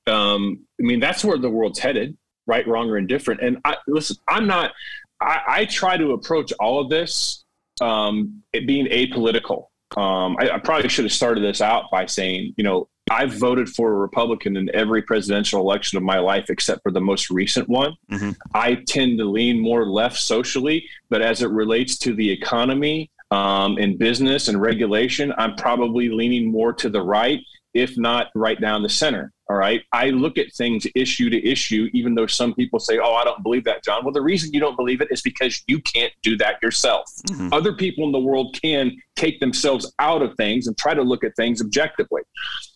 um, 0.06 0.64
I 0.80 0.82
mean, 0.82 1.00
that's 1.00 1.24
where 1.24 1.38
the 1.38 1.50
world's 1.50 1.78
headed, 1.78 2.16
right, 2.46 2.66
wrong, 2.66 2.88
or 2.90 2.98
indifferent. 2.98 3.40
And 3.42 3.58
I, 3.64 3.76
listen, 3.86 4.16
I'm 4.28 4.46
not. 4.46 4.72
I, 5.20 5.40
I 5.48 5.64
try 5.64 5.96
to 5.96 6.12
approach 6.12 6.52
all 6.60 6.80
of 6.80 6.90
this 6.90 7.44
um, 7.80 8.42
it 8.52 8.66
being 8.66 8.86
apolitical. 8.86 9.66
Um, 9.96 10.36
I, 10.40 10.50
I 10.54 10.58
probably 10.58 10.88
should 10.88 11.04
have 11.04 11.12
started 11.12 11.42
this 11.42 11.60
out 11.60 11.84
by 11.90 12.06
saying, 12.06 12.54
you 12.56 12.64
know, 12.64 12.88
I've 13.10 13.32
voted 13.32 13.68
for 13.68 13.92
a 13.92 13.96
Republican 13.96 14.56
in 14.56 14.68
every 14.74 15.00
presidential 15.00 15.60
election 15.60 15.96
of 15.96 16.02
my 16.02 16.18
life 16.18 16.50
except 16.50 16.82
for 16.82 16.90
the 16.90 17.00
most 17.00 17.30
recent 17.30 17.68
one. 17.68 17.96
Mm-hmm. 18.10 18.32
I 18.52 18.76
tend 18.86 19.18
to 19.18 19.24
lean 19.24 19.60
more 19.60 19.86
left 19.86 20.16
socially, 20.16 20.88
but 21.08 21.22
as 21.22 21.42
it 21.42 21.50
relates 21.50 21.98
to 21.98 22.14
the 22.14 22.28
economy 22.28 23.10
um, 23.30 23.76
and 23.78 23.96
business 23.96 24.48
and 24.48 24.60
regulation, 24.60 25.32
I'm 25.38 25.54
probably 25.54 26.08
leaning 26.08 26.50
more 26.50 26.72
to 26.74 26.88
the 26.88 27.02
right, 27.02 27.40
if 27.76 27.96
not 27.98 28.28
right 28.34 28.60
down 28.60 28.82
the 28.82 28.88
center. 28.88 29.32
All 29.48 29.56
right. 29.56 29.82
I 29.92 30.10
look 30.10 30.38
at 30.38 30.52
things 30.54 30.86
issue 30.96 31.30
to 31.30 31.48
issue, 31.48 31.88
even 31.92 32.14
though 32.16 32.26
some 32.26 32.52
people 32.54 32.80
say, 32.80 32.98
oh, 32.98 33.14
I 33.14 33.22
don't 33.22 33.42
believe 33.44 33.62
that, 33.64 33.84
Jon. 33.84 34.04
Well, 34.04 34.12
the 34.12 34.22
reason 34.22 34.52
you 34.52 34.58
don't 34.58 34.76
believe 34.76 35.00
it 35.00 35.08
is 35.10 35.22
because 35.22 35.62
you 35.68 35.80
can't 35.82 36.12
do 36.22 36.36
that 36.38 36.60
yourself. 36.62 37.08
Mm-hmm. 37.28 37.52
Other 37.52 37.72
people 37.72 38.04
in 38.04 38.12
the 38.12 38.18
world 38.18 38.58
can 38.60 38.96
take 39.14 39.38
themselves 39.38 39.92
out 40.00 40.22
of 40.22 40.34
things 40.36 40.66
and 40.66 40.76
try 40.76 40.94
to 40.94 41.02
look 41.02 41.22
at 41.22 41.36
things 41.36 41.60
objectively. 41.60 42.22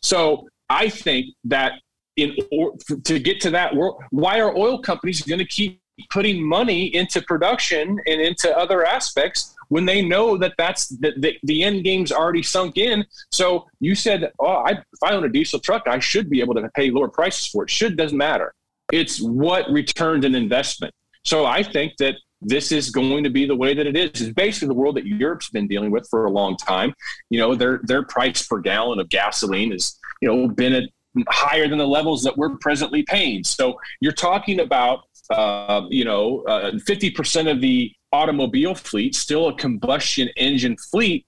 So 0.00 0.48
I 0.68 0.88
think 0.88 1.26
that 1.44 1.72
in 2.16 2.36
or, 2.52 2.74
to 3.04 3.18
get 3.18 3.40
to 3.40 3.50
that, 3.50 3.74
world, 3.74 4.02
why 4.10 4.40
are 4.40 4.56
oil 4.56 4.80
companies 4.80 5.22
going 5.22 5.40
to 5.40 5.44
keep 5.44 5.80
putting 6.10 6.46
money 6.46 6.94
into 6.94 7.20
production 7.22 7.98
and 8.06 8.20
into 8.20 8.56
other 8.56 8.86
aspects 8.86 9.54
when 9.70 9.86
they 9.86 10.02
know 10.02 10.36
that 10.36 10.52
that's 10.58 10.88
the, 10.88 11.12
the, 11.16 11.36
the, 11.44 11.62
end 11.62 11.84
game's 11.84 12.12
already 12.12 12.42
sunk 12.42 12.76
in. 12.76 13.04
So 13.30 13.66
you 13.78 13.94
said, 13.94 14.30
oh, 14.38 14.46
I, 14.46 14.72
if 14.72 15.02
I 15.02 15.12
own 15.12 15.24
a 15.24 15.28
diesel 15.28 15.60
truck, 15.60 15.84
I 15.86 16.00
should 16.00 16.28
be 16.28 16.40
able 16.40 16.54
to 16.56 16.68
pay 16.74 16.90
lower 16.90 17.08
prices 17.08 17.46
for 17.46 17.64
it. 17.64 17.70
Should 17.70 17.96
doesn't 17.96 18.18
matter. 18.18 18.52
It's 18.92 19.20
what 19.20 19.70
returned 19.70 20.24
an 20.24 20.34
investment. 20.34 20.92
So 21.24 21.46
I 21.46 21.62
think 21.62 21.96
that 21.98 22.16
this 22.42 22.72
is 22.72 22.90
going 22.90 23.22
to 23.24 23.30
be 23.30 23.46
the 23.46 23.54
way 23.54 23.72
that 23.74 23.86
it 23.86 23.96
is. 23.96 24.20
It's 24.20 24.32
basically 24.32 24.68
the 24.68 24.74
world 24.74 24.96
that 24.96 25.06
Europe's 25.06 25.50
been 25.50 25.68
dealing 25.68 25.90
with 25.90 26.08
for 26.10 26.24
a 26.24 26.30
long 26.30 26.56
time. 26.56 26.92
You 27.28 27.38
know, 27.38 27.54
their 27.54 27.80
their 27.84 28.02
price 28.02 28.46
per 28.46 28.58
gallon 28.58 28.98
of 28.98 29.08
gasoline 29.08 29.72
has 29.72 29.98
you 30.20 30.28
know 30.28 30.48
been 30.48 30.72
at 30.72 30.84
higher 31.28 31.68
than 31.68 31.78
the 31.78 31.86
levels 31.86 32.22
that 32.22 32.36
we're 32.36 32.56
presently 32.56 33.02
paying. 33.02 33.44
So 33.44 33.78
you're 34.00 34.12
talking 34.12 34.60
about 34.60 35.04
uh, 35.30 35.82
you 35.90 36.04
know 36.04 36.42
uh, 36.48 36.72
50% 36.72 37.50
of 37.50 37.60
the 37.60 37.92
automobile 38.12 38.74
fleet, 38.74 39.14
still 39.14 39.48
a 39.48 39.56
combustion 39.56 40.28
engine 40.36 40.76
fleet, 40.76 41.26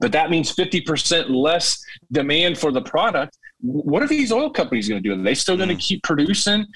but 0.00 0.12
that 0.12 0.30
means 0.30 0.54
50% 0.54 1.30
less 1.30 1.82
demand 2.10 2.58
for 2.58 2.70
the 2.72 2.82
product. 2.82 3.36
What 3.60 4.02
are 4.02 4.08
these 4.08 4.32
oil 4.32 4.50
companies 4.50 4.88
going 4.88 5.02
to 5.02 5.08
do? 5.08 5.14
Are 5.18 5.22
they 5.22 5.34
still 5.34 5.56
going 5.56 5.68
to 5.68 5.74
mm. 5.74 5.80
keep 5.80 6.02
producing? 6.02 6.66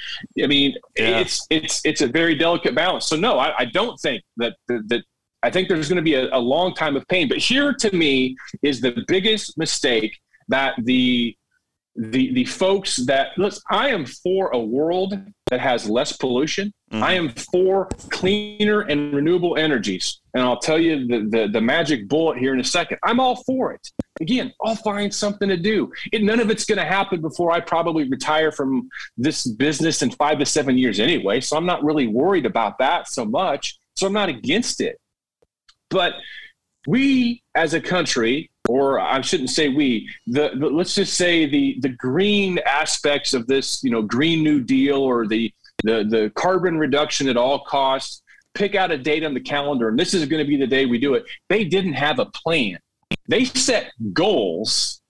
I 0.42 0.46
mean, 0.46 0.74
yeah. 0.96 1.18
it's 1.18 1.44
it's 1.50 1.84
it's 1.84 2.00
a 2.00 2.06
very 2.06 2.36
delicate 2.36 2.76
balance. 2.76 3.06
So 3.06 3.16
no, 3.16 3.38
I, 3.38 3.58
I 3.58 3.64
don't 3.64 3.98
think 3.98 4.22
that 4.36 4.54
that 4.68 5.02
I 5.42 5.50
think 5.50 5.68
there's 5.68 5.88
going 5.88 5.96
to 5.96 6.02
be 6.02 6.14
a, 6.14 6.34
a 6.34 6.38
long 6.38 6.74
time 6.74 6.96
of 6.96 7.06
pain. 7.08 7.28
But 7.28 7.38
here, 7.38 7.72
to 7.74 7.94
me, 7.94 8.36
is 8.62 8.80
the 8.80 9.04
biggest 9.08 9.58
mistake 9.58 10.16
that 10.48 10.74
the 10.84 11.36
the 11.96 12.32
the 12.34 12.44
folks 12.44 12.96
that 13.06 13.28
listen, 13.36 13.62
I 13.70 13.88
am 13.88 14.06
for 14.06 14.50
a 14.50 14.58
world 14.58 15.18
that 15.50 15.60
has 15.60 15.88
less 15.88 16.12
pollution. 16.12 16.72
Mm-hmm. 16.92 17.02
I 17.02 17.12
am 17.14 17.30
for 17.30 17.88
cleaner 18.10 18.82
and 18.82 19.12
renewable 19.12 19.56
energies. 19.56 20.20
And 20.34 20.42
I'll 20.44 20.60
tell 20.60 20.78
you 20.78 21.06
the, 21.06 21.28
the, 21.28 21.48
the 21.48 21.60
magic 21.60 22.08
bullet 22.08 22.38
here 22.38 22.54
in 22.54 22.60
a 22.60 22.64
second. 22.64 22.98
I'm 23.02 23.18
all 23.18 23.42
for 23.42 23.72
it. 23.72 23.90
Again, 24.20 24.52
I'll 24.62 24.76
find 24.76 25.12
something 25.12 25.48
to 25.48 25.56
do. 25.56 25.92
It, 26.12 26.22
none 26.22 26.38
of 26.38 26.48
it's 26.48 26.64
going 26.64 26.78
to 26.78 26.84
happen 26.84 27.20
before 27.20 27.50
I 27.50 27.60
probably 27.60 28.08
retire 28.08 28.52
from 28.52 28.88
this 29.16 29.46
business 29.46 30.02
in 30.02 30.12
five 30.12 30.38
to 30.38 30.46
seven 30.46 30.78
years 30.78 31.00
anyway. 31.00 31.40
So 31.40 31.56
I'm 31.56 31.66
not 31.66 31.82
really 31.82 32.06
worried 32.06 32.46
about 32.46 32.78
that 32.78 33.08
so 33.08 33.24
much. 33.24 33.78
So 33.96 34.06
I'm 34.06 34.12
not 34.12 34.28
against 34.28 34.80
it. 34.80 35.00
But 35.90 36.14
we 36.86 37.42
as 37.56 37.74
a 37.74 37.80
country 37.80 38.50
or 38.68 38.98
I 39.00 39.20
shouldn't 39.20 39.50
say 39.50 39.68
we, 39.68 40.08
the, 40.26 40.50
the, 40.56 40.68
let's 40.68 40.94
just 40.94 41.14
say 41.14 41.46
the 41.46 41.78
the 41.80 41.90
green 41.90 42.58
aspects 42.66 43.34
of 43.34 43.46
this, 43.46 43.82
you 43.84 43.90
know, 43.90 44.02
Green 44.02 44.42
New 44.42 44.62
Deal 44.62 44.98
or 44.98 45.26
the 45.26 45.52
the 45.82 46.04
the 46.08 46.32
carbon 46.34 46.78
reduction 46.78 47.28
at 47.28 47.36
all 47.36 47.64
costs. 47.64 48.22
Pick 48.54 48.74
out 48.74 48.90
a 48.90 48.96
date 48.96 49.22
on 49.22 49.34
the 49.34 49.40
calendar, 49.40 49.88
and 49.88 49.98
this 49.98 50.14
is 50.14 50.24
going 50.26 50.42
to 50.42 50.48
be 50.48 50.56
the 50.56 50.66
day 50.66 50.86
we 50.86 50.98
do 50.98 51.14
it. 51.14 51.24
They 51.50 51.64
didn't 51.64 51.92
have 51.92 52.18
a 52.18 52.26
plan. 52.26 52.78
They 53.28 53.44
set 53.44 53.92
goals. 54.14 55.02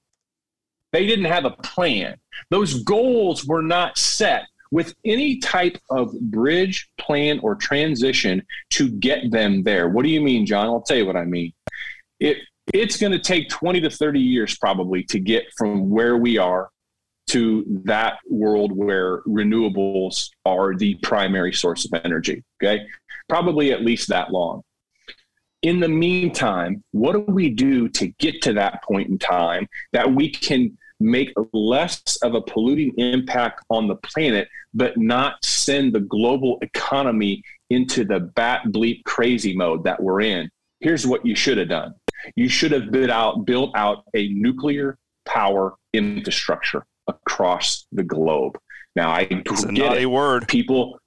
They 0.93 1.07
didn't 1.07 1.27
have 1.27 1.45
a 1.45 1.51
plan. 1.51 2.17
Those 2.51 2.83
goals 2.83 3.45
were 3.45 3.63
not 3.63 3.99
set 3.99 4.47
with 4.73 4.95
any 5.05 5.39
type 5.39 5.79
of 5.91 6.19
bridge, 6.21 6.89
plan, 6.99 7.39
or 7.41 7.55
transition 7.55 8.43
to 8.71 8.89
get 8.89 9.31
them 9.31 9.63
there. 9.63 9.89
What 9.89 10.03
do 10.03 10.09
you 10.09 10.21
mean, 10.21 10.45
Jon? 10.45 10.67
I'll 10.67 10.83
tell 10.83 10.97
you 10.97 11.07
what 11.07 11.17
I 11.17 11.25
mean. 11.25 11.53
It 12.19 12.39
it's 12.75 12.97
going 12.97 13.13
to 13.13 13.19
take 13.21 13.49
20 13.49 13.81
to 13.83 13.91
30 13.91 14.19
years 14.19 14.59
probably 14.59 15.05
to 15.05 15.21
get 15.21 15.45
from 15.57 15.89
where 15.89 16.17
we 16.17 16.37
are 16.37 16.71
to 17.29 17.65
that 17.85 18.19
world 18.29 18.73
where 18.73 19.23
renewables 19.23 20.31
are 20.45 20.75
the 20.75 20.95
primary 20.97 21.53
source 21.53 21.85
of 21.85 22.01
energy. 22.05 22.45
Okay. 22.63 22.87
Probably 23.29 23.73
at 23.73 23.83
least 23.83 24.09
that 24.09 24.31
long. 24.31 24.63
In 25.63 25.81
the 25.81 25.89
meantime, 25.89 26.85
what 26.93 27.13
do 27.13 27.21
we 27.21 27.51
do 27.51 27.89
to 27.89 28.09
get 28.19 28.43
to 28.43 28.53
that 28.53 28.83
point 28.85 29.09
in 29.09 29.19
time 29.19 29.67
that 29.93 30.13
we 30.13 30.31
can 30.31 30.77
make 31.01 31.33
less 31.53 32.17
of 32.23 32.35
a 32.35 32.41
polluting 32.41 32.95
impact 32.99 33.65
on 33.69 33.89
the 33.89 33.97
planet, 33.97 34.49
but 34.73 34.97
not 34.97 35.45
send 35.45 35.93
the 35.93 36.01
global 36.01 36.59
economy 36.63 37.43
into 37.71 38.05
the 38.05 38.21
bat 38.21 38.63
bleep 38.67 39.03
crazy 39.05 39.57
mode 39.57 39.83
that 39.85 40.01
we're 40.01 40.21
in? 40.21 40.49
Here's 40.81 41.07
what 41.07 41.27
you 41.27 41.35
should 41.35 41.59
have 41.59 41.69
done 41.69 41.95
You 42.37 42.49
should 42.49 42.71
have 42.71 42.93
built 42.93 43.11
out, 43.11 43.45
built 43.45 43.73
out 43.75 44.05
a 44.15 44.29
nuclear 44.29 44.97
power 45.25 45.75
infrastructure 45.93 46.85
across 47.09 47.87
the 47.93 48.03
globe. 48.03 48.59
Now 48.95 49.11
I 49.11 49.27
It's 49.31 49.65
a 49.65 49.73
naughty 49.73 50.03
it. 50.03 50.07
word. 50.07 50.49
people 50.49 50.99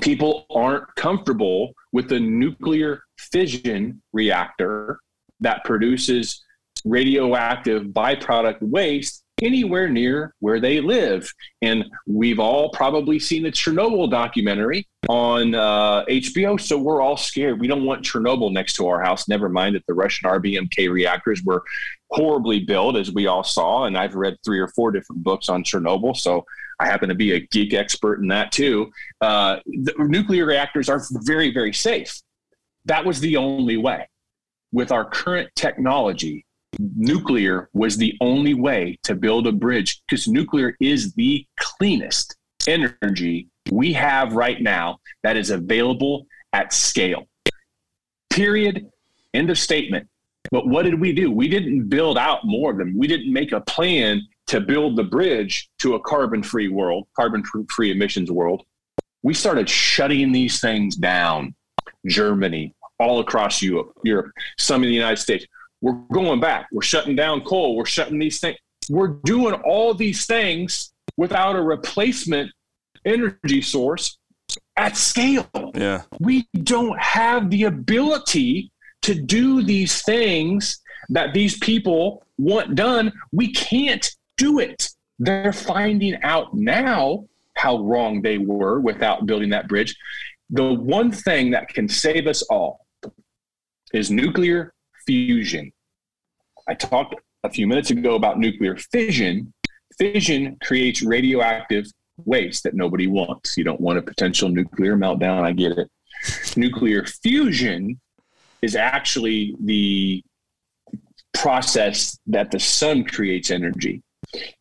people 0.00 0.46
aren't 0.54 0.84
comfortable 0.94 1.72
with 1.92 2.08
the 2.08 2.20
nuclear 2.20 3.02
fission 3.18 4.00
reactor 4.12 5.00
that 5.40 5.64
produces 5.64 6.44
radioactive 6.84 7.84
byproduct 7.86 8.60
waste 8.62 9.24
anywhere 9.42 9.88
near 9.88 10.34
where 10.40 10.60
they 10.60 10.80
live. 10.80 11.30
And 11.62 11.84
we've 12.06 12.38
all 12.38 12.70
probably 12.70 13.18
seen 13.18 13.42
the 13.42 13.50
Chernobyl 13.50 14.10
documentary 14.10 14.86
on 15.08 15.54
uh, 15.54 16.04
HBO. 16.04 16.60
So 16.60 16.78
we're 16.78 17.00
all 17.00 17.16
scared. 17.16 17.58
We 17.60 17.66
don't 17.66 17.84
want 17.84 18.04
Chernobyl 18.04 18.52
next 18.52 18.74
to 18.74 18.86
our 18.86 19.02
house. 19.02 19.28
Never 19.28 19.48
mind 19.48 19.74
that 19.76 19.86
the 19.86 19.94
Russian 19.94 20.28
RBMK 20.28 20.90
reactors 20.90 21.42
were 21.42 21.62
horribly 22.10 22.60
built, 22.60 22.96
as 22.96 23.12
we 23.12 23.26
all 23.26 23.44
saw. 23.44 23.84
And 23.84 23.96
I've 23.96 24.14
read 24.14 24.36
three 24.44 24.58
or 24.58 24.68
four 24.68 24.90
different 24.90 25.22
books 25.22 25.48
on 25.48 25.62
Chernobyl. 25.62 26.16
So 26.16 26.44
I 26.78 26.86
happen 26.86 27.08
to 27.08 27.14
be 27.14 27.32
a 27.32 27.40
geek 27.40 27.74
expert 27.74 28.20
in 28.20 28.28
that 28.28 28.52
too. 28.52 28.90
Uh, 29.20 29.58
nuclear 29.66 30.46
reactors 30.46 30.88
are 30.88 31.02
very, 31.24 31.52
very 31.52 31.72
safe. 31.72 32.20
That 32.86 33.04
was 33.04 33.20
the 33.20 33.36
only 33.36 33.76
way. 33.76 34.08
With 34.72 34.92
our 34.92 35.04
current 35.04 35.50
technology, 35.56 36.46
nuclear 36.78 37.68
was 37.72 37.96
the 37.96 38.16
only 38.20 38.54
way 38.54 38.98
to 39.02 39.14
build 39.14 39.46
a 39.46 39.52
bridge 39.52 40.02
because 40.08 40.28
nuclear 40.28 40.76
is 40.80 41.12
the 41.14 41.44
cleanest 41.58 42.36
energy 42.66 43.48
we 43.70 43.92
have 43.92 44.32
right 44.32 44.60
now 44.60 44.98
that 45.22 45.36
is 45.36 45.50
available 45.50 46.26
at 46.52 46.72
scale. 46.72 47.26
Period. 48.30 48.88
End 49.34 49.50
of 49.50 49.58
statement. 49.58 50.08
But 50.50 50.66
what 50.66 50.82
did 50.82 51.00
we 51.00 51.12
do? 51.12 51.30
We 51.30 51.48
didn't 51.48 51.88
build 51.88 52.18
out 52.18 52.40
more 52.44 52.72
of 52.72 52.78
them. 52.78 52.96
We 52.96 53.06
didn't 53.06 53.32
make 53.32 53.52
a 53.52 53.60
plan 53.60 54.22
to 54.48 54.60
build 54.60 54.96
the 54.96 55.04
bridge 55.04 55.70
to 55.78 55.94
a 55.94 56.00
carbon 56.00 56.42
free 56.42 56.68
world, 56.68 57.06
carbon 57.14 57.44
free 57.68 57.92
emissions 57.92 58.30
world. 58.30 58.64
We 59.22 59.34
started 59.34 59.68
shutting 59.68 60.32
these 60.32 60.60
things 60.60 60.96
down. 60.96 61.54
Germany, 62.06 62.74
all 62.98 63.20
across 63.20 63.62
Europe, 63.62 63.92
Europe, 64.04 64.32
some 64.58 64.82
in 64.82 64.88
the 64.88 64.94
United 64.94 65.18
States. 65.18 65.44
We're 65.80 65.98
going 66.12 66.40
back. 66.40 66.66
We're 66.72 66.82
shutting 66.82 67.16
down 67.16 67.42
coal. 67.42 67.76
We're 67.76 67.86
shutting 67.86 68.18
these 68.18 68.40
things. 68.40 68.56
We're 68.88 69.18
doing 69.24 69.54
all 69.54 69.94
these 69.94 70.26
things 70.26 70.92
without 71.16 71.56
a 71.56 71.62
replacement 71.62 72.50
energy 73.04 73.62
source 73.62 74.18
at 74.76 74.96
scale. 74.96 75.48
Yeah. 75.74 76.02
We 76.18 76.48
don't 76.54 76.98
have 76.98 77.50
the 77.50 77.64
ability 77.64 78.72
to 79.02 79.14
do 79.14 79.62
these 79.62 80.02
things 80.02 80.80
that 81.08 81.34
these 81.34 81.58
people 81.58 82.24
want 82.38 82.74
done. 82.74 83.12
We 83.32 83.52
can't 83.52 84.08
do 84.36 84.58
it. 84.58 84.88
They're 85.18 85.52
finding 85.52 86.22
out 86.22 86.54
now 86.54 87.26
how 87.56 87.78
wrong 87.78 88.22
they 88.22 88.38
were 88.38 88.80
without 88.80 89.26
building 89.26 89.50
that 89.50 89.68
bridge. 89.68 89.94
The 90.50 90.72
one 90.72 91.12
thing 91.12 91.50
that 91.50 91.68
can 91.68 91.88
save 91.88 92.26
us 92.26 92.42
all 92.42 92.86
is 93.92 94.10
nuclear 94.10 94.72
fusion. 95.06 95.72
I 96.68 96.74
talked 96.74 97.14
a 97.44 97.50
few 97.50 97.66
minutes 97.66 97.90
ago 97.90 98.14
about 98.14 98.38
nuclear 98.38 98.76
fission. 98.76 99.52
Fission 99.98 100.56
creates 100.62 101.02
radioactive 101.02 101.86
waste 102.24 102.62
that 102.62 102.74
nobody 102.74 103.06
wants. 103.06 103.56
You 103.56 103.64
don't 103.64 103.80
want 103.80 103.98
a 103.98 104.02
potential 104.02 104.48
nuclear 104.48 104.96
meltdown. 104.96 105.42
I 105.42 105.52
get 105.52 105.72
it. 105.78 105.90
nuclear 106.56 107.04
fusion 107.04 108.00
is 108.62 108.76
actually 108.76 109.54
the 109.60 110.22
process 111.34 112.18
that 112.26 112.50
the 112.50 112.60
sun 112.60 113.04
creates 113.04 113.50
energy. 113.50 114.02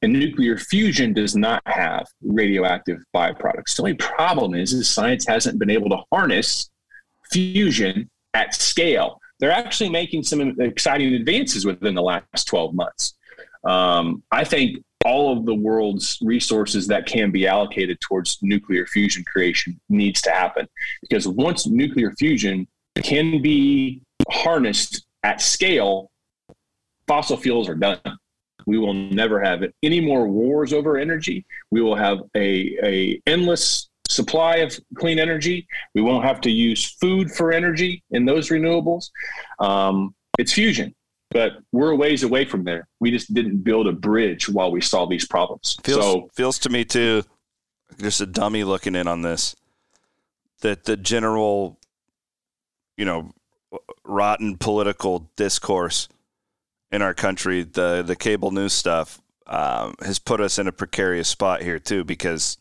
And 0.01 0.13
nuclear 0.13 0.57
fusion 0.57 1.13
does 1.13 1.35
not 1.35 1.61
have 1.65 2.07
radioactive 2.23 2.99
byproducts. 3.15 3.75
The 3.75 3.83
only 3.83 3.93
problem 3.95 4.55
is, 4.55 4.73
is 4.73 4.89
science 4.89 5.27
hasn't 5.27 5.59
been 5.59 5.69
able 5.69 5.89
to 5.89 6.01
harness 6.11 6.69
fusion 7.31 8.09
at 8.33 8.55
scale. 8.55 9.19
They're 9.39 9.51
actually 9.51 9.89
making 9.89 10.23
some 10.23 10.59
exciting 10.59 11.13
advances 11.13 11.65
within 11.65 11.93
the 11.93 12.01
last 12.01 12.47
12 12.47 12.73
months. 12.73 13.15
Um, 13.63 14.23
I 14.31 14.43
think 14.43 14.83
all 15.05 15.37
of 15.37 15.45
the 15.45 15.55
world's 15.55 16.17
resources 16.21 16.87
that 16.87 17.05
can 17.05 17.31
be 17.31 17.47
allocated 17.47 17.99
towards 18.01 18.37
nuclear 18.41 18.85
fusion 18.85 19.23
creation 19.31 19.79
needs 19.89 20.21
to 20.21 20.31
happen 20.31 20.67
because 21.01 21.27
once 21.27 21.67
nuclear 21.67 22.11
fusion 22.17 22.67
can 23.03 23.41
be 23.41 24.01
harnessed 24.29 25.05
at 25.23 25.41
scale, 25.41 26.11
fossil 27.07 27.37
fuels 27.37 27.67
are 27.69 27.75
done. 27.75 27.99
We 28.65 28.77
will 28.77 28.93
never 28.93 29.41
have 29.41 29.63
any 29.81 29.99
more 29.99 30.27
wars 30.27 30.73
over 30.73 30.97
energy. 30.97 31.45
We 31.71 31.81
will 31.81 31.95
have 31.95 32.19
a, 32.35 32.77
a 32.83 33.21
endless 33.25 33.89
supply 34.07 34.57
of 34.57 34.77
clean 34.95 35.19
energy. 35.19 35.67
We 35.95 36.01
won't 36.01 36.25
have 36.25 36.41
to 36.41 36.51
use 36.51 36.85
food 36.85 37.31
for 37.31 37.51
energy 37.51 38.03
in 38.11 38.25
those 38.25 38.49
renewables. 38.49 39.09
Um, 39.59 40.13
it's 40.37 40.53
fusion, 40.53 40.93
but 41.31 41.53
we're 41.71 41.91
a 41.91 41.95
ways 41.95 42.23
away 42.23 42.45
from 42.45 42.63
there. 42.63 42.87
We 42.99 43.11
just 43.11 43.33
didn't 43.33 43.63
build 43.63 43.87
a 43.87 43.91
bridge 43.91 44.47
while 44.49 44.71
we 44.71 44.81
solve 44.81 45.09
these 45.09 45.27
problems. 45.27 45.77
Feels 45.83 46.03
so 46.03 46.29
feels 46.33 46.59
to 46.59 46.69
me 46.69 46.85
too, 46.85 47.23
just 47.99 48.21
a 48.21 48.25
dummy 48.25 48.63
looking 48.63 48.95
in 48.95 49.07
on 49.07 49.21
this, 49.21 49.55
that 50.61 50.85
the 50.85 50.97
general, 50.97 51.78
you 52.99 53.05
know, 53.05 53.31
rotten 54.03 54.57
political 54.57 55.29
discourse 55.37 56.09
in 56.91 57.01
our 57.01 57.13
country, 57.13 57.63
the 57.63 58.03
the 58.05 58.15
cable 58.15 58.51
news 58.51 58.73
stuff, 58.73 59.21
um, 59.47 59.95
has 60.01 60.19
put 60.19 60.41
us 60.41 60.59
in 60.59 60.67
a 60.67 60.71
precarious 60.73 61.29
spot 61.29 61.61
here 61.61 61.79
too. 61.79 62.03
Because 62.03 62.57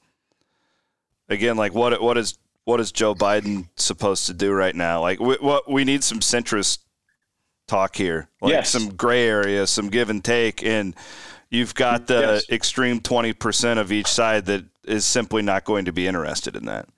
again, 1.29 1.57
like 1.57 1.75
what 1.75 2.01
what 2.01 2.17
is 2.17 2.39
what 2.65 2.79
is 2.79 2.93
Joe 2.93 3.17
Biden 3.17 3.69
supposed 3.75 4.27
to 4.27 4.33
do 4.33 4.53
right 4.53 4.77
now? 4.77 5.01
Like 5.01 5.19
we, 5.19 5.35
what 5.41 5.69
we 5.69 5.83
need 5.85 6.05
some 6.05 6.21
centrist 6.21 6.79
talk 7.67 7.97
here, 7.97 8.29
like 8.41 8.53
Yes. 8.53 8.71
some 8.71 8.91
gray 8.91 9.27
area, 9.27 9.67
some 9.67 9.89
give 9.89 10.09
and 10.09 10.25
take, 10.25 10.63
and 10.63 10.95
you've 11.51 11.75
got 11.75 12.07
the 12.07 12.21
Yes. 12.21 12.49
extreme 12.49 13.01
twenty 13.01 13.33
percent 13.33 13.81
of 13.81 13.91
each 13.91 14.07
side 14.07 14.47
that 14.47 14.65
is 14.85 15.05
simply 15.05 15.43
not 15.43 15.65
going 15.65 15.87
to 15.87 15.93
be 15.93 16.07
interested 16.07 16.55
in 16.55 16.67
that. 16.67 16.89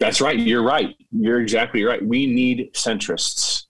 That's 0.00 0.20
right. 0.20 0.38
You're 0.38 0.62
right. 0.62 0.94
You're 1.10 1.40
exactly 1.40 1.82
right. 1.84 2.04
We 2.04 2.26
need 2.26 2.70
centrists 2.74 3.64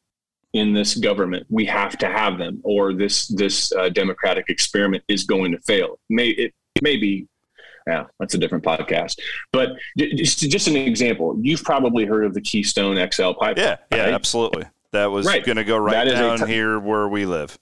in 0.53 0.73
this 0.73 0.95
government. 0.95 1.47
We 1.49 1.65
have 1.67 1.97
to 1.99 2.07
have 2.07 2.39
them, 2.39 2.61
or 2.65 2.93
this 2.93 3.29
this 3.29 3.73
uh, 3.73 3.89
democratic 3.89 4.47
experiment 4.49 5.05
is 5.09 5.25
going 5.25 5.53
to 5.53 5.59
fail. 5.61 5.99
May 6.11 6.29
it 6.29 6.55
maybe. 6.83 7.27
Yeah, 7.87 8.05
that's 8.21 8.35
a 8.35 8.39
different 8.39 8.63
podcast. 8.65 9.19
But 9.51 9.71
just 9.97 10.41
just 10.51 10.69
an 10.69 10.77
example. 10.77 11.39
You've 11.41 11.65
probably 11.65 12.05
heard 12.05 12.25
of 12.27 12.35
the 12.35 12.41
Keystone 12.43 12.97
XL 13.11 13.33
pipeline. 13.33 13.57
Yeah, 13.57 13.77
yeah, 13.91 14.05
right? 14.05 14.13
absolutely. 14.15 14.65
That 14.93 15.07
was 15.07 15.27
Right. 15.27 15.45
going 15.45 15.57
to 15.57 15.65
go 15.65 15.77
right 15.79 16.05
That 16.07 16.13
down 16.15 16.39
t- 16.47 16.53
here 16.53 16.79
where 16.79 17.09
we 17.09 17.25
live. 17.27 17.59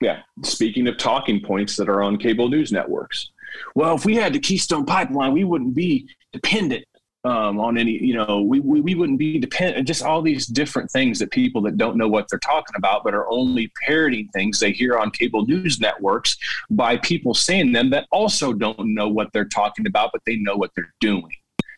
Yeah. 0.00 0.20
Speaking 0.42 0.86
of 0.86 0.98
talking 0.98 1.40
points 1.40 1.76
that 1.76 1.88
are 1.88 2.02
on 2.02 2.18
cable 2.18 2.48
news 2.48 2.72
networks. 2.72 3.30
Well, 3.74 3.94
if 3.94 4.04
we 4.04 4.14
had 4.14 4.32
the 4.34 4.38
Keystone 4.38 4.84
Pipeline, 4.84 5.32
we 5.32 5.44
wouldn't 5.44 5.74
be 5.74 6.06
dependent 6.32 6.84
um, 7.24 7.58
on 7.58 7.78
any, 7.78 7.92
you 7.92 8.14
know, 8.14 8.42
we, 8.42 8.60
we, 8.60 8.80
we 8.82 8.94
wouldn't 8.94 9.18
be 9.18 9.38
dependent, 9.38 9.86
just 9.86 10.02
all 10.02 10.20
these 10.20 10.46
different 10.46 10.90
things 10.90 11.18
that 11.18 11.30
people 11.30 11.62
that 11.62 11.78
don't 11.78 11.96
know 11.96 12.08
what 12.08 12.26
they're 12.28 12.38
talking 12.38 12.74
about, 12.76 13.02
but 13.02 13.14
are 13.14 13.28
only 13.30 13.72
parroting 13.84 14.28
things 14.28 14.60
they 14.60 14.72
hear 14.72 14.98
on 14.98 15.10
cable 15.10 15.46
news 15.46 15.80
networks 15.80 16.36
by 16.70 16.98
people 16.98 17.32
saying 17.32 17.72
them 17.72 17.88
that 17.90 18.06
also 18.12 18.52
don't 18.52 18.94
know 18.94 19.08
what 19.08 19.28
they're 19.32 19.46
talking 19.46 19.86
about, 19.86 20.10
but 20.12 20.20
they 20.26 20.36
know 20.36 20.56
what 20.56 20.70
they're 20.76 20.92
doing. 21.00 21.30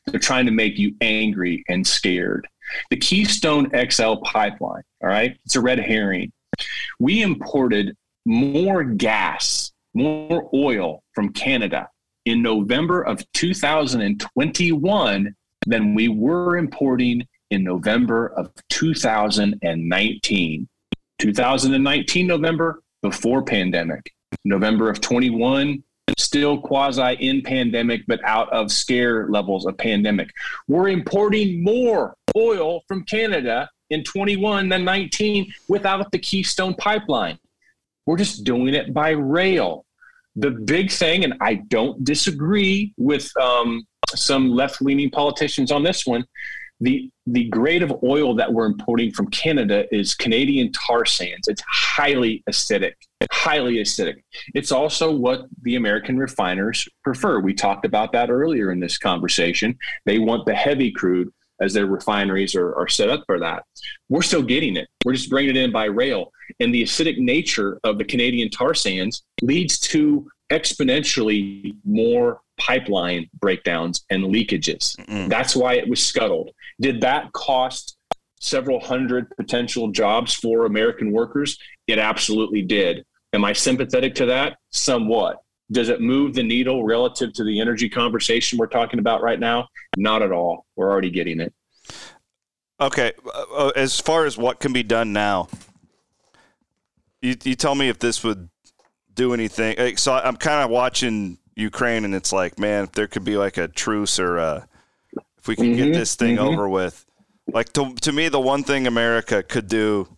They're 0.06 0.20
trying 0.20 0.46
to 0.46 0.52
make 0.52 0.78
you 0.78 0.94
angry 1.00 1.64
and 1.68 1.86
scared. 1.86 2.46
The 2.90 2.96
Keystone 2.96 3.70
XL 3.90 4.16
pipeline, 4.24 4.82
all 5.02 5.08
right, 5.08 5.36
it's 5.44 5.56
a 5.56 5.60
red 5.60 5.78
herring. 5.78 6.32
We 6.98 7.22
imported 7.22 7.96
more 8.24 8.82
gas, 8.82 9.72
more 9.94 10.50
oil 10.52 11.02
from 11.14 11.32
Canada 11.32 11.88
in 12.26 12.42
November 12.42 13.02
of 13.02 13.24
2021 13.32 15.34
than 15.66 15.94
we 15.94 16.08
were 16.08 16.58
importing 16.58 17.26
in 17.50 17.64
November 17.64 18.26
of 18.36 18.52
2019. 18.68 20.68
2019 21.18 22.26
November 22.26 22.82
before 23.02 23.42
pandemic. 23.42 24.12
November 24.44 24.90
of 24.90 25.00
21 25.00 25.82
still 26.18 26.60
quasi 26.60 27.16
in 27.20 27.42
pandemic 27.42 28.02
but 28.06 28.22
out 28.24 28.50
of 28.52 28.72
scare 28.72 29.28
levels 29.28 29.66
of 29.66 29.76
pandemic. 29.78 30.30
We're 30.68 30.88
importing 30.88 31.62
more 31.62 32.16
oil 32.36 32.82
from 32.88 33.04
Canada 33.04 33.70
in 33.90 34.02
21 34.02 34.68
than 34.68 34.84
19 34.84 35.52
without 35.68 36.10
the 36.12 36.18
Keystone 36.18 36.74
pipeline. 36.74 37.38
We're 38.06 38.18
just 38.18 38.44
doing 38.44 38.74
it 38.74 38.92
by 38.92 39.10
rail. 39.10 39.85
The 40.36 40.50
big 40.50 40.90
thing, 40.90 41.24
and 41.24 41.34
I 41.40 41.54
don't 41.54 42.04
disagree 42.04 42.92
with 42.96 43.30
um, 43.40 43.86
some 44.14 44.50
left 44.50 44.82
leaning 44.82 45.10
politicians 45.10 45.72
on 45.72 45.82
this 45.82 46.06
one, 46.06 46.24
the 46.80 47.10
the 47.26 47.48
grade 47.48 47.82
of 47.82 47.92
oil 48.04 48.34
that 48.36 48.52
we're 48.52 48.66
importing 48.66 49.10
from 49.10 49.28
Canada 49.28 49.86
is 49.92 50.14
Canadian 50.14 50.70
tar 50.72 51.04
sands. 51.04 51.48
It's 51.48 51.62
highly 51.68 52.44
acidic, 52.48 52.92
highly 53.32 53.76
acidic. 53.76 54.22
It's 54.54 54.70
also 54.70 55.10
what 55.10 55.46
the 55.62 55.76
American 55.76 56.18
refiners 56.18 56.86
prefer. 57.02 57.40
We 57.40 57.54
talked 57.54 57.84
about 57.84 58.12
that 58.12 58.30
earlier 58.30 58.70
in 58.70 58.78
this 58.78 58.98
conversation. 58.98 59.76
They 60.04 60.18
want 60.18 60.46
the 60.46 60.54
heavy 60.54 60.92
crude 60.92 61.32
as 61.60 61.72
their 61.72 61.86
refineries 61.86 62.54
are, 62.54 62.74
are 62.74 62.88
set 62.88 63.08
up 63.08 63.22
for 63.26 63.38
that. 63.40 63.64
We're 64.08 64.22
still 64.22 64.42
getting 64.42 64.76
it. 64.76 64.88
We're 65.04 65.14
just 65.14 65.30
bringing 65.30 65.56
it 65.56 65.56
in 65.56 65.72
by 65.72 65.84
rail. 65.86 66.32
And 66.60 66.72
the 66.72 66.82
acidic 66.82 67.18
nature 67.18 67.80
of 67.84 67.98
the 67.98 68.04
Canadian 68.04 68.50
tar 68.50 68.74
sands 68.74 69.24
leads 69.42 69.78
to 69.78 70.28
exponentially 70.50 71.74
more 71.84 72.40
pipeline 72.58 73.28
breakdowns 73.40 74.04
and 74.10 74.24
leakages. 74.24 74.96
Mm-hmm. 74.96 75.28
That's 75.28 75.56
why 75.56 75.74
it 75.74 75.88
was 75.88 76.04
scuttled. 76.04 76.50
Did 76.80 77.00
that 77.00 77.32
cost 77.32 77.96
several 78.40 78.80
hundred 78.80 79.28
potential 79.36 79.88
jobs 79.88 80.34
for 80.34 80.66
American 80.66 81.10
workers? 81.10 81.58
It 81.86 81.98
absolutely 81.98 82.62
did. 82.62 83.04
Am 83.32 83.44
I 83.44 83.52
sympathetic 83.52 84.14
to 84.16 84.26
that? 84.26 84.58
Somewhat. 84.70 85.38
Does 85.72 85.88
it 85.88 86.00
move 86.00 86.34
the 86.34 86.42
needle 86.42 86.84
relative 86.84 87.32
to 87.34 87.44
the 87.44 87.60
energy 87.60 87.88
conversation 87.88 88.58
we're 88.58 88.66
talking 88.66 89.00
about 89.00 89.22
right 89.22 89.40
now? 89.40 89.68
Not 89.96 90.22
at 90.22 90.32
all. 90.32 90.64
We're 90.76 90.90
already 90.90 91.10
getting 91.10 91.40
it. 91.40 91.52
Okay. 92.80 93.12
Uh, 93.34 93.44
uh 93.54 93.72
as 93.74 93.98
far 93.98 94.26
as 94.26 94.38
what 94.38 94.60
can 94.60 94.72
be 94.72 94.82
done 94.82 95.12
now, 95.12 95.48
you, 97.20 97.36
you 97.42 97.54
tell 97.54 97.74
me 97.74 97.88
if 97.88 97.98
this 97.98 98.22
would 98.22 98.48
do 99.12 99.34
anything. 99.34 99.96
So 99.96 100.14
I'm 100.14 100.36
kind 100.36 100.62
of 100.62 100.70
watching 100.70 101.38
Ukraine, 101.56 102.04
and 102.04 102.14
it's 102.14 102.32
like, 102.32 102.58
man, 102.58 102.84
if 102.84 102.92
there 102.92 103.08
could 103.08 103.24
be 103.24 103.36
like 103.36 103.56
a 103.56 103.66
truce 103.66 104.20
or 104.20 104.38
a, 104.38 104.42
uh, 104.42 104.64
if 105.38 105.48
we 105.48 105.56
can 105.56 105.66
mm-hmm, 105.66 105.76
get 105.76 105.94
this 105.94 106.14
thing 106.14 106.36
mm-hmm. 106.36 106.46
over 106.46 106.68
with. 106.68 107.04
Like 107.52 107.72
to 107.74 107.94
to 107.94 108.12
me, 108.12 108.28
the 108.28 108.40
one 108.40 108.62
thing 108.62 108.86
America 108.86 109.42
could 109.42 109.68
do 109.68 110.08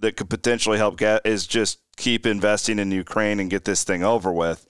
that 0.00 0.16
could 0.16 0.28
potentially 0.28 0.76
help 0.76 0.98
get 0.98 1.24
is 1.24 1.46
just 1.46 1.78
keep 1.96 2.26
investing 2.26 2.78
in 2.78 2.90
Ukraine 2.90 3.40
and 3.40 3.48
get 3.48 3.64
this 3.64 3.84
thing 3.84 4.02
over 4.02 4.32
with. 4.32 4.66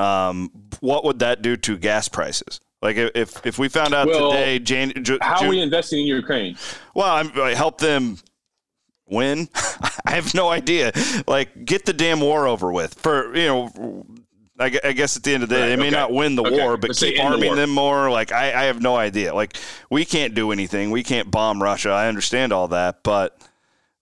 Um, 0.00 0.50
what 0.80 1.04
would 1.04 1.18
that 1.18 1.42
do 1.42 1.56
to 1.58 1.76
gas 1.76 2.08
prices? 2.08 2.60
Like 2.82 2.96
if 2.96 3.44
if 3.46 3.58
we 3.58 3.68
found 3.68 3.94
out 3.94 4.06
well, 4.06 4.30
today, 4.30 4.58
Jan, 4.58 4.92
J- 5.04 5.18
how 5.20 5.44
are 5.44 5.48
we 5.48 5.60
investing 5.60 6.00
in 6.00 6.06
Ukraine? 6.06 6.56
Well, 6.94 7.12
I'm, 7.12 7.30
I 7.38 7.54
help 7.54 7.78
them 7.78 8.16
win. 9.06 9.48
I 10.06 10.12
have 10.12 10.34
no 10.34 10.48
idea. 10.48 10.92
Like 11.26 11.66
get 11.66 11.84
the 11.84 11.92
damn 11.92 12.20
war 12.20 12.46
over 12.46 12.72
with. 12.72 12.94
For 12.94 13.36
you 13.36 13.46
know, 13.46 14.06
I, 14.58 14.78
I 14.82 14.92
guess 14.92 15.18
at 15.18 15.22
the 15.22 15.34
end 15.34 15.42
of 15.42 15.50
the 15.50 15.56
day, 15.56 15.60
right, 15.62 15.68
they 15.68 15.76
may 15.76 15.88
okay. 15.88 15.96
not 15.96 16.12
win 16.12 16.36
the 16.36 16.44
okay. 16.44 16.58
war, 16.58 16.78
but 16.78 16.90
Let's 16.90 17.00
keep 17.00 17.22
arming 17.22 17.50
the 17.50 17.56
them 17.56 17.70
more. 17.70 18.10
Like 18.10 18.32
I, 18.32 18.46
I 18.46 18.64
have 18.64 18.80
no 18.80 18.96
idea. 18.96 19.34
Like 19.34 19.58
we 19.90 20.06
can't 20.06 20.34
do 20.34 20.50
anything. 20.50 20.90
We 20.90 21.02
can't 21.02 21.30
bomb 21.30 21.62
Russia. 21.62 21.90
I 21.90 22.08
understand 22.08 22.54
all 22.54 22.68
that, 22.68 23.02
but 23.02 23.38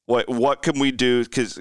what 0.07 0.29
what 0.29 0.63
can 0.63 0.79
we 0.79 0.93
do? 0.93 1.25
Because 1.25 1.59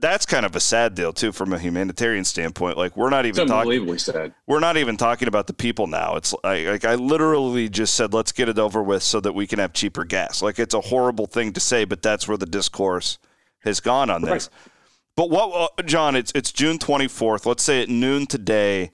that's 0.00 0.26
kind 0.26 0.46
of 0.46 0.56
a 0.56 0.60
sad 0.60 0.94
deal 0.94 1.12
too, 1.12 1.32
from 1.32 1.52
a 1.52 1.58
humanitarian 1.58 2.24
standpoint. 2.24 2.76
Like 2.76 2.96
we're 2.96 3.10
not 3.10 3.26
even 3.26 3.46
talking. 3.46 3.98
sad. 3.98 4.34
We're 4.46 4.60
not 4.60 4.76
even 4.76 4.96
talking 4.96 5.28
about 5.28 5.46
the 5.46 5.52
people 5.52 5.86
now. 5.86 6.16
It's 6.16 6.34
like, 6.42 6.66
like 6.66 6.84
I 6.84 6.94
literally 6.94 7.68
just 7.68 7.94
said, 7.94 8.12
let's 8.14 8.32
get 8.32 8.48
it 8.48 8.58
over 8.58 8.82
with 8.82 9.02
so 9.02 9.20
that 9.20 9.32
we 9.32 9.46
can 9.46 9.58
have 9.58 9.72
cheaper 9.72 10.04
gas. 10.04 10.42
Like 10.42 10.58
it's 10.58 10.74
a 10.74 10.80
horrible 10.80 11.26
thing 11.26 11.52
to 11.52 11.60
say, 11.60 11.84
but 11.84 12.02
that's 12.02 12.26
where 12.26 12.36
the 12.36 12.46
discourse 12.46 13.18
has 13.60 13.80
gone 13.80 14.10
on 14.10 14.22
this. 14.22 14.48
Right. 14.50 14.70
But 15.16 15.30
what, 15.30 15.72
uh, 15.78 15.82
Jon? 15.82 16.16
It's 16.16 16.32
it's 16.34 16.52
June 16.52 16.78
twenty 16.78 17.08
fourth. 17.08 17.44
Let's 17.44 17.62
say 17.62 17.82
at 17.82 17.88
noon 17.88 18.26
today, 18.26 18.90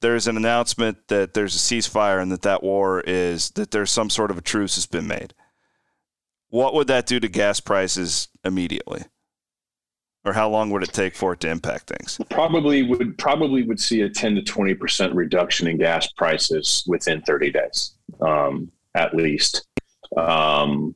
there's 0.00 0.26
an 0.26 0.36
announcement 0.36 1.08
that 1.08 1.34
there's 1.34 1.56
a 1.56 1.58
ceasefire 1.58 2.22
and 2.22 2.30
that 2.30 2.42
that 2.42 2.62
war 2.62 3.00
is 3.00 3.50
that 3.50 3.70
there's 3.70 3.90
some 3.90 4.10
sort 4.10 4.30
of 4.30 4.38
a 4.38 4.42
truce 4.42 4.76
has 4.76 4.86
been 4.86 5.06
made. 5.06 5.34
What 6.50 6.74
would 6.74 6.86
that 6.86 7.06
do 7.06 7.18
to 7.18 7.28
gas 7.28 7.58
prices 7.58 8.28
immediately? 8.44 9.02
Or 10.24 10.32
how 10.32 10.48
long 10.48 10.70
would 10.70 10.82
it 10.82 10.92
take 10.92 11.14
for 11.14 11.34
it 11.34 11.40
to 11.40 11.50
impact 11.50 11.88
things? 11.88 12.18
Probably 12.30 12.82
would 12.82 13.18
probably 13.18 13.62
would 13.62 13.78
see 13.78 14.00
a 14.02 14.08
ten 14.08 14.34
to 14.36 14.42
twenty 14.42 14.74
percent 14.74 15.14
reduction 15.14 15.66
in 15.66 15.76
gas 15.76 16.10
prices 16.12 16.82
within 16.86 17.20
thirty 17.22 17.50
days, 17.50 17.96
um, 18.20 18.70
at 18.94 19.14
least. 19.14 19.66
Um, 20.16 20.94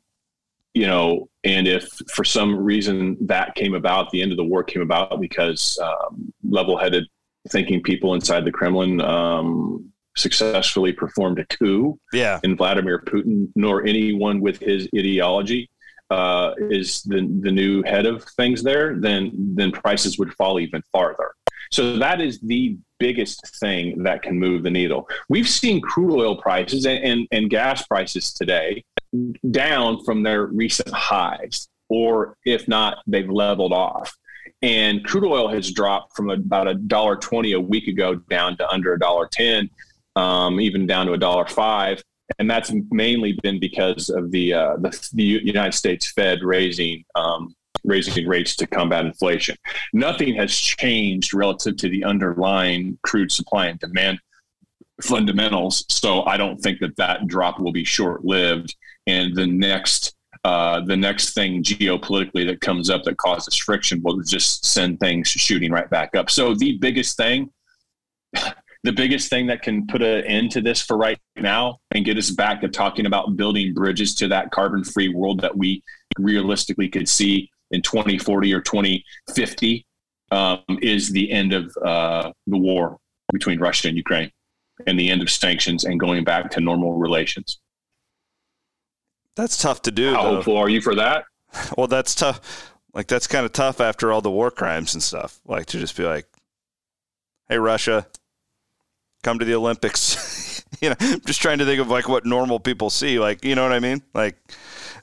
you 0.74 0.86
know, 0.86 1.28
and 1.44 1.66
if 1.66 1.88
for 2.14 2.24
some 2.24 2.56
reason 2.56 3.16
that 3.26 3.54
came 3.54 3.74
about, 3.74 4.10
the 4.10 4.22
end 4.22 4.32
of 4.32 4.38
the 4.38 4.44
war 4.44 4.62
came 4.62 4.82
about 4.82 5.20
because 5.20 5.78
um, 5.82 6.32
level-headed 6.48 7.04
thinking 7.48 7.82
people 7.82 8.14
inside 8.14 8.44
the 8.44 8.52
Kremlin 8.52 9.00
um, 9.00 9.92
successfully 10.16 10.92
performed 10.92 11.38
a 11.38 11.46
coup. 11.46 11.98
Yeah. 12.12 12.38
And 12.44 12.56
Vladimir 12.56 13.02
Putin, 13.04 13.48
nor 13.56 13.86
anyone 13.86 14.40
with 14.40 14.60
his 14.60 14.88
ideology, 14.96 15.68
uh, 16.10 16.54
is 16.70 17.02
the 17.02 17.20
the 17.40 17.52
new 17.52 17.82
head 17.82 18.06
of 18.06 18.24
things 18.24 18.62
there, 18.62 18.96
then 18.96 19.30
then 19.54 19.70
prices 19.72 20.18
would 20.18 20.32
fall 20.34 20.58
even 20.60 20.82
farther. 20.92 21.34
So 21.70 21.98
that 21.98 22.20
is 22.20 22.40
the 22.40 22.78
biggest 22.98 23.46
thing 23.60 24.02
that 24.04 24.22
can 24.22 24.38
move 24.38 24.62
the 24.62 24.70
needle. 24.70 25.08
We've 25.28 25.48
seen 25.48 25.82
crude 25.82 26.18
oil 26.18 26.36
prices 26.36 26.86
and, 26.86 27.04
and, 27.04 27.28
and 27.30 27.50
gas 27.50 27.86
prices 27.86 28.32
today 28.32 28.84
down 29.50 30.02
from 30.04 30.22
their 30.22 30.46
recent 30.46 30.90
highs, 30.90 31.68
or 31.88 32.36
if 32.46 32.68
not, 32.68 32.98
they've 33.06 33.28
leveled 33.28 33.72
off. 33.72 34.16
And 34.62 35.04
crude 35.04 35.24
oil 35.24 35.48
has 35.48 35.70
dropped 35.70 36.16
from 36.16 36.30
about 36.30 36.68
a 36.68 36.74
dollar 36.74 37.16
twenty 37.16 37.52
a 37.52 37.60
week 37.60 37.86
ago 37.86 38.14
down 38.14 38.56
to 38.56 38.68
under 38.70 38.94
a 38.94 38.98
dollar 38.98 39.28
ten, 39.30 39.68
um, 40.16 40.60
even 40.60 40.86
down 40.86 41.06
to 41.06 41.12
a 41.12 41.18
dollar 41.18 41.46
five. 41.46 42.02
And 42.38 42.50
that's 42.50 42.72
mainly 42.90 43.38
been 43.42 43.58
because 43.58 44.10
of 44.10 44.30
the 44.30 44.52
uh, 44.52 44.76
the, 44.76 45.10
the, 45.14 45.22
United 45.22 45.72
States 45.72 46.10
Fed 46.12 46.42
raising 46.42 47.04
um, 47.14 47.54
raising 47.84 48.28
rates 48.28 48.54
to 48.56 48.66
combat 48.66 49.06
inflation. 49.06 49.56
Nothing 49.92 50.34
has 50.34 50.54
changed 50.54 51.32
relative 51.32 51.76
to 51.78 51.88
the 51.88 52.04
underlying 52.04 52.98
crude 53.02 53.32
supply 53.32 53.68
and 53.68 53.78
demand 53.78 54.18
fundamentals. 55.00 55.84
So 55.88 56.24
I 56.24 56.36
don't 56.36 56.58
think 56.58 56.80
that 56.80 56.96
that 56.96 57.26
drop 57.28 57.60
will 57.60 57.72
be 57.72 57.84
short 57.84 58.24
lived 58.24 58.74
and 59.08 59.34
the 59.34 59.46
next 59.46 60.14
uh, 60.44 60.80
the 60.84 60.96
next 60.96 61.34
thing 61.34 61.62
geopolitically 61.64 62.46
that 62.46 62.60
comes 62.60 62.90
up 62.90 63.02
that 63.02 63.16
causes 63.16 63.56
friction 63.56 64.00
will 64.04 64.20
just 64.22 64.64
send 64.64 65.00
things 65.00 65.26
shooting 65.26 65.72
right 65.72 65.90
back 65.90 66.14
up. 66.14 66.30
So 66.30 66.54
the 66.54 66.78
biggest 66.78 67.16
thing, 67.16 67.50
the 68.88 68.92
biggest 68.94 69.28
thing 69.28 69.46
that 69.46 69.60
can 69.60 69.86
put 69.86 70.00
an 70.00 70.24
end 70.24 70.50
to 70.50 70.62
this 70.62 70.80
for 70.80 70.96
right 70.96 71.18
now 71.36 71.78
and 71.90 72.06
get 72.06 72.16
us 72.16 72.30
back 72.30 72.62
to 72.62 72.68
talking 72.68 73.04
about 73.04 73.36
building 73.36 73.74
bridges 73.74 74.14
to 74.14 74.26
that 74.28 74.50
carbon-free 74.50 75.10
world 75.10 75.42
that 75.42 75.54
we 75.54 75.82
realistically 76.18 76.88
could 76.88 77.06
see 77.06 77.50
in 77.70 77.82
2040 77.82 78.54
or 78.54 78.62
2050 78.62 79.84
um, 80.30 80.62
is 80.80 81.10
the 81.10 81.30
end 81.30 81.52
of 81.52 81.76
uh, 81.84 82.32
the 82.46 82.56
war 82.56 82.96
between 83.30 83.60
Russia 83.60 83.88
and 83.88 83.96
Ukraine 83.98 84.32
and 84.86 84.98
the 84.98 85.10
end 85.10 85.20
of 85.20 85.28
sanctions 85.28 85.84
and 85.84 86.00
going 86.00 86.24
back 86.24 86.50
to 86.52 86.60
normal 86.60 86.94
relations. 86.94 87.60
That's 89.36 89.58
tough 89.58 89.82
to 89.82 89.90
do. 89.90 90.14
How 90.14 90.22
though. 90.22 90.34
hopeful 90.36 90.56
are 90.56 90.70
you 90.70 90.80
for 90.80 90.94
that? 90.94 91.24
Well, 91.76 91.88
that's 91.88 92.14
tough. 92.14 92.72
Like 92.94 93.06
that's 93.06 93.26
kind 93.26 93.44
of 93.44 93.52
tough 93.52 93.82
after 93.82 94.12
all 94.12 94.22
the 94.22 94.30
war 94.30 94.50
crimes 94.50 94.94
and 94.94 95.02
stuff. 95.02 95.40
Like 95.46 95.66
to 95.66 95.78
just 95.78 95.96
be 95.96 96.04
like, 96.04 96.26
"Hey, 97.48 97.58
Russia, 97.58 98.06
come 99.28 99.38
to 99.38 99.44
the 99.44 99.54
Olympics." 99.54 100.64
you 100.80 100.90
know, 100.90 100.96
I'm 101.00 101.20
just 101.20 101.42
trying 101.42 101.58
to 101.58 101.64
think 101.64 101.80
of 101.80 101.88
like 101.88 102.08
what 102.08 102.24
normal 102.24 102.60
people 102.60 102.90
see. 102.90 103.18
Like, 103.18 103.44
you 103.44 103.54
know 103.54 103.62
what 103.62 103.72
I 103.72 103.80
mean? 103.80 104.02
Like 104.14 104.36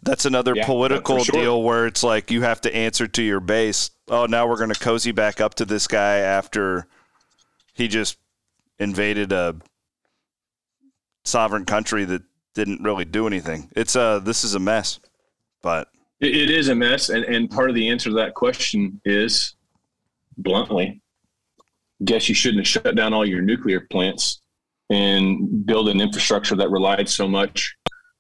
that's 0.04 0.26
another 0.26 0.56
yeah, 0.56 0.66
political 0.66 1.24
sure. 1.24 1.42
deal 1.42 1.64
where 1.64 1.88
it's 1.88 2.04
like 2.04 2.32
you 2.32 2.42
have 2.42 2.62
to 2.62 2.76
answer 2.76 3.08
to 3.08 3.22
your 3.22 3.40
base. 3.40 3.92
Oh, 4.08 4.26
now 4.26 4.48
we're 4.48 4.58
going 4.58 4.74
to 4.74 4.80
cozy 4.80 5.12
back 5.12 5.42
up 5.42 5.56
to 5.56 5.66
this 5.66 5.88
guy 5.88 6.18
after 6.18 6.88
he 7.74 7.88
just 7.88 8.18
invaded 8.80 9.32
a 9.32 9.56
sovereign 11.24 11.66
country 11.66 12.06
that 12.06 12.22
didn't 12.54 12.84
really 12.84 13.06
do 13.06 13.28
anything. 13.28 13.70
It's 13.76 13.96
uh 13.96 14.20
this 14.20 14.44
is 14.44 14.56
a 14.56 14.60
mess, 14.60 15.00
but 15.62 15.90
it, 16.20 16.36
it 16.36 16.50
is 16.50 16.70
a 16.70 16.76
mess, 16.76 17.10
and 17.10 17.26
and 17.26 17.50
part 17.50 17.70
of 17.70 17.76
the 17.76 17.90
answer 17.90 18.10
to 18.10 18.16
that 18.16 18.34
question 18.34 19.02
is 19.06 19.56
bluntly, 20.38 21.02
guess 22.04 22.28
you 22.28 22.36
shouldn't 22.36 22.66
have 22.66 22.68
shut 22.68 22.96
down 22.96 23.14
all 23.14 23.26
your 23.26 23.42
nuclear 23.42 23.88
plants 23.92 24.42
and 24.90 25.66
build 25.66 25.90
an 25.90 26.02
infrastructure 26.02 26.56
that 26.56 26.70
relied 26.70 27.08
so 27.08 27.28
much 27.28 27.76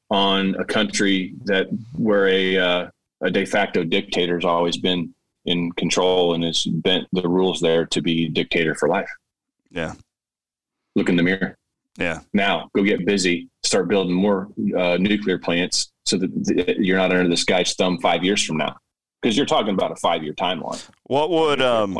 on 0.09 0.55
a 0.55 0.65
country 0.65 1.33
that 1.45 1.67
where 1.93 2.27
a 2.27 2.57
uh, 2.57 2.89
a 3.21 3.31
de 3.31 3.45
facto 3.45 3.83
dictator 3.83 4.35
has 4.35 4.45
always 4.45 4.77
been 4.77 5.13
in 5.45 5.71
control 5.73 6.33
and 6.33 6.43
has 6.43 6.63
bent 6.63 7.07
the 7.11 7.27
rules 7.27 7.59
there 7.59 7.85
to 7.85 8.01
be 8.01 8.29
dictator 8.29 8.75
for 8.75 8.89
life. 8.89 9.09
Yeah. 9.69 9.93
Look 10.95 11.09
in 11.09 11.15
the 11.15 11.23
mirror. 11.23 11.57
Yeah. 11.97 12.19
Now 12.33 12.69
go 12.75 12.83
get 12.83 13.05
busy, 13.05 13.49
start 13.63 13.87
building 13.87 14.13
more 14.13 14.49
uh, 14.77 14.97
nuclear 14.97 15.37
plants 15.37 15.91
so 16.05 16.17
that 16.17 16.77
you're 16.79 16.97
not 16.97 17.11
under 17.11 17.29
this 17.29 17.43
guy's 17.43 17.73
thumb 17.73 17.99
five 17.99 18.23
years 18.23 18.43
from 18.43 18.57
now. 18.57 18.75
Because 19.21 19.37
you're 19.37 19.45
talking 19.45 19.73
about 19.73 19.91
a 19.91 19.95
five 19.95 20.23
year 20.23 20.33
timeline. 20.33 20.83
What 21.03 21.29
would, 21.31 21.61
um, 21.61 21.97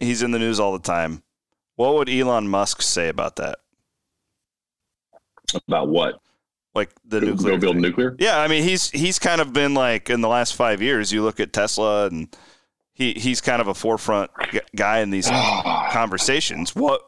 he's 0.00 0.22
in 0.22 0.30
the 0.30 0.38
news 0.38 0.60
all 0.60 0.72
the 0.72 0.78
time. 0.78 1.22
What 1.76 1.94
would 1.94 2.08
Elon 2.08 2.48
Musk 2.48 2.82
say 2.82 3.08
about 3.08 3.36
that? 3.36 3.58
About 5.68 5.88
what? 5.88 6.20
like 6.74 6.90
the 7.04 7.20
go, 7.20 7.26
nuclear. 7.26 7.52
Go 7.52 7.58
build 7.58 7.74
thing. 7.76 7.82
nuclear. 7.82 8.16
Yeah, 8.18 8.38
I 8.40 8.48
mean 8.48 8.64
he's 8.64 8.90
he's 8.90 9.18
kind 9.18 9.40
of 9.40 9.52
been 9.52 9.74
like 9.74 10.10
in 10.10 10.20
the 10.20 10.28
last 10.28 10.54
five 10.54 10.82
years. 10.82 11.12
You 11.12 11.22
look 11.22 11.40
at 11.40 11.52
Tesla, 11.52 12.06
and 12.06 12.36
he 12.92 13.12
he's 13.14 13.40
kind 13.40 13.60
of 13.60 13.68
a 13.68 13.74
forefront 13.74 14.30
guy 14.74 15.00
in 15.00 15.10
these 15.10 15.28
conversations. 15.90 16.74
What 16.74 17.02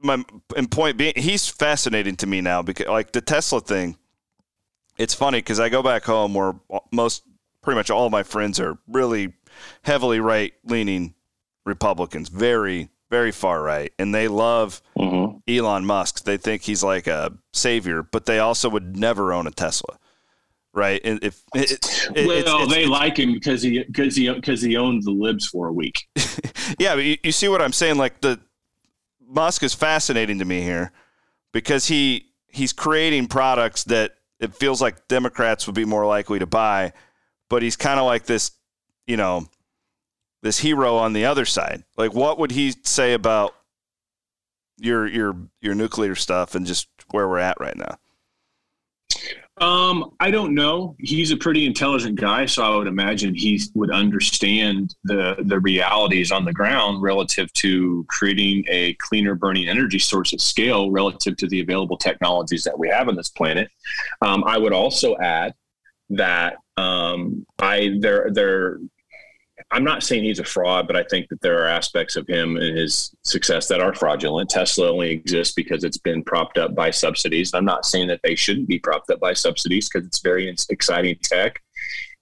my 0.00 0.24
and 0.56 0.70
point 0.70 0.96
being, 0.96 1.14
he's 1.16 1.48
fascinating 1.48 2.16
to 2.16 2.26
me 2.26 2.40
now 2.40 2.62
because 2.62 2.86
like 2.86 3.12
the 3.12 3.20
Tesla 3.20 3.60
thing. 3.60 3.96
It's 4.96 5.14
funny 5.14 5.38
because 5.38 5.60
I 5.60 5.68
go 5.68 5.80
back 5.80 6.04
home 6.04 6.34
where 6.34 6.56
most 6.90 7.22
pretty 7.62 7.76
much 7.76 7.88
all 7.88 8.06
of 8.06 8.10
my 8.10 8.24
friends 8.24 8.58
are 8.58 8.78
really 8.88 9.32
heavily 9.82 10.18
right 10.18 10.54
leaning 10.64 11.14
Republicans, 11.68 12.28
very 12.28 12.90
very 13.10 13.32
far 13.32 13.62
right, 13.62 13.92
and 13.98 14.14
they 14.14 14.28
love 14.28 14.82
mm-hmm. 14.96 15.38
Elon 15.50 15.86
Musk. 15.86 16.24
They 16.24 16.36
think 16.36 16.62
he's 16.62 16.82
like 16.82 17.06
a 17.06 17.32
savior, 17.52 18.02
but 18.02 18.26
they 18.26 18.38
also 18.38 18.68
would 18.68 18.96
never 18.96 19.32
own 19.32 19.46
a 19.46 19.50
Tesla, 19.50 19.98
right? 20.74 21.00
And 21.04 21.22
if 21.22 21.42
it, 21.54 21.72
it, 21.72 22.26
well, 22.26 22.30
it's, 22.30 22.50
it's, 22.50 22.74
they 22.74 22.86
like 22.86 23.18
him 23.18 23.32
because 23.32 23.62
he 23.62 23.82
because 23.84 24.14
he 24.14 24.32
because 24.32 24.60
he 24.60 24.76
owns 24.76 25.04
the 25.06 25.10
libs 25.10 25.46
for 25.46 25.68
a 25.68 25.72
week. 25.72 26.06
yeah, 26.78 26.94
but 26.94 27.04
you, 27.04 27.16
you 27.22 27.32
see 27.32 27.48
what 27.48 27.62
I'm 27.62 27.72
saying? 27.72 27.96
Like 27.96 28.20
the 28.20 28.40
Musk 29.26 29.62
is 29.62 29.74
fascinating 29.74 30.38
to 30.40 30.44
me 30.44 30.60
here 30.60 30.92
because 31.52 31.86
he 31.86 32.26
he's 32.48 32.72
creating 32.72 33.26
products 33.26 33.84
that 33.84 34.16
it 34.38 34.54
feels 34.54 34.80
like 34.82 35.08
Democrats 35.08 35.66
would 35.66 35.74
be 35.74 35.84
more 35.84 36.06
likely 36.06 36.38
to 36.38 36.46
buy, 36.46 36.92
but 37.48 37.62
he's 37.62 37.76
kind 37.76 37.98
of 37.98 38.06
like 38.06 38.26
this, 38.26 38.52
you 39.06 39.16
know 39.16 39.48
this 40.42 40.58
hero 40.58 40.96
on 40.96 41.12
the 41.12 41.24
other 41.24 41.44
side. 41.44 41.84
Like, 41.96 42.14
what 42.14 42.38
would 42.38 42.52
he 42.52 42.74
say 42.84 43.12
about 43.12 43.54
your 44.78 45.06
your 45.06 45.36
your 45.60 45.74
nuclear 45.74 46.14
stuff 46.14 46.54
and 46.54 46.66
just 46.66 46.88
where 47.10 47.28
we're 47.28 47.38
at 47.38 47.60
right 47.60 47.76
now? 47.76 47.98
Um, 49.60 50.14
I 50.20 50.30
don't 50.30 50.54
know. 50.54 50.94
He's 51.00 51.32
a 51.32 51.36
pretty 51.36 51.66
intelligent 51.66 52.20
guy, 52.20 52.46
so 52.46 52.62
I 52.62 52.76
would 52.76 52.86
imagine 52.86 53.34
he 53.34 53.60
would 53.74 53.90
understand 53.90 54.94
the 55.04 55.36
the 55.40 55.58
realities 55.60 56.30
on 56.30 56.44
the 56.44 56.52
ground 56.52 57.02
relative 57.02 57.52
to 57.54 58.06
creating 58.08 58.64
a 58.68 58.94
cleaner 58.94 59.34
burning 59.34 59.68
energy 59.68 59.98
source 59.98 60.32
at 60.32 60.40
scale 60.40 60.90
relative 60.90 61.36
to 61.38 61.48
the 61.48 61.60
available 61.60 61.96
technologies 61.96 62.62
that 62.64 62.78
we 62.78 62.88
have 62.88 63.08
on 63.08 63.16
this 63.16 63.30
planet. 63.30 63.68
Um, 64.22 64.44
I 64.44 64.58
would 64.58 64.72
also 64.72 65.16
add 65.18 65.54
that 66.10 66.58
um, 66.76 67.44
I 67.58 67.96
there 68.00 68.30
there 68.32 68.78
I'm 69.70 69.84
not 69.84 70.02
saying 70.02 70.24
he's 70.24 70.38
a 70.38 70.44
fraud, 70.44 70.86
but 70.86 70.96
I 70.96 71.04
think 71.04 71.28
that 71.28 71.42
there 71.42 71.62
are 71.62 71.66
aspects 71.66 72.16
of 72.16 72.26
him 72.26 72.56
and 72.56 72.76
his 72.76 73.14
success 73.24 73.68
that 73.68 73.80
are 73.80 73.94
fraudulent. 73.94 74.48
Tesla 74.48 74.90
only 74.90 75.10
exists 75.10 75.54
because 75.54 75.84
it's 75.84 75.98
been 75.98 76.24
propped 76.24 76.56
up 76.56 76.74
by 76.74 76.90
subsidies. 76.90 77.52
I'm 77.52 77.66
not 77.66 77.84
saying 77.84 78.08
that 78.08 78.20
they 78.22 78.34
shouldn't 78.34 78.68
be 78.68 78.78
propped 78.78 79.10
up 79.10 79.20
by 79.20 79.34
subsidies 79.34 79.88
because 79.88 80.06
it's 80.06 80.20
very 80.20 80.48
exciting 80.70 81.16
tech 81.22 81.62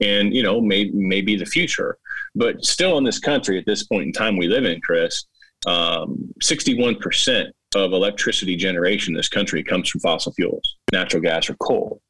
and, 0.00 0.34
you 0.34 0.42
know, 0.42 0.60
may, 0.60 0.90
may 0.90 1.20
be 1.20 1.36
the 1.36 1.46
future. 1.46 1.98
But 2.34 2.64
still 2.64 2.98
in 2.98 3.04
this 3.04 3.20
country 3.20 3.58
at 3.58 3.66
this 3.66 3.84
point 3.84 4.06
in 4.06 4.12
time 4.12 4.36
we 4.36 4.48
live 4.48 4.64
in, 4.64 4.80
Chris, 4.80 5.24
um, 5.66 6.32
61% 6.42 7.50
of 7.76 7.92
electricity 7.92 8.56
generation 8.56 9.12
in 9.12 9.16
this 9.16 9.28
country 9.28 9.62
comes 9.62 9.88
from 9.88 10.00
fossil 10.00 10.32
fuels, 10.32 10.76
natural 10.92 11.22
gas 11.22 11.48
or 11.48 11.54
coal. 11.54 12.02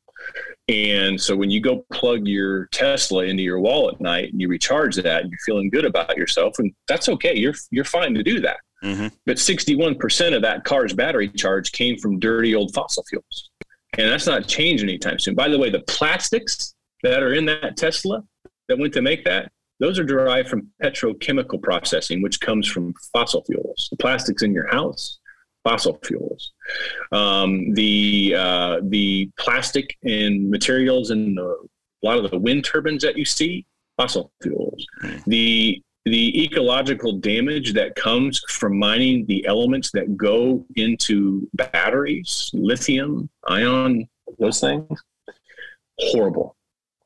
And 0.68 1.20
so 1.20 1.36
when 1.36 1.50
you 1.50 1.60
go 1.60 1.84
plug 1.92 2.26
your 2.26 2.66
Tesla 2.66 3.24
into 3.24 3.42
your 3.42 3.60
wall 3.60 3.88
at 3.88 4.00
night 4.00 4.32
and 4.32 4.40
you 4.40 4.48
recharge 4.48 4.96
that 4.96 5.22
and 5.22 5.30
you're 5.30 5.38
feeling 5.46 5.70
good 5.70 5.84
about 5.84 6.16
yourself, 6.16 6.58
and 6.58 6.72
that's 6.88 7.08
okay. 7.08 7.36
You're 7.36 7.54
you're 7.70 7.84
fine 7.84 8.14
to 8.14 8.22
do 8.22 8.40
that. 8.40 8.56
Mm-hmm. 8.82 9.08
But 9.24 9.36
61% 9.36 10.34
of 10.34 10.42
that 10.42 10.64
car's 10.64 10.92
battery 10.92 11.28
charge 11.28 11.72
came 11.72 11.96
from 11.98 12.18
dirty 12.18 12.54
old 12.54 12.74
fossil 12.74 13.04
fuels. 13.08 13.50
And 13.98 14.10
that's 14.10 14.26
not 14.26 14.46
changing 14.46 14.88
anytime 14.88 15.18
soon. 15.18 15.34
By 15.34 15.48
the 15.48 15.58
way, 15.58 15.70
the 15.70 15.80
plastics 15.80 16.74
that 17.02 17.22
are 17.22 17.32
in 17.32 17.46
that 17.46 17.76
Tesla 17.76 18.22
that 18.68 18.78
went 18.78 18.92
to 18.94 19.02
make 19.02 19.24
that, 19.24 19.50
those 19.80 19.98
are 19.98 20.04
derived 20.04 20.48
from 20.48 20.68
petrochemical 20.82 21.62
processing, 21.62 22.22
which 22.22 22.40
comes 22.40 22.66
from 22.68 22.94
fossil 23.12 23.44
fuels. 23.44 23.88
The 23.90 23.96
plastics 23.96 24.42
in 24.42 24.52
your 24.52 24.68
house, 24.68 25.18
fossil 25.66 25.98
fuels. 26.04 26.52
Um, 27.10 27.74
the 27.74 28.34
uh, 28.36 28.76
the 28.84 29.28
plastic 29.38 29.96
and 30.04 30.48
materials 30.48 31.10
and 31.10 31.36
a 31.38 31.54
lot 32.02 32.24
of 32.24 32.30
the 32.30 32.38
wind 32.38 32.64
turbines 32.64 33.02
that 33.02 33.16
you 33.18 33.24
see, 33.24 33.66
fossil 33.96 34.30
fuels. 34.42 34.86
Mm. 35.02 35.24
The 35.24 35.82
the 36.04 36.44
ecological 36.44 37.14
damage 37.18 37.72
that 37.72 37.96
comes 37.96 38.40
from 38.48 38.78
mining 38.78 39.26
the 39.26 39.44
elements 39.44 39.90
that 39.90 40.16
go 40.16 40.64
into 40.76 41.48
batteries, 41.54 42.48
lithium, 42.54 43.28
ion, 43.48 44.08
those 44.38 44.60
things, 44.60 45.02
horrible, 45.98 46.54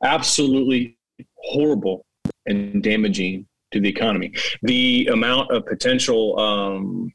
absolutely 0.04 0.98
horrible 1.36 2.04
and 2.44 2.82
damaging 2.82 3.46
to 3.72 3.80
the 3.80 3.88
economy. 3.88 4.34
The 4.62 5.08
amount 5.11 5.50
of 5.50 5.64
potential 5.64 6.38
um, 6.38 7.11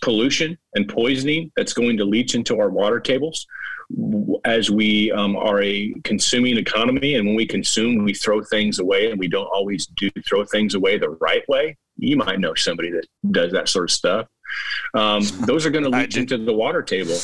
pollution 0.00 0.56
and 0.74 0.88
poisoning 0.88 1.50
that's 1.56 1.72
going 1.72 1.96
to 1.96 2.04
leach 2.04 2.34
into 2.34 2.58
our 2.58 2.70
water 2.70 3.00
tables 3.00 3.46
as 4.44 4.70
we 4.70 5.10
um, 5.12 5.36
are 5.36 5.62
a 5.62 5.92
consuming 6.04 6.56
economy 6.56 7.16
and 7.16 7.26
when 7.26 7.34
we 7.34 7.46
consume 7.46 8.04
we 8.04 8.14
throw 8.14 8.42
things 8.42 8.78
away 8.78 9.10
and 9.10 9.18
we 9.18 9.28
don't 9.28 9.46
always 9.46 9.86
do 9.86 10.08
throw 10.26 10.44
things 10.44 10.74
away 10.74 10.98
the 10.98 11.10
right 11.10 11.46
way. 11.48 11.76
You 11.98 12.16
might 12.16 12.40
know 12.40 12.54
somebody 12.54 12.90
that 12.92 13.06
does 13.30 13.52
that 13.52 13.68
sort 13.68 13.90
of 13.90 13.90
stuff. 13.90 14.28
Um, 14.94 15.22
those 15.40 15.66
are 15.66 15.70
going 15.70 15.84
to 15.90 15.90
leach 15.90 16.16
into 16.16 16.38
the 16.38 16.52
water 16.52 16.82
table. 16.82 17.16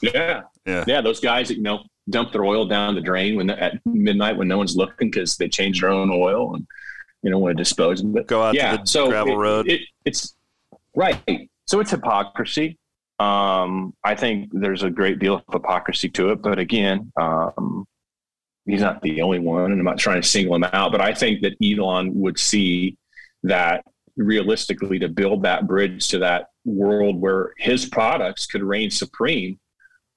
Yeah. 0.00 0.42
yeah. 0.66 0.84
Yeah 0.86 1.00
those 1.00 1.20
guys 1.20 1.48
that 1.48 1.56
you 1.56 1.62
know 1.62 1.84
dump 2.10 2.32
their 2.32 2.44
oil 2.44 2.66
down 2.66 2.94
the 2.94 3.00
drain 3.00 3.36
when 3.36 3.50
at 3.50 3.80
midnight 3.86 4.36
when 4.36 4.46
no 4.46 4.58
one's 4.58 4.76
looking 4.76 5.10
because 5.10 5.36
they 5.36 5.48
change 5.48 5.80
their 5.80 5.90
own 5.90 6.10
oil 6.10 6.54
and 6.54 6.66
you 7.22 7.30
know 7.30 7.38
want 7.38 7.56
to 7.56 7.60
dispose 7.60 8.02
of 8.02 8.16
it. 8.16 8.26
Go 8.26 8.42
out 8.42 8.54
yeah, 8.54 8.72
to 8.72 8.78
the 8.78 8.86
so 8.86 9.08
gravel 9.08 9.34
it, 9.34 9.36
road. 9.36 9.68
it, 9.68 9.80
it's 10.04 10.36
right 10.94 11.48
so 11.66 11.80
it's 11.80 11.90
hypocrisy. 11.90 12.78
Um, 13.18 13.94
I 14.02 14.14
think 14.14 14.50
there's 14.52 14.82
a 14.82 14.90
great 14.90 15.18
deal 15.18 15.36
of 15.36 15.42
hypocrisy 15.50 16.08
to 16.10 16.30
it, 16.30 16.42
but 16.42 16.58
again, 16.58 17.12
um, 17.16 17.86
he's 18.66 18.80
not 18.80 19.00
the 19.02 19.22
only 19.22 19.38
one, 19.38 19.70
and 19.70 19.80
I'm 19.80 19.84
not 19.84 19.98
trying 19.98 20.20
to 20.20 20.28
single 20.28 20.56
him 20.56 20.64
out. 20.64 20.92
But 20.92 21.00
I 21.00 21.14
think 21.14 21.42
that 21.42 21.56
Elon 21.62 22.14
would 22.20 22.38
see 22.38 22.96
that 23.44 23.84
realistically 24.16 24.98
to 24.98 25.08
build 25.08 25.42
that 25.42 25.66
bridge 25.66 26.08
to 26.08 26.18
that 26.18 26.48
world 26.64 27.20
where 27.20 27.52
his 27.58 27.86
products 27.86 28.46
could 28.46 28.62
reign 28.62 28.90
supreme, 28.90 29.58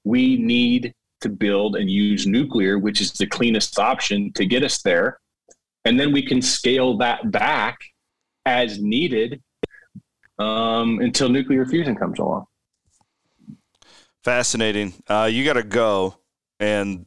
we 0.04 0.36
need 0.36 0.94
to 1.20 1.28
build 1.28 1.76
and 1.76 1.90
use 1.90 2.26
nuclear, 2.26 2.78
which 2.78 3.00
is 3.00 3.12
the 3.12 3.26
cleanest 3.26 3.78
option 3.78 4.32
to 4.34 4.46
get 4.46 4.62
us 4.62 4.82
there. 4.82 5.18
And 5.84 5.98
then 5.98 6.12
we 6.12 6.22
can 6.22 6.40
scale 6.40 6.96
that 6.98 7.30
back 7.30 7.78
as 8.46 8.80
needed 8.80 9.42
um, 10.38 11.00
until 11.00 11.28
nuclear 11.28 11.66
fusion 11.66 11.96
comes 11.96 12.18
along. 12.18 12.46
Fascinating. 14.22 14.94
Uh, 15.08 15.28
you 15.30 15.44
got 15.44 15.54
to 15.54 15.62
go, 15.62 16.16
and 16.60 17.06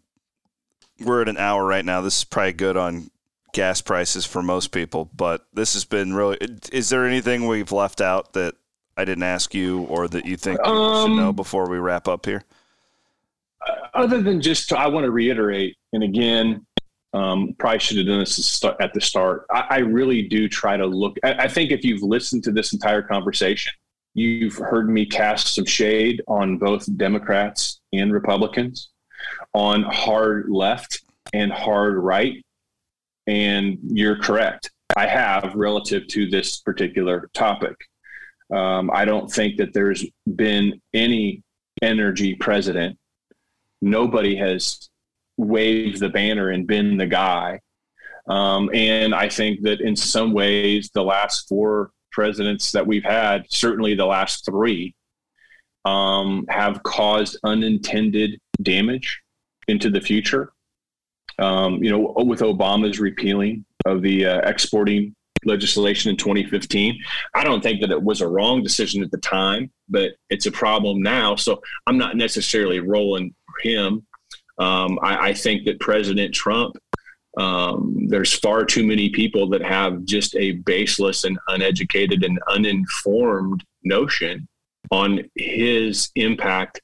we're 0.99 1.21
at 1.21 1.29
an 1.29 1.37
hour 1.37 1.65
right 1.65 1.85
now. 1.85 2.01
This 2.01 2.19
is 2.19 2.23
probably 2.23 2.53
good 2.53 2.77
on 2.77 3.11
gas 3.53 3.81
prices 3.81 4.25
for 4.25 4.41
most 4.41 4.71
people, 4.71 5.09
but 5.15 5.45
this 5.53 5.73
has 5.73 5.85
been 5.85 6.13
really. 6.13 6.37
Is 6.71 6.89
there 6.89 7.05
anything 7.05 7.47
we've 7.47 7.71
left 7.71 8.01
out 8.01 8.33
that 8.33 8.55
I 8.97 9.05
didn't 9.05 9.23
ask 9.23 9.53
you, 9.53 9.81
or 9.83 10.07
that 10.07 10.25
you 10.25 10.37
think 10.37 10.59
people 10.59 10.73
um, 10.73 11.09
should 11.09 11.15
know 11.17 11.29
um, 11.29 11.35
before 11.35 11.69
we 11.69 11.77
wrap 11.77 12.07
up 12.07 12.25
here? 12.25 12.43
Other 13.93 14.21
than 14.21 14.41
just, 14.41 14.73
I 14.73 14.87
want 14.87 15.03
to 15.03 15.11
reiterate, 15.11 15.77
and 15.93 16.03
again, 16.03 16.65
um, 17.13 17.55
probably 17.59 17.79
should 17.79 17.97
have 17.97 18.07
done 18.07 18.19
this 18.19 18.63
at 18.79 18.93
the 18.93 19.01
start. 19.01 19.45
I, 19.51 19.65
I 19.69 19.77
really 19.79 20.23
do 20.23 20.47
try 20.47 20.77
to 20.77 20.85
look. 20.85 21.17
I, 21.23 21.33
I, 21.33 21.47
think 21.47 21.71
if 21.71 21.83
you've 21.83 22.03
listened 22.03 22.43
to 22.45 22.51
this 22.51 22.73
entire 22.73 23.01
conversation, 23.01 23.73
you've 24.13 24.55
heard 24.55 24.89
me 24.89 25.05
cast 25.05 25.55
some 25.55 25.65
shade 25.65 26.21
on 26.27 26.57
both 26.57 26.85
Democrats 26.97 27.81
and 27.91 28.13
Republicans, 28.13 28.89
on 29.53 29.83
hard 29.83 30.49
left 30.49 31.03
and 31.33 31.51
hard 31.51 31.97
right. 31.97 32.43
And 33.27 33.77
you're 33.83 34.19
correct. 34.19 34.71
I 34.95 35.05
have 35.05 35.53
relative 35.55 36.07
to 36.07 36.29
this 36.29 36.59
particular 36.61 37.29
topic. 37.33 37.75
Um, 38.51 38.89
I 38.93 39.05
don't 39.05 39.31
think 39.31 39.57
that 39.57 39.73
there's 39.73 40.05
been 40.35 40.81
any 40.93 41.43
energy 41.81 42.35
president. 42.35 42.97
Nobody 43.81 44.35
has 44.35 44.89
waved 45.41 45.99
the 45.99 46.09
banner 46.09 46.49
and 46.49 46.67
been 46.67 46.97
the 46.97 47.07
guy. 47.07 47.59
Um, 48.27 48.69
and 48.73 49.13
I 49.15 49.29
think 49.29 49.61
that 49.63 49.81
in 49.81 49.95
some 49.95 50.33
ways, 50.33 50.89
the 50.93 51.03
last 51.03 51.47
four 51.47 51.91
presidents 52.11 52.71
that 52.71 52.85
we've 52.85 53.03
had, 53.03 53.45
certainly 53.49 53.95
the 53.95 54.05
last 54.05 54.45
three, 54.45 54.93
um, 55.85 56.45
have 56.49 56.83
caused 56.83 57.39
unintended 57.43 58.39
damage 58.61 59.21
into 59.67 59.89
the 59.89 60.01
future. 60.01 60.53
Um, 61.39 61.83
you 61.83 61.89
know, 61.89 62.13
with 62.23 62.41
Obama's 62.41 62.99
repealing 62.99 63.65
of 63.85 64.03
the 64.03 64.25
uh, 64.25 64.41
exporting 64.47 65.15
legislation 65.43 66.11
in 66.11 66.17
2015. 66.17 66.99
I 67.33 67.43
don't 67.43 67.63
think 67.63 67.81
that 67.81 67.89
it 67.89 68.03
was 68.03 68.21
a 68.21 68.27
wrong 68.27 68.61
decision 68.61 69.01
at 69.01 69.09
the 69.09 69.17
time, 69.17 69.71
but 69.89 70.11
it's 70.29 70.45
a 70.45 70.51
problem 70.51 71.01
now. 71.01 71.35
So 71.35 71.63
I'm 71.87 71.97
not 71.97 72.15
necessarily 72.15 72.79
rolling 72.79 73.33
him 73.63 74.05
Um, 74.61 74.99
I, 75.01 75.29
I, 75.29 75.33
think 75.33 75.65
that 75.65 75.79
President 75.79 76.35
Trump, 76.35 76.77
um, 77.37 78.05
there's 78.09 78.31
far 78.31 78.63
too 78.63 78.85
many 78.85 79.09
people 79.09 79.49
that 79.49 79.63
have 79.63 80.05
just 80.05 80.35
a 80.35 80.51
baseless 80.51 81.23
and 81.23 81.39
uneducated 81.47 82.23
and 82.23 82.39
uninformed 82.47 83.63
notion 83.83 84.47
on 84.91 85.23
his 85.35 86.11
impact 86.15 86.79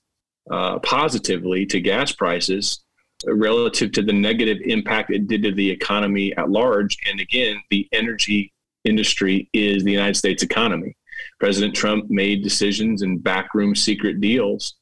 uh, 0.49 0.79
positively 0.79 1.67
to 1.67 1.79
gas 1.79 2.11
prices 2.11 2.81
relative 3.27 3.91
to 3.91 4.01
the 4.01 4.13
negative 4.13 4.57
impact 4.65 5.11
it 5.11 5.27
did 5.27 5.43
to 5.43 5.51
the 5.51 5.69
economy 5.69 6.35
at 6.35 6.49
large. 6.49 6.97
And 7.07 7.19
again, 7.19 7.61
the 7.69 7.87
energy 7.91 8.51
industry 8.85 9.49
is 9.53 9.83
the 9.83 9.91
United 9.91 10.15
States 10.15 10.41
economy. 10.41 10.95
President 11.39 11.75
Trump 11.75 12.09
made 12.09 12.43
decisions 12.43 13.03
and 13.03 13.23
backroom 13.23 13.75
secret 13.75 14.19
deals 14.19 14.75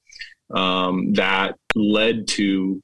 um, 0.53 1.13
that 1.13 1.57
led 1.75 2.27
to, 2.29 2.81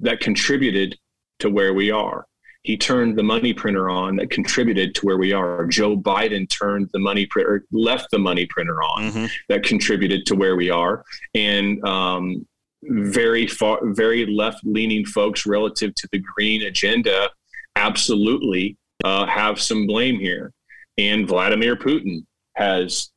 that 0.00 0.20
contributed 0.20 0.96
to 1.40 1.50
where 1.50 1.74
we 1.74 1.90
are. 1.90 2.26
He 2.62 2.76
turned 2.76 3.16
the 3.16 3.22
money 3.22 3.52
printer 3.52 3.88
on 3.88 4.16
that 4.16 4.30
contributed 4.30 4.94
to 4.96 5.06
where 5.06 5.18
we 5.18 5.32
are. 5.32 5.66
Joe 5.66 5.96
Biden 5.96 6.48
turned 6.50 6.90
the 6.92 6.98
money 6.98 7.24
printer, 7.26 7.64
left 7.70 8.10
the 8.10 8.18
money 8.18 8.44
printer 8.46 8.82
on 8.82 9.02
mm-hmm. 9.02 9.26
that 9.48 9.62
contributed 9.62 10.26
to 10.26 10.34
where 10.34 10.56
we 10.56 10.68
are. 10.68 11.04
And 11.34 11.82
um, 11.84 12.44
very 12.82 13.46
far, 13.46 13.78
very 13.82 14.26
left 14.26 14.64
leaning 14.64 15.04
folks 15.04 15.46
relative 15.46 15.94
to 15.94 16.08
the 16.10 16.18
green 16.18 16.62
agenda 16.62 17.30
absolutely 17.76 18.76
uh, 19.04 19.26
have 19.26 19.60
some 19.60 19.86
blame 19.86 20.18
here. 20.18 20.52
And 20.98 21.28
Vladimir 21.28 21.76
Putin 21.76 22.24
has 22.56 23.10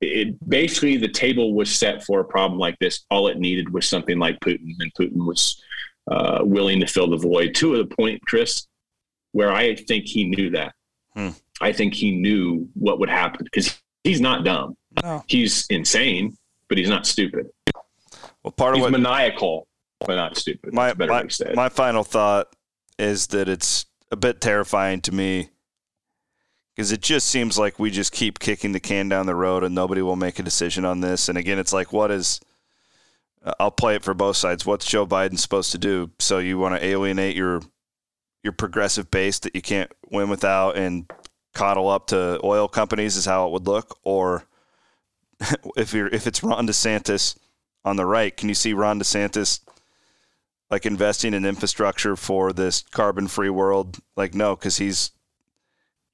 it 0.00 0.36
basically 0.48 0.96
the 0.96 1.08
table 1.08 1.54
was 1.54 1.74
set 1.74 2.04
for 2.04 2.20
a 2.20 2.24
problem 2.24 2.58
like 2.58 2.78
this. 2.80 3.04
All 3.10 3.28
it 3.28 3.38
needed 3.38 3.72
was 3.72 3.88
something 3.88 4.18
like 4.18 4.38
Putin, 4.40 4.74
and 4.80 4.92
Putin 4.94 5.24
was 5.26 5.62
uh, 6.10 6.40
willing 6.42 6.80
to 6.80 6.86
fill 6.86 7.10
the 7.10 7.16
void 7.16 7.54
to 7.56 7.76
the 7.76 7.86
point, 7.86 8.20
Chris, 8.26 8.66
where 9.32 9.52
I 9.52 9.74
think 9.74 10.06
he 10.06 10.24
knew 10.24 10.50
that. 10.50 10.74
Hmm. 11.14 11.30
I 11.60 11.72
think 11.72 11.94
he 11.94 12.12
knew 12.12 12.68
what 12.74 12.98
would 13.00 13.08
happen 13.08 13.44
because 13.44 13.78
he's 14.04 14.20
not 14.20 14.44
dumb. 14.44 14.76
No. 15.02 15.24
He's 15.26 15.66
insane, 15.68 16.36
but 16.68 16.78
he's 16.78 16.88
not 16.88 17.06
stupid. 17.06 17.48
Well, 18.42 18.52
part 18.52 18.76
he's 18.76 18.84
of 18.84 18.92
what 18.92 19.00
maniacal, 19.00 19.66
but 20.00 20.16
not 20.16 20.36
stupid. 20.36 20.72
My 20.72 20.94
my, 20.94 21.26
my 21.54 21.68
final 21.68 22.04
thought 22.04 22.48
is 22.98 23.28
that 23.28 23.48
it's 23.48 23.86
a 24.10 24.16
bit 24.16 24.40
terrifying 24.40 25.00
to 25.02 25.12
me 25.12 25.50
because 26.74 26.92
it 26.92 27.00
just 27.00 27.26
seems 27.28 27.58
like 27.58 27.78
we 27.78 27.90
just 27.90 28.12
keep 28.12 28.38
kicking 28.38 28.72
the 28.72 28.80
can 28.80 29.08
down 29.08 29.26
the 29.26 29.34
road 29.34 29.64
and 29.64 29.74
nobody 29.74 30.02
will 30.02 30.16
make 30.16 30.38
a 30.38 30.42
decision 30.42 30.84
on 30.84 31.00
this. 31.00 31.28
And 31.28 31.38
again, 31.38 31.58
it's 31.58 31.72
like, 31.72 31.92
what 31.92 32.10
is? 32.10 32.40
Uh, 33.46 33.54
I'll 33.60 33.70
play 33.70 33.94
it 33.94 34.04
for 34.04 34.12
both 34.12 34.36
sides. 34.36 34.66
What's 34.66 34.84
Joe 34.84 35.06
Biden 35.06 35.38
supposed 35.38 35.72
to 35.72 35.78
do? 35.78 36.10
So 36.18 36.38
you 36.38 36.58
want 36.58 36.74
to 36.74 36.84
alienate 36.84 37.36
your 37.36 37.62
your 38.42 38.52
progressive 38.52 39.10
base 39.10 39.38
that 39.40 39.54
you 39.54 39.62
can't 39.62 39.90
win 40.10 40.28
without 40.28 40.76
and 40.76 41.10
coddle 41.54 41.88
up 41.88 42.08
to 42.08 42.38
oil 42.44 42.68
companies 42.68 43.16
is 43.16 43.24
how 43.24 43.46
it 43.46 43.52
would 43.52 43.66
look, 43.66 43.98
or 44.02 44.44
if 45.76 45.94
you're 45.94 46.08
if 46.08 46.26
it's 46.26 46.42
Ron 46.42 46.66
DeSantis 46.66 47.36
on 47.84 47.96
the 47.96 48.04
right. 48.04 48.36
Can 48.36 48.48
you 48.48 48.54
see 48.54 48.74
Ron 48.74 49.00
DeSantis 49.00 49.60
like 50.70 50.84
investing 50.84 51.32
in 51.32 51.44
infrastructure 51.44 52.16
for 52.16 52.52
this 52.52 52.82
carbon 52.82 53.28
free 53.28 53.50
world? 53.50 53.98
Like, 54.16 54.34
no, 54.34 54.56
because 54.56 54.76
he's, 54.78 55.12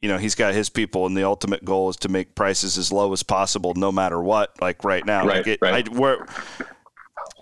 you 0.03 0.09
know, 0.09 0.19
he's 0.19 0.35
got 0.35 0.55
his 0.55 0.69
people, 0.69 1.07
and 1.07 1.17
the 1.17 1.25
ultimate 1.25 1.65
goal 1.65 1.89
is 1.89 1.97
to 1.97 2.09
make 2.09 2.35
prices 2.35 2.77
as 2.77 2.93
low 2.93 3.13
as 3.13 3.23
possible, 3.23 3.73
no 3.75 3.91
matter 3.91 4.23
what. 4.23 4.61
Like 4.61 4.85
right 4.85 5.05
now, 5.05 5.27
right, 5.27 5.39
like 5.39 5.47
it, 5.47 5.59
right. 5.63 5.89
I, 5.89 5.93
we're, 5.93 6.27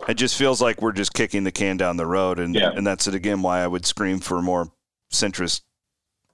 it 0.08 0.14
just 0.14 0.36
feels 0.36 0.60
like 0.60 0.80
we're 0.80 0.92
just 0.92 1.12
kicking 1.12 1.44
the 1.44 1.52
can 1.52 1.76
down 1.76 1.96
the 1.96 2.06
road, 2.06 2.38
and 2.38 2.54
yeah. 2.54 2.70
and 2.74 2.86
that's 2.86 3.06
it 3.06 3.14
again. 3.14 3.42
Why 3.42 3.60
I 3.60 3.66
would 3.66 3.86
scream 3.86 4.18
for 4.18 4.40
more 4.40 4.72
centrist 5.12 5.62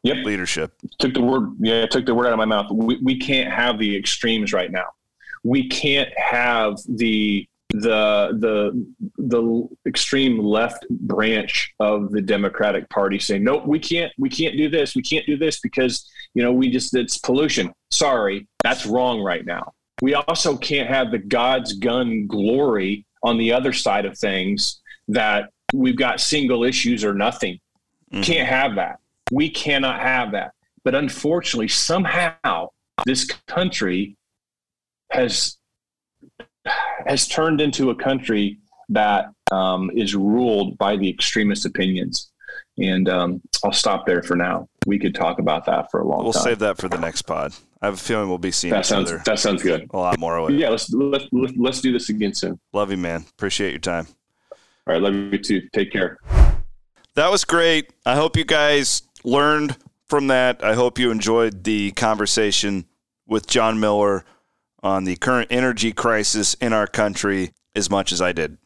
yep. 0.02 0.24
leadership. 0.24 0.72
Took 0.98 1.14
the 1.14 1.22
word, 1.22 1.54
yeah, 1.58 1.86
took 1.86 2.06
the 2.06 2.14
word 2.14 2.26
out 2.26 2.32
of 2.32 2.38
my 2.38 2.44
mouth. 2.44 2.70
We 2.70 2.98
we 3.02 3.18
can't 3.18 3.52
have 3.52 3.78
the 3.78 3.96
extremes 3.96 4.52
right 4.52 4.70
now. 4.70 4.86
We 5.42 5.68
can't 5.68 6.10
have 6.18 6.78
the 6.88 7.48
the 7.70 8.30
the 8.38 8.86
the 9.18 9.68
extreme 9.86 10.38
left 10.38 10.86
branch 10.88 11.74
of 11.80 12.12
the 12.12 12.22
Democratic 12.22 12.88
Party 12.88 13.18
saying, 13.18 13.44
"No, 13.44 13.58
we 13.58 13.78
can't 13.78 14.12
we 14.18 14.28
can't 14.28 14.56
do 14.56 14.68
this. 14.68 14.94
We 14.94 15.02
can't 15.02 15.26
do 15.26 15.36
this 15.36 15.60
because 15.60 16.08
you 16.34 16.42
know 16.42 16.52
we 16.52 16.70
just 16.70 16.94
it's 16.94 17.18
pollution." 17.18 17.72
Sorry, 17.90 18.46
that's 18.62 18.86
wrong 18.86 19.20
right 19.20 19.44
now. 19.44 19.72
We 20.02 20.14
also 20.14 20.56
can't 20.56 20.88
have 20.88 21.10
the 21.10 21.18
God's 21.18 21.72
gun 21.72 22.26
glory 22.26 23.06
on 23.26 23.36
the 23.38 23.52
other 23.52 23.72
side 23.72 24.06
of 24.06 24.16
things 24.16 24.80
that 25.08 25.50
we've 25.74 25.96
got 25.96 26.20
single 26.20 26.62
issues 26.62 27.04
or 27.04 27.12
nothing. 27.12 27.58
Mm-hmm. 28.12 28.22
Can't 28.22 28.48
have 28.48 28.76
that. 28.76 29.00
We 29.32 29.50
cannot 29.50 30.00
have 30.00 30.30
that. 30.32 30.52
But 30.84 30.94
unfortunately, 30.94 31.66
somehow 31.66 32.68
this 33.04 33.24
country 33.48 34.16
has 35.10 35.58
has 37.06 37.26
turned 37.26 37.60
into 37.60 37.90
a 37.90 37.96
country 37.96 38.58
that 38.88 39.26
um, 39.50 39.90
is 39.94 40.14
ruled 40.14 40.78
by 40.78 40.96
the 40.96 41.08
extremist 41.08 41.66
opinions. 41.66 42.30
And 42.78 43.08
um, 43.08 43.40
I'll 43.64 43.72
stop 43.72 44.06
there 44.06 44.22
for 44.22 44.36
now. 44.36 44.68
We 44.86 44.98
could 45.00 45.14
talk 45.14 45.40
about 45.40 45.66
that 45.66 45.90
for 45.90 46.00
a 46.00 46.06
long 46.06 46.24
we'll 46.24 46.32
time. 46.32 46.42
We'll 46.44 46.50
save 46.52 46.58
that 46.60 46.78
for 46.78 46.88
the 46.88 46.98
next 46.98 47.22
pod. 47.22 47.52
I 47.82 47.86
have 47.86 47.94
a 47.94 47.98
feeling 47.98 48.28
we'll 48.28 48.38
be 48.38 48.50
seeing 48.50 48.72
that 48.72 48.86
sounds, 48.86 49.12
That 49.24 49.38
sounds 49.38 49.62
good. 49.62 49.88
A 49.92 49.96
lot 49.96 50.18
more. 50.18 50.50
Yeah, 50.50 50.70
let's, 50.70 50.90
let's 50.92 51.26
let's 51.32 51.80
do 51.80 51.92
this 51.92 52.08
again 52.08 52.32
soon. 52.32 52.58
Love 52.72 52.90
you, 52.90 52.96
man. 52.96 53.26
Appreciate 53.32 53.70
your 53.70 53.80
time. 53.80 54.06
All 54.50 54.94
right, 54.94 55.02
love 55.02 55.14
you 55.14 55.38
too. 55.38 55.62
Take 55.74 55.92
care. 55.92 56.18
That 57.14 57.30
was 57.30 57.44
great. 57.44 57.90
I 58.04 58.14
hope 58.14 58.36
you 58.36 58.44
guys 58.44 59.02
learned 59.24 59.76
from 60.06 60.28
that. 60.28 60.62
I 60.64 60.74
hope 60.74 60.98
you 60.98 61.10
enjoyed 61.10 61.64
the 61.64 61.90
conversation 61.92 62.86
with 63.26 63.46
Jon 63.46 63.80
Miller 63.80 64.24
on 64.82 65.04
the 65.04 65.16
current 65.16 65.48
energy 65.50 65.92
crisis 65.92 66.54
in 66.54 66.72
our 66.72 66.86
country 66.86 67.52
as 67.74 67.90
much 67.90 68.12
as 68.12 68.20
I 68.20 68.32
did. 68.32 68.58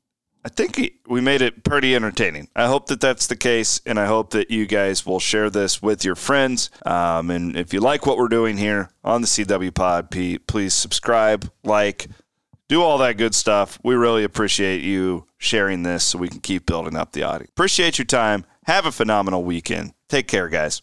I 0.44 0.48
think 0.48 0.94
we 1.06 1.20
made 1.20 1.42
it 1.42 1.64
pretty 1.64 1.94
entertaining. 1.94 2.48
I 2.56 2.66
hope 2.66 2.86
that 2.86 3.00
that's 3.00 3.26
the 3.26 3.36
case, 3.36 3.80
and 3.84 3.98
I 3.98 4.06
hope 4.06 4.30
that 4.30 4.50
you 4.50 4.66
guys 4.66 5.04
will 5.04 5.20
share 5.20 5.50
this 5.50 5.82
with 5.82 6.04
your 6.04 6.14
friends. 6.14 6.70
Um, 6.86 7.30
and 7.30 7.56
if 7.56 7.74
you 7.74 7.80
like 7.80 8.06
what 8.06 8.16
we're 8.16 8.28
doing 8.28 8.56
here 8.56 8.90
on 9.04 9.20
the 9.20 9.26
CW 9.26 9.74
Pod, 9.74 10.10
please 10.10 10.72
subscribe, 10.72 11.50
like, 11.62 12.06
do 12.68 12.82
all 12.82 12.98
that 12.98 13.18
good 13.18 13.34
stuff. 13.34 13.78
We 13.84 13.96
really 13.96 14.24
appreciate 14.24 14.82
you 14.82 15.26
sharing 15.36 15.82
this 15.82 16.04
so 16.04 16.18
we 16.18 16.28
can 16.28 16.40
keep 16.40 16.66
building 16.66 16.96
up 16.96 17.12
the 17.12 17.24
audience. 17.24 17.50
Appreciate 17.50 17.98
your 17.98 18.06
time. 18.06 18.46
Have 18.64 18.86
a 18.86 18.92
phenomenal 18.92 19.42
weekend. 19.42 19.92
Take 20.08 20.28
care, 20.28 20.48
guys. 20.48 20.80